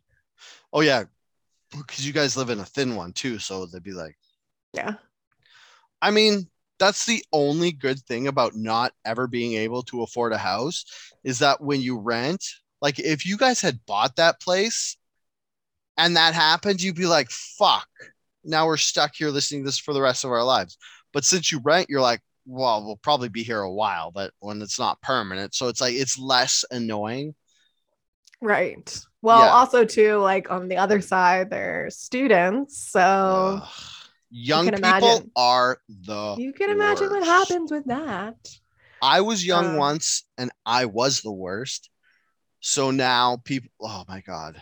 Oh 0.73 0.81
yeah. 0.81 1.03
because 1.69 2.07
you 2.07 2.13
guys 2.13 2.35
live 2.35 2.49
in 2.49 2.59
a 2.59 2.65
thin 2.65 2.95
one 2.95 3.13
too, 3.13 3.37
so 3.37 3.67
they'd 3.67 3.83
be 3.83 3.91
like, 3.91 4.17
Yeah. 4.73 4.93
I 6.01 6.09
mean, 6.09 6.47
that's 6.79 7.05
the 7.05 7.23
only 7.31 7.71
good 7.71 7.99
thing 7.99 8.27
about 8.27 8.55
not 8.55 8.93
ever 9.05 9.27
being 9.27 9.53
able 9.53 9.83
to 9.83 10.01
afford 10.01 10.33
a 10.33 10.37
house 10.37 10.85
is 11.23 11.39
that 11.39 11.61
when 11.61 11.81
you 11.81 11.99
rent, 11.99 12.43
like 12.81 12.97
if 12.99 13.25
you 13.25 13.37
guys 13.37 13.61
had 13.61 13.85
bought 13.85 14.15
that 14.15 14.39
place 14.41 14.97
and 15.97 16.15
that 16.15 16.33
happened, 16.33 16.81
you'd 16.81 16.95
be 16.95 17.05
like, 17.05 17.29
fuck, 17.29 17.87
now 18.43 18.65
we're 18.67 18.77
stuck 18.77 19.15
here 19.15 19.29
listening 19.29 19.63
to 19.63 19.67
this 19.67 19.79
for 19.79 19.93
the 19.93 20.01
rest 20.01 20.23
of 20.23 20.31
our 20.31 20.43
lives. 20.43 20.77
But 21.13 21.25
since 21.25 21.51
you 21.51 21.59
rent, 21.63 21.89
you're 21.89 22.01
like, 22.01 22.21
well, 22.45 22.85
we'll 22.85 22.97
probably 22.97 23.29
be 23.29 23.43
here 23.43 23.61
a 23.61 23.71
while, 23.71 24.11
but 24.11 24.31
when 24.39 24.61
it's 24.61 24.79
not 24.79 25.01
permanent. 25.01 25.53
So 25.55 25.67
it's 25.67 25.81
like, 25.81 25.95
it's 25.95 26.17
less 26.17 26.63
annoying. 26.71 27.35
Right. 28.41 28.99
Well, 29.21 29.39
Yeah. 29.39 29.51
also 29.51 29.83
too, 29.83 30.17
like 30.17 30.51
on 30.51 30.67
the 30.67 30.77
other 30.77 31.01
side, 31.01 31.49
they're 31.49 31.89
students. 31.89 32.77
So 32.91 32.99
Ugh. 33.61 33.69
Young 34.29 34.65
can 34.65 34.73
people 34.75 34.89
imagine. 34.89 35.31
are 35.35 35.79
the 35.87 36.35
you 36.37 36.51
can 36.53 36.69
imagine 36.69 37.09
what 37.09 37.23
happens 37.23 37.71
with 37.71 37.85
that. 37.85 38.35
I 39.01 39.21
was 39.21 39.45
young 39.45 39.75
Uh, 39.75 39.77
once 39.77 40.23
and 40.37 40.51
I 40.65 40.85
was 40.85 41.21
the 41.21 41.31
worst. 41.31 41.89
So 42.59 42.91
now 42.91 43.37
people, 43.43 43.69
oh 43.81 44.03
my 44.07 44.21
God. 44.21 44.61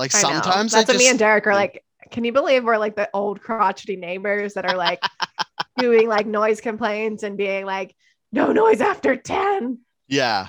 Like 0.00 0.14
I 0.14 0.18
sometimes 0.18 0.72
that's 0.72 0.88
I 0.88 0.94
what 0.94 0.98
me 0.98 1.10
and 1.10 1.18
Derek 1.18 1.46
are 1.46 1.50
mm. 1.50 1.56
like. 1.56 1.84
Can 2.10 2.24
you 2.24 2.32
believe 2.32 2.64
we're 2.64 2.78
like 2.78 2.96
the 2.96 3.08
old 3.12 3.40
crotchety 3.40 3.94
neighbors 3.94 4.54
that 4.54 4.64
are 4.64 4.76
like 4.76 5.00
doing 5.78 6.08
like 6.08 6.26
noise 6.26 6.60
complaints 6.60 7.22
and 7.22 7.36
being 7.36 7.66
like, 7.66 7.94
no 8.32 8.50
noise 8.50 8.80
after 8.80 9.14
10. 9.14 9.78
yeah. 10.08 10.48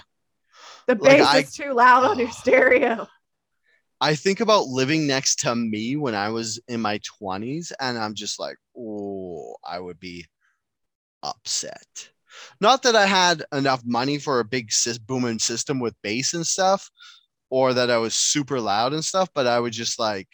The 0.88 0.96
Like, 0.96 1.18
bass 1.20 1.28
I- 1.28 1.38
is 1.40 1.54
too 1.54 1.74
loud 1.74 2.06
on 2.06 2.18
your 2.18 2.32
stereo. 2.44 3.08
I 4.00 4.16
think 4.16 4.40
about 4.40 4.66
living 4.66 5.06
next 5.06 5.42
to 5.42 5.54
me 5.54 5.96
when 5.98 6.16
I 6.16 6.30
was 6.30 6.60
in 6.68 6.82
my 6.82 7.00
20s, 7.22 7.72
and 7.80 8.00
I'm 8.00 8.16
just 8.16 8.40
like, 8.40 8.56
oh, 8.76 9.58
I 9.64 9.80
would 9.80 10.00
be 10.00 10.26
upset. 11.22 12.10
Not 12.60 12.82
that 12.84 12.96
I 12.96 13.06
had 13.06 13.44
enough 13.54 13.84
money 13.86 14.18
for 14.18 14.40
a 14.40 14.46
big 14.46 14.72
booming 15.06 15.38
system 15.38 15.80
with 15.80 16.02
bass 16.02 16.34
and 16.34 16.48
stuff, 16.48 16.90
or 17.52 17.74
that 17.74 17.92
I 17.92 17.98
was 17.98 18.16
super 18.16 18.60
loud 18.60 18.94
and 18.94 19.06
stuff, 19.06 19.30
but 19.36 19.46
I 19.46 19.60
would 19.60 19.74
just 19.74 20.00
like 20.00 20.30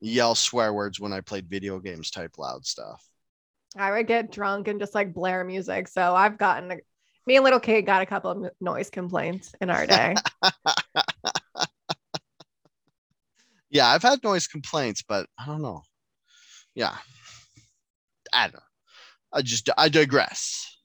yell 0.00 0.34
swear 0.34 0.72
words 0.72 1.00
when 1.00 1.12
I 1.12 1.22
played 1.22 1.48
video 1.48 1.80
games 1.80 2.10
type 2.10 2.36
loud 2.38 2.66
stuff. 2.66 3.02
I 3.76 3.90
would 3.90 4.06
get 4.06 4.30
drunk 4.30 4.68
and 4.68 4.78
just 4.78 4.94
like 4.94 5.14
blare 5.14 5.42
music. 5.42 5.88
So 5.88 6.14
I've 6.14 6.36
gotten, 6.36 6.80
me 7.26 7.36
and 7.36 7.42
little 7.42 7.58
Kate 7.58 7.86
got 7.86 8.02
a 8.02 8.06
couple 8.06 8.30
of 8.30 8.50
noise 8.60 8.90
complaints 8.90 9.52
in 9.60 9.70
our 9.70 9.86
day. 9.86 10.14
Yeah, 13.74 13.88
I've 13.88 14.02
had 14.02 14.22
noise 14.22 14.46
complaints, 14.46 15.02
but 15.02 15.26
I 15.38 15.46
don't 15.46 15.62
know. 15.62 15.82
Yeah. 16.74 16.94
I 18.30 18.42
don't 18.42 18.56
know. 18.56 18.60
I 19.32 19.40
just, 19.40 19.70
I 19.78 19.88
digress. 19.88 20.76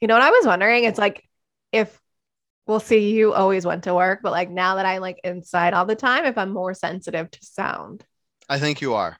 You 0.00 0.06
know 0.06 0.14
what 0.14 0.22
I 0.22 0.30
was 0.30 0.46
wondering? 0.46 0.84
It's 0.84 0.96
like 0.96 1.28
if 1.72 2.00
we'll 2.66 2.80
see 2.80 3.12
you 3.12 3.32
always 3.32 3.64
went 3.64 3.84
to 3.84 3.94
work, 3.94 4.20
but 4.22 4.32
like 4.32 4.50
now 4.50 4.76
that 4.76 4.86
I'm 4.86 5.00
like 5.00 5.20
inside 5.24 5.72
all 5.72 5.86
the 5.86 5.96
time, 5.96 6.24
if 6.24 6.36
I'm 6.36 6.52
more 6.52 6.74
sensitive 6.74 7.30
to 7.30 7.38
sound. 7.42 8.04
I 8.48 8.58
think 8.58 8.80
you 8.80 8.94
are. 8.94 9.16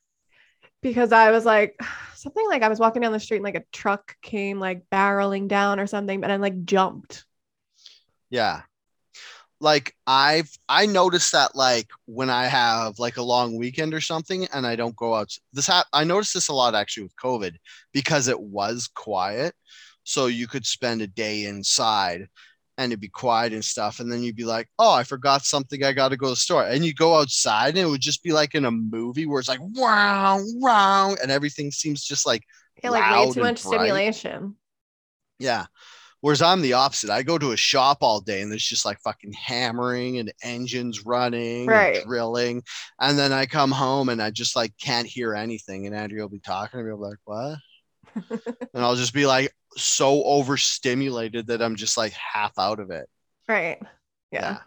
Because 0.83 1.13
I 1.13 1.31
was 1.31 1.45
like 1.45 1.81
something 2.15 2.47
like 2.49 2.63
I 2.63 2.69
was 2.69 2.81
walking 2.81 3.03
down 3.03 3.13
the 3.13 3.21
street 3.21 3.39
and 3.39 3.45
like 3.45 3.55
a 3.55 3.65
truck 3.73 4.17
came 4.23 4.59
like 4.59 4.83
barreling 4.91 5.49
down 5.49 5.81
or 5.81 5.87
something, 5.87 6.21
but 6.21 6.31
I 6.31 6.37
like 6.37 6.65
jumped. 6.65 7.25
Yeah. 8.31 8.63
Like 9.59 9.95
I've 10.07 10.51
I 10.69 10.85
noticed 10.85 11.33
that 11.33 11.55
like 11.55 11.89
when 12.05 12.29
I 12.29 12.47
have 12.47 12.99
like 12.99 13.17
a 13.17 13.23
long 13.23 13.57
weekend 13.57 13.95
or 13.95 14.03
something 14.03 14.47
and 14.53 14.67
I 14.67 14.77
don't 14.77 14.95
go 14.97 15.15
out 15.15 15.35
this 15.55 15.67
ha- 15.67 15.87
I 15.95 16.05
noticed 16.05 16.35
this 16.35 16.49
a 16.49 16.53
lot 16.53 16.75
actually 16.75 17.05
with 17.05 17.17
COVID 17.17 17.55
because 17.93 18.29
it 18.29 18.39
was 18.39 18.89
quiet. 18.95 19.55
So 20.05 20.27
you 20.27 20.47
could 20.47 20.67
spend 20.67 21.01
a 21.01 21.07
day 21.07 21.47
inside 21.47 22.29
and 22.79 22.93
it'd 22.93 23.01
be 23.01 23.09
quiet 23.09 23.53
and 23.53 23.65
stuff. 23.65 24.01
And 24.01 24.11
then 24.13 24.23
you'd 24.23 24.37
be 24.37 24.45
like, 24.45 24.69
oh, 24.79 24.93
I 24.93 25.03
forgot 25.05 25.45
something. 25.45 25.83
I 25.83 25.93
got 25.93 26.11
to 26.11 26.17
go 26.17 26.27
to 26.27 26.31
the 26.33 26.37
store. 26.37 26.65
And 26.65 26.85
you 26.85 26.93
go 26.95 27.17
outside 27.17 27.71
and 27.71 27.79
it 27.79 27.87
would 27.87 28.01
just 28.01 28.23
be 28.23 28.33
like 28.33 28.55
in 28.55 28.65
a 28.67 28.71
movie 28.71 29.27
where 29.27 29.41
it's 29.41 29.49
like, 29.49 29.61
wow, 29.63 30.41
wow. 30.57 31.15
And 31.23 31.31
everything 31.31 31.71
seems 31.71 32.05
just 32.05 32.27
like, 32.27 32.43
Yeah, 32.83 32.91
like 32.91 33.09
way 33.09 33.27
too 33.31 33.41
much 33.41 33.63
bright. 33.63 33.97
stimulation. 33.97 34.57
yeah. 35.39 35.67
Whereas 36.23 36.43
I'm 36.43 36.63
the 36.63 36.73
opposite. 36.75 37.11
I 37.11 37.23
go 37.23 37.39
to 37.39 37.53
a 37.53 37.57
shop 37.57 37.99
all 38.03 38.21
day 38.21 38.43
and 38.43 38.51
there's 38.51 38.65
just 38.67 38.85
like 38.85 38.99
fucking 39.01 39.33
hammering 39.35 40.19
and 40.19 40.33
engines 40.43 41.07
running, 41.07 41.63
and 41.65 41.69
Right. 41.69 42.03
drilling. 42.05 42.63
And 43.01 43.19
then 43.19 43.33
I 43.33 43.47
come 43.47 43.71
home 43.71 44.09
and 44.09 44.21
I 44.21 44.31
just 44.31 44.57
like 44.57 44.73
can't 44.81 45.07
hear 45.07 45.35
anything. 45.35 45.87
And 45.87 45.95
Andrea 45.95 46.23
will 46.23 46.29
be 46.31 46.41
talking 46.41 46.81
to 46.81 46.85
me. 46.85 46.91
I'll 46.91 46.99
be 46.99 47.05
like, 47.05 47.19
what? 47.25 47.59
and 48.75 48.83
I'll 48.85 48.97
just 48.97 49.15
be 49.15 49.27
like 49.27 49.53
so 49.77 50.23
overstimulated 50.25 51.49
that 51.49 51.63
I'm 51.63 51.77
just 51.77 51.97
like 51.97 52.13
half 52.13 52.59
out 52.59 52.81
of 52.81 52.91
it. 52.91 53.09
Right. 53.49 53.81
Yeah. 54.33 54.59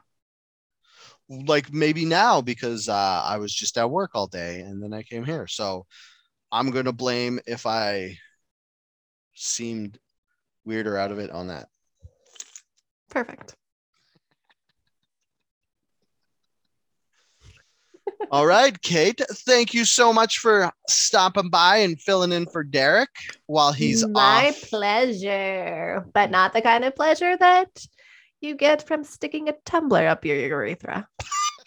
Yeah. 1.29 1.45
Like 1.45 1.71
maybe 1.71 2.05
now 2.05 2.41
because 2.41 2.89
uh, 2.89 3.23
I 3.25 3.37
was 3.37 3.53
just 3.53 3.77
at 3.77 3.89
work 3.89 4.11
all 4.13 4.27
day 4.27 4.61
and 4.61 4.81
then 4.81 4.93
I 4.93 5.03
came 5.03 5.23
here. 5.23 5.47
So 5.47 5.85
I'm 6.51 6.71
going 6.71 6.85
to 6.85 6.91
blame 6.93 7.39
if 7.45 7.65
I 7.65 8.17
seemed 9.35 9.99
weirder 10.65 10.97
out 10.97 11.11
of 11.11 11.19
it 11.19 11.29
on 11.29 11.47
that. 11.47 11.67
Perfect. 13.09 13.55
All 18.31 18.45
right, 18.45 18.79
Kate. 18.81 19.21
Thank 19.31 19.73
you 19.73 19.85
so 19.85 20.11
much 20.13 20.39
for 20.39 20.71
stopping 20.87 21.49
by 21.49 21.77
and 21.77 21.99
filling 21.99 22.31
in 22.31 22.45
for 22.47 22.63
Derek 22.63 23.09
while 23.47 23.71
he's 23.71 24.03
on 24.03 24.11
my 24.11 24.49
off. 24.49 24.69
pleasure, 24.69 26.05
but 26.13 26.29
not 26.29 26.53
the 26.53 26.61
kind 26.61 26.83
of 26.83 26.95
pleasure 26.95 27.37
that 27.37 27.85
you 28.41 28.55
get 28.55 28.85
from 28.85 29.03
sticking 29.03 29.49
a 29.49 29.53
tumbler 29.65 30.07
up 30.07 30.25
your 30.25 30.37
urethra. 30.37 31.07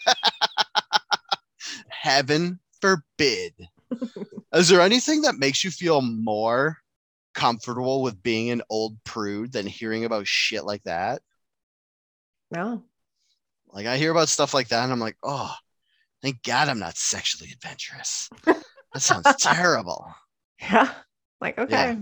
Heaven 1.88 2.58
forbid. 2.80 3.54
Is 4.52 4.68
there 4.68 4.80
anything 4.80 5.22
that 5.22 5.38
makes 5.38 5.64
you 5.64 5.70
feel 5.70 6.02
more 6.02 6.78
comfortable 7.34 8.02
with 8.02 8.22
being 8.22 8.50
an 8.50 8.62
old 8.70 9.02
prude 9.04 9.52
than 9.52 9.66
hearing 9.66 10.04
about 10.04 10.26
shit 10.26 10.64
like 10.64 10.82
that? 10.84 11.22
No. 12.50 12.82
Like 13.68 13.86
I 13.86 13.96
hear 13.96 14.10
about 14.10 14.28
stuff 14.28 14.52
like 14.52 14.68
that 14.68 14.84
and 14.84 14.92
I'm 14.92 15.00
like, 15.00 15.16
oh, 15.22 15.54
thank 16.22 16.42
God 16.42 16.68
I'm 16.68 16.78
not 16.78 16.96
sexually 16.96 17.50
adventurous. 17.52 18.28
That 18.94 19.00
sounds 19.00 19.36
terrible. 19.38 20.06
Yeah. 20.60 20.90
Like, 21.40 21.58
okay. 21.58 21.96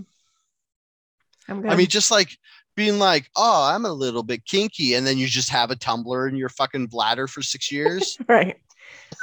I'm 1.47 1.61
good. 1.61 1.71
I 1.71 1.75
mean, 1.75 1.87
just 1.87 2.11
like 2.11 2.37
being 2.75 2.99
like, 2.99 3.29
oh, 3.35 3.69
I'm 3.73 3.85
a 3.85 3.91
little 3.93 4.23
bit 4.23 4.45
kinky, 4.45 4.93
and 4.93 5.05
then 5.05 5.17
you 5.17 5.27
just 5.27 5.49
have 5.49 5.71
a 5.71 5.75
tumbler 5.75 6.27
in 6.27 6.35
your 6.35 6.49
fucking 6.49 6.87
bladder 6.87 7.27
for 7.27 7.41
six 7.41 7.71
years. 7.71 8.17
right. 8.27 8.57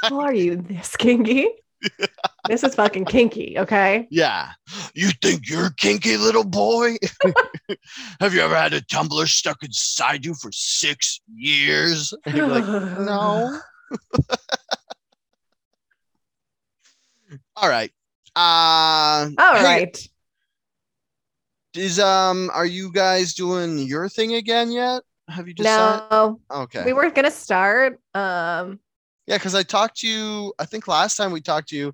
Well, 0.03 0.21
are 0.21 0.33
you 0.33 0.57
this 0.57 0.95
kinky? 0.95 1.47
this 2.47 2.63
is 2.63 2.75
fucking 2.75 3.05
kinky, 3.05 3.57
okay? 3.57 4.07
yeah. 4.11 4.51
You 4.93 5.09
think 5.21 5.49
you're 5.49 5.69
kinky, 5.71 6.17
little 6.17 6.43
boy? 6.43 6.95
have 8.19 8.33
you 8.33 8.41
ever 8.41 8.55
had 8.55 8.73
a 8.73 8.81
tumbler 8.81 9.27
stuck 9.27 9.63
inside 9.63 10.25
you 10.25 10.33
for 10.35 10.51
six 10.51 11.21
years? 11.33 12.13
And 12.25 12.35
you're 12.35 12.47
like, 12.47 12.65
no. 12.99 13.59
All 17.61 17.69
right. 17.69 17.91
Uh, 18.35 19.29
All 19.37 19.55
hey, 19.57 19.63
right. 19.63 20.07
Is 21.75 21.99
um, 21.99 22.49
are 22.53 22.65
you 22.65 22.91
guys 22.91 23.33
doing 23.33 23.79
your 23.79 24.09
thing 24.09 24.33
again 24.33 24.71
yet? 24.71 25.03
Have 25.27 25.47
you 25.47 25.53
decided? 25.53 26.03
No, 26.09 26.39
Okay. 26.49 26.83
we 26.83 26.93
were 26.93 27.09
gonna 27.11 27.29
start. 27.31 27.99
Um, 28.13 28.79
Yeah, 29.27 29.37
because 29.37 29.55
I 29.55 29.63
talked 29.63 29.97
to 29.99 30.07
you. 30.07 30.53
I 30.57 30.65
think 30.65 30.87
last 30.87 31.15
time 31.17 31.31
we 31.31 31.41
talked 31.41 31.69
to 31.69 31.75
you, 31.75 31.93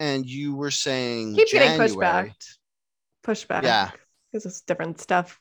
and 0.00 0.24
you 0.24 0.54
were 0.54 0.70
saying 0.70 1.34
keep 1.34 1.48
getting 1.48 1.76
pushed 1.78 1.94
January. 1.94 2.28
back. 2.28 2.36
Pushed 3.22 3.48
back. 3.48 3.64
Yeah. 3.64 3.90
Because 4.32 4.46
it's 4.46 4.60
different 4.62 5.00
stuff. 5.00 5.38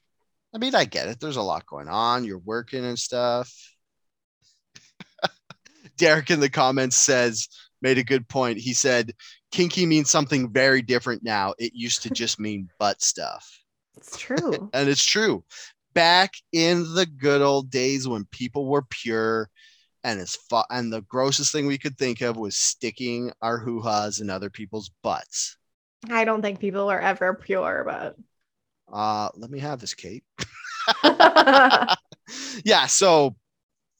I 0.54 0.58
mean, 0.58 0.74
I 0.76 0.86
get 0.86 1.08
it. 1.08 1.20
There's 1.20 1.36
a 1.38 1.42
lot 1.42 1.66
going 1.66 1.88
on. 1.88 2.24
You're 2.24 2.40
working 2.40 2.84
and 2.84 2.98
stuff. 2.98 3.54
Derek 5.98 6.30
in 6.32 6.40
the 6.40 6.50
comments 6.50 6.98
says 6.98 7.48
made 7.86 8.00
a 8.00 8.04
good 8.04 8.28
point. 8.28 8.58
He 8.58 8.74
said 8.74 9.14
kinky 9.52 9.86
means 9.86 10.10
something 10.10 10.52
very 10.52 10.82
different 10.82 11.24
now. 11.24 11.54
It 11.60 11.74
used 11.76 12.02
to 12.02 12.10
just 12.10 12.40
mean 12.40 12.68
butt 12.80 13.00
stuff, 13.04 13.62
It's 13.96 14.18
true. 14.18 14.70
and 14.74 14.90
it's 14.90 15.06
true. 15.06 15.44
Back 15.94 16.34
in 16.52 16.96
the 16.96 17.06
good 17.06 17.44
old 17.44 17.70
days 17.70 18.08
when 18.08 18.26
people 18.32 18.66
were 18.66 18.82
pure, 18.90 19.52
and 20.04 20.20
as 20.20 20.36
fu- 20.36 20.64
and 20.72 20.92
the 20.92 21.02
grossest 21.04 21.52
thing 21.52 21.68
we 21.68 21.78
could 21.78 21.96
think 21.96 22.22
of 22.22 22.38
was 22.38 22.58
sticking 22.58 23.32
our 23.44 23.60
hoo 23.60 23.82
ha's 23.82 24.20
in 24.20 24.32
other 24.32 24.50
people's 24.50 24.90
butts. 25.04 25.56
I 26.10 26.26
don't 26.26 26.42
think 26.42 26.60
people 26.60 26.88
were 26.88 27.00
ever 27.00 27.36
pure, 27.36 27.84
but 27.86 28.18
Uh, 28.92 29.30
let 29.36 29.52
me 29.52 29.60
have 29.60 29.80
this, 29.80 29.94
Kate. 29.94 30.24
yeah, 32.66 32.88
so 32.88 33.36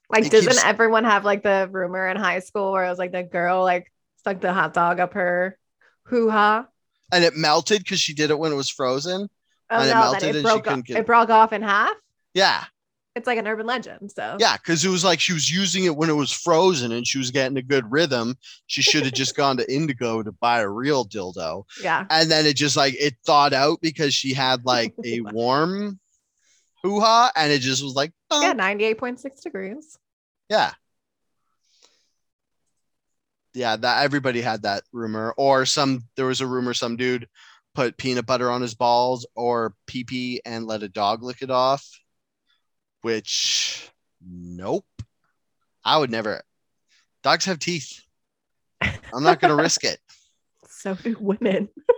Like, 0.10 0.26
It 0.26 0.32
doesn't 0.32 0.52
keeps- 0.54 0.64
everyone 0.64 1.04
have 1.04 1.26
like 1.26 1.44
the 1.44 1.68
rumor 1.72 2.08
in 2.08 2.18
high 2.18 2.40
school 2.40 2.72
where 2.72 2.86
it 2.86 2.90
was 2.90 3.00
like 3.00 3.12
the 3.12 3.24
girl 3.24 3.64
like 3.64 3.92
stuck 4.18 4.42
the 4.42 4.54
hot 4.54 4.74
dog 4.74 5.00
up 5.00 5.14
her 5.14 5.58
hoo 6.04 6.30
ha? 6.30 6.68
and 7.12 7.24
it 7.24 7.36
melted 7.36 7.80
because 7.80 8.00
she 8.00 8.14
did 8.14 8.30
it 8.32 8.38
when 8.40 8.52
it 8.52 8.56
was 8.56 8.70
frozen. 8.70 9.28
Oh 9.70 9.78
And 9.80 9.90
it 9.90 9.94
no, 9.94 10.00
melted 10.00 10.22
that 10.22 10.28
and 10.28 10.36
it 10.38 10.50
she 10.50 10.62
couldn't 10.62 10.80
off, 10.80 10.86
get- 10.86 10.98
it 10.98 11.06
broke 11.06 11.30
off 11.30 11.54
in 11.54 11.62
half. 11.64 11.96
Yeah, 12.34 12.64
It's 13.16 13.26
like 13.28 13.38
an 13.40 13.48
urban 13.48 13.66
legend. 13.66 14.12
So 14.12 14.36
yeah, 14.40 14.58
because 14.58 14.84
it 14.86 14.90
was 14.90 15.04
like 15.04 15.20
she 15.20 15.34
was 15.34 15.50
using 15.50 15.86
it 15.86 15.96
when 15.96 16.10
it 16.10 16.14
was 16.14 16.32
frozen 16.32 16.92
and 16.92 17.08
she 17.08 17.18
was 17.18 17.32
getting 17.32 17.58
a 17.58 17.62
good 17.64 17.90
rhythm. 17.92 18.36
She 18.68 18.82
should 18.82 19.04
have 19.06 19.14
just 19.14 19.36
gone 19.38 19.58
to 19.58 19.74
Indigo 19.74 20.22
to 20.22 20.32
buy 20.34 20.60
a 20.60 20.68
real 20.70 21.06
dildo. 21.06 21.64
yeah. 21.82 22.06
And 22.10 22.30
then 22.30 22.46
it 22.46 22.56
just 22.58 22.76
like 22.78 22.94
it 23.00 23.16
thawed 23.26 23.54
out 23.54 23.80
because 23.82 24.14
she 24.14 24.34
had 24.34 24.66
like 24.66 24.94
a 25.04 25.22
warm 25.32 26.00
hoo 26.86 27.00
ha 27.00 27.32
and 27.36 27.52
it 27.52 27.60
just 27.60 27.84
was 27.84 27.94
like, 27.96 28.12
oh, 28.30 28.42
Yeah, 28.42 28.54
98.6 28.54 29.42
degrees. 29.42 29.98
yeah. 30.50 30.72
Yeah, 33.54 33.78
that 33.78 34.04
everybody 34.04 34.42
had 34.42 34.64
that 34.64 34.84
rumor. 34.92 35.34
Or 35.38 35.66
some 35.66 36.04
there 36.18 36.26
was 36.26 36.42
a 36.42 36.48
rumor 36.48 36.74
some 36.74 36.98
dude 36.98 37.28
put 37.74 37.98
peanut 37.98 38.26
butter 38.26 38.52
on 38.52 38.62
his 38.62 38.76
balls 38.76 39.26
or 39.36 39.74
pee 39.88 40.04
pee 40.04 40.42
and 40.46 40.68
let 40.68 40.84
a 40.84 40.90
dog 40.90 41.24
lick 41.24 41.42
it 41.42 41.50
off. 41.50 41.88
Which 43.02 43.90
nope. 44.22 44.86
I 45.84 45.98
would 45.98 46.12
never 46.12 46.42
dogs 47.24 47.46
have 47.46 47.60
teeth. 47.60 48.02
I'm 48.82 49.24
not 49.24 49.40
gonna 49.40 49.56
risk 49.56 49.84
it. 49.84 50.00
So 50.68 50.94
do 50.94 51.16
women. 51.20 51.70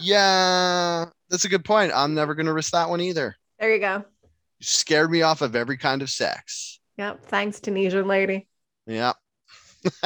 Yeah, 0.00 1.06
that's 1.28 1.44
a 1.44 1.48
good 1.48 1.64
point. 1.64 1.92
I'm 1.94 2.14
never 2.14 2.34
gonna 2.34 2.52
risk 2.52 2.72
that 2.72 2.88
one 2.88 3.00
either. 3.00 3.36
There 3.58 3.72
you 3.72 3.80
go. 3.80 4.04
You 4.58 4.64
scared 4.64 5.10
me 5.10 5.22
off 5.22 5.42
of 5.42 5.56
every 5.56 5.76
kind 5.76 6.02
of 6.02 6.10
sex. 6.10 6.80
Yep. 6.96 7.24
Thanks, 7.26 7.60
Tunisian 7.60 8.06
lady. 8.06 8.46
Yeah. 8.86 9.12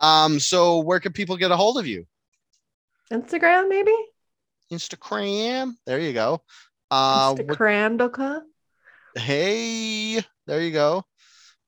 um, 0.00 0.40
so 0.40 0.80
where 0.80 1.00
can 1.00 1.12
people 1.12 1.36
get 1.36 1.50
a 1.50 1.56
hold 1.56 1.78
of 1.78 1.86
you? 1.86 2.06
Instagram, 3.10 3.68
maybe? 3.68 3.94
Instagram. 4.72 5.72
There 5.86 6.00
you 6.00 6.12
go. 6.12 6.42
Uh 6.90 7.34
what- 7.34 7.46
Instagram. 7.46 8.42
hey, 9.16 10.20
there 10.46 10.60
you 10.60 10.72
go. 10.72 11.04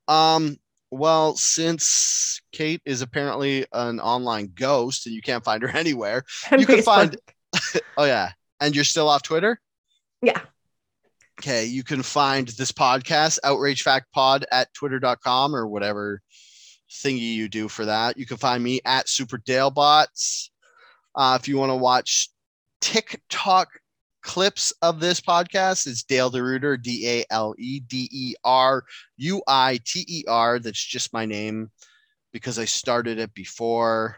Um, 0.08 0.56
well, 0.92 1.34
since 1.36 2.40
Kate 2.52 2.82
is 2.84 3.00
apparently 3.00 3.64
an 3.72 3.98
online 3.98 4.52
ghost 4.54 5.06
and 5.06 5.14
you 5.14 5.22
can't 5.22 5.42
find 5.42 5.62
her 5.62 5.68
anywhere. 5.76 6.22
And 6.50 6.60
You 6.60 6.66
can 6.66 6.80
Facebook. 6.80 6.84
find- 6.84 7.16
Oh 7.96 8.04
yeah. 8.04 8.32
And 8.60 8.74
you're 8.74 8.84
still 8.84 9.08
off 9.08 9.22
Twitter? 9.22 9.58
Yeah. 10.20 10.40
Okay, 11.40 11.64
you 11.64 11.82
can 11.82 12.02
find 12.02 12.46
this 12.46 12.70
podcast, 12.70 13.38
Outrage 13.42 13.82
Fact 13.82 14.06
Pod, 14.12 14.44
at 14.52 14.72
twitter.com 14.74 15.56
or 15.56 15.66
whatever 15.66 16.20
thingy 16.90 17.34
you 17.34 17.48
do 17.48 17.68
for 17.68 17.86
that. 17.86 18.16
You 18.18 18.26
can 18.26 18.36
find 18.36 18.62
me 18.62 18.80
at 18.84 19.08
Super 19.08 19.38
Dalebots. 19.38 20.50
Uh, 21.14 21.38
if 21.40 21.48
you 21.48 21.56
want 21.56 21.70
to 21.70 21.76
watch 21.76 22.28
TikTok 22.82 23.68
clips 24.22 24.72
of 24.82 25.00
this 25.00 25.20
podcast, 25.20 25.86
it's 25.86 26.02
Dale 26.02 26.30
DeRuiter, 26.30 26.80
D 26.80 27.08
A 27.08 27.24
L 27.30 27.54
E 27.58 27.80
D 27.80 28.08
E 28.10 28.34
R 28.44 28.84
U 29.18 29.42
I 29.46 29.78
T 29.84 30.04
E 30.08 30.24
R. 30.28 30.58
That's 30.58 30.82
just 30.82 31.12
my 31.12 31.26
name 31.26 31.70
because 32.32 32.58
I 32.58 32.64
started 32.64 33.18
it 33.18 33.34
before 33.34 34.16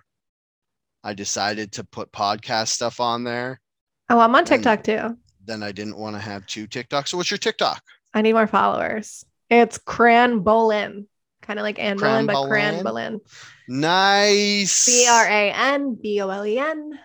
I 1.03 1.15
decided 1.15 1.73
to 1.73 1.85
put 1.85 2.13
podcast 2.13 2.69
stuff 2.69 3.01
on 3.01 3.25
there. 3.25 3.61
Oh, 4.09 4.21
I'm 4.21 4.35
on 4.35 4.45
TikTok 4.45 4.85
too. 4.85 5.17
Then 5.45 5.63
I 5.63 5.73
didn't 5.73 5.99
want 5.99 6.17
to 6.17 6.21
have 6.21 6.47
two 6.47 6.67
TikToks. 6.67 7.09
So, 7.09 7.17
what's 7.17 7.31
your 7.31 7.39
TikTok? 7.39 7.83
I 8.15 8.23
need 8.23 8.33
more 8.33 8.47
followers. 8.47 9.25
It's 9.51 9.79
Cran 9.79 10.43
Bolin. 10.43 11.07
Kind 11.43 11.59
of 11.59 11.65
like 11.65 11.79
Anne 11.79 11.99
Boleyn, 11.99 12.27
but 12.27 12.49
Cran 12.49 12.83
Bolin. 12.83 13.21
Nice. 13.69 14.87
B 14.87 15.07
R 15.11 15.27
A 15.27 15.53
N 15.53 15.99
B 16.01 16.21
O 16.23 16.29
L 16.31 16.47
E 16.47 16.59
N. 16.59 16.99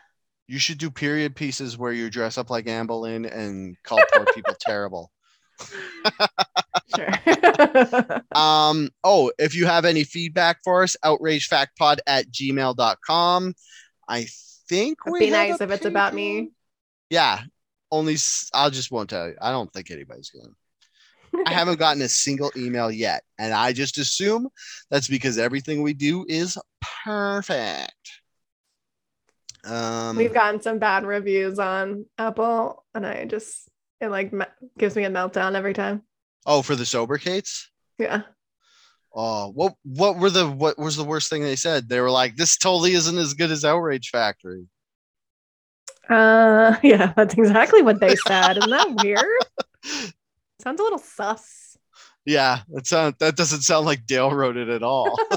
You 0.49 0.57
should 0.57 0.79
do 0.79 0.89
period 0.89 1.35
pieces 1.35 1.77
where 1.77 1.93
you 1.93 2.09
dress 2.09 2.39
up 2.39 2.49
like 2.49 2.67
Anne 2.67 2.87
Boleyn 2.87 3.25
and 3.25 3.75
call 3.83 3.99
poor 4.11 4.25
people 4.33 4.55
terrible. 4.59 5.11
Sure. 6.95 7.07
Um, 8.35 8.89
oh, 9.03 9.31
if 9.37 9.53
you 9.53 9.67
have 9.67 9.85
any 9.85 10.03
feedback 10.03 10.57
for 10.63 10.81
us, 10.81 10.95
outragefactpod 11.05 11.99
at 12.07 12.31
gmail.com. 12.31 13.53
I 14.07 14.27
think 14.67 15.05
we 15.05 15.19
Be 15.19 15.29
nice 15.29 15.61
if 15.61 15.69
it's 15.69 15.85
about 15.85 16.15
me. 16.15 16.49
Yeah. 17.11 17.41
Only 17.91 18.15
s- 18.15 18.49
I'll 18.53 18.71
just 18.71 18.91
won't 18.91 19.09
tell 19.09 19.27
you. 19.27 19.35
I 19.39 19.51
don't 19.51 19.71
think 19.71 19.91
anybody's 19.91 20.31
going. 20.31 20.55
I 21.45 21.53
haven't 21.53 21.77
gotten 21.79 22.01
a 22.01 22.09
single 22.09 22.51
email 22.57 22.89
yet, 22.89 23.23
and 23.37 23.53
I 23.53 23.71
just 23.73 23.99
assume 23.99 24.47
that's 24.89 25.07
because 25.07 25.37
everything 25.37 25.83
we 25.83 25.93
do 25.93 26.25
is 26.27 26.57
perfect. 27.03 27.93
Um, 29.65 30.15
We've 30.15 30.33
gotten 30.33 30.61
some 30.61 30.79
bad 30.79 31.05
reviews 31.05 31.59
on 31.59 32.05
Apple, 32.17 32.85
and 32.93 33.05
I 33.05 33.25
just 33.25 33.69
it 33.99 34.07
like 34.09 34.31
me- 34.31 34.45
gives 34.77 34.95
me 34.95 35.03
a 35.03 35.09
meltdown 35.09 35.55
every 35.55 35.73
time. 35.73 36.03
oh, 36.45 36.61
for 36.61 36.75
the 36.75 36.85
sober 36.85 37.17
Kates. 37.17 37.69
Yeah. 37.97 38.21
Oh, 39.13 39.49
what 39.49 39.73
what 39.83 40.17
were 40.17 40.29
the 40.29 40.47
what 40.49 40.77
was 40.77 40.95
the 40.95 41.03
worst 41.03 41.29
thing 41.29 41.41
they 41.43 41.55
said? 41.55 41.89
They 41.89 41.99
were 41.99 42.11
like, 42.11 42.35
"This 42.35 42.57
totally 42.57 42.93
isn't 42.93 43.17
as 43.17 43.33
good 43.33 43.51
as 43.51 43.65
Outrage 43.65 44.09
Factory." 44.09 44.67
Uh, 46.09 46.75
yeah, 46.83 47.13
that's 47.15 47.33
exactly 47.33 47.81
what 47.81 47.99
they 47.99 48.15
said. 48.27 48.57
Isn't 48.57 48.69
that 48.69 48.95
weird? 49.03 50.13
Sounds 50.61 50.79
a 50.79 50.83
little 50.83 50.99
sus. 50.99 51.77
Yeah, 52.25 52.59
that 52.69 52.85
sound 52.85 53.15
that 53.19 53.35
doesn't 53.35 53.61
sound 53.61 53.85
like 53.85 54.05
Dale 54.05 54.31
wrote 54.31 54.57
it 54.57 54.69
at 54.69 54.83
all. 54.83 55.17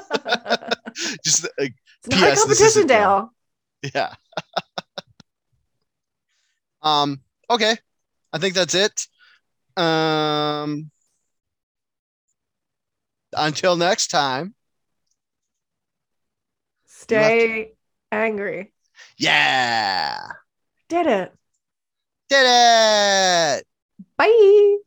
it's 0.95 1.17
Just 1.25 1.45
uh, 1.47 1.65
not 2.09 2.19
P.S. 2.21 2.39
a 2.39 2.41
competition, 2.43 2.87
Dale. 2.87 3.33
Yeah. 3.95 4.15
um. 6.83 7.21
Okay, 7.51 7.77
I 8.33 8.39
think 8.39 8.55
that's 8.55 8.75
it. 8.75 9.07
Um. 9.77 10.91
Until 13.35 13.77
next 13.77 14.09
time. 14.09 14.55
Stay 16.87 17.73
angry. 18.11 18.73
Yeah. 19.17 20.19
Did 20.89 21.07
it. 21.07 21.33
Did 22.29 22.45
it. 22.47 23.67
Bye. 24.17 24.79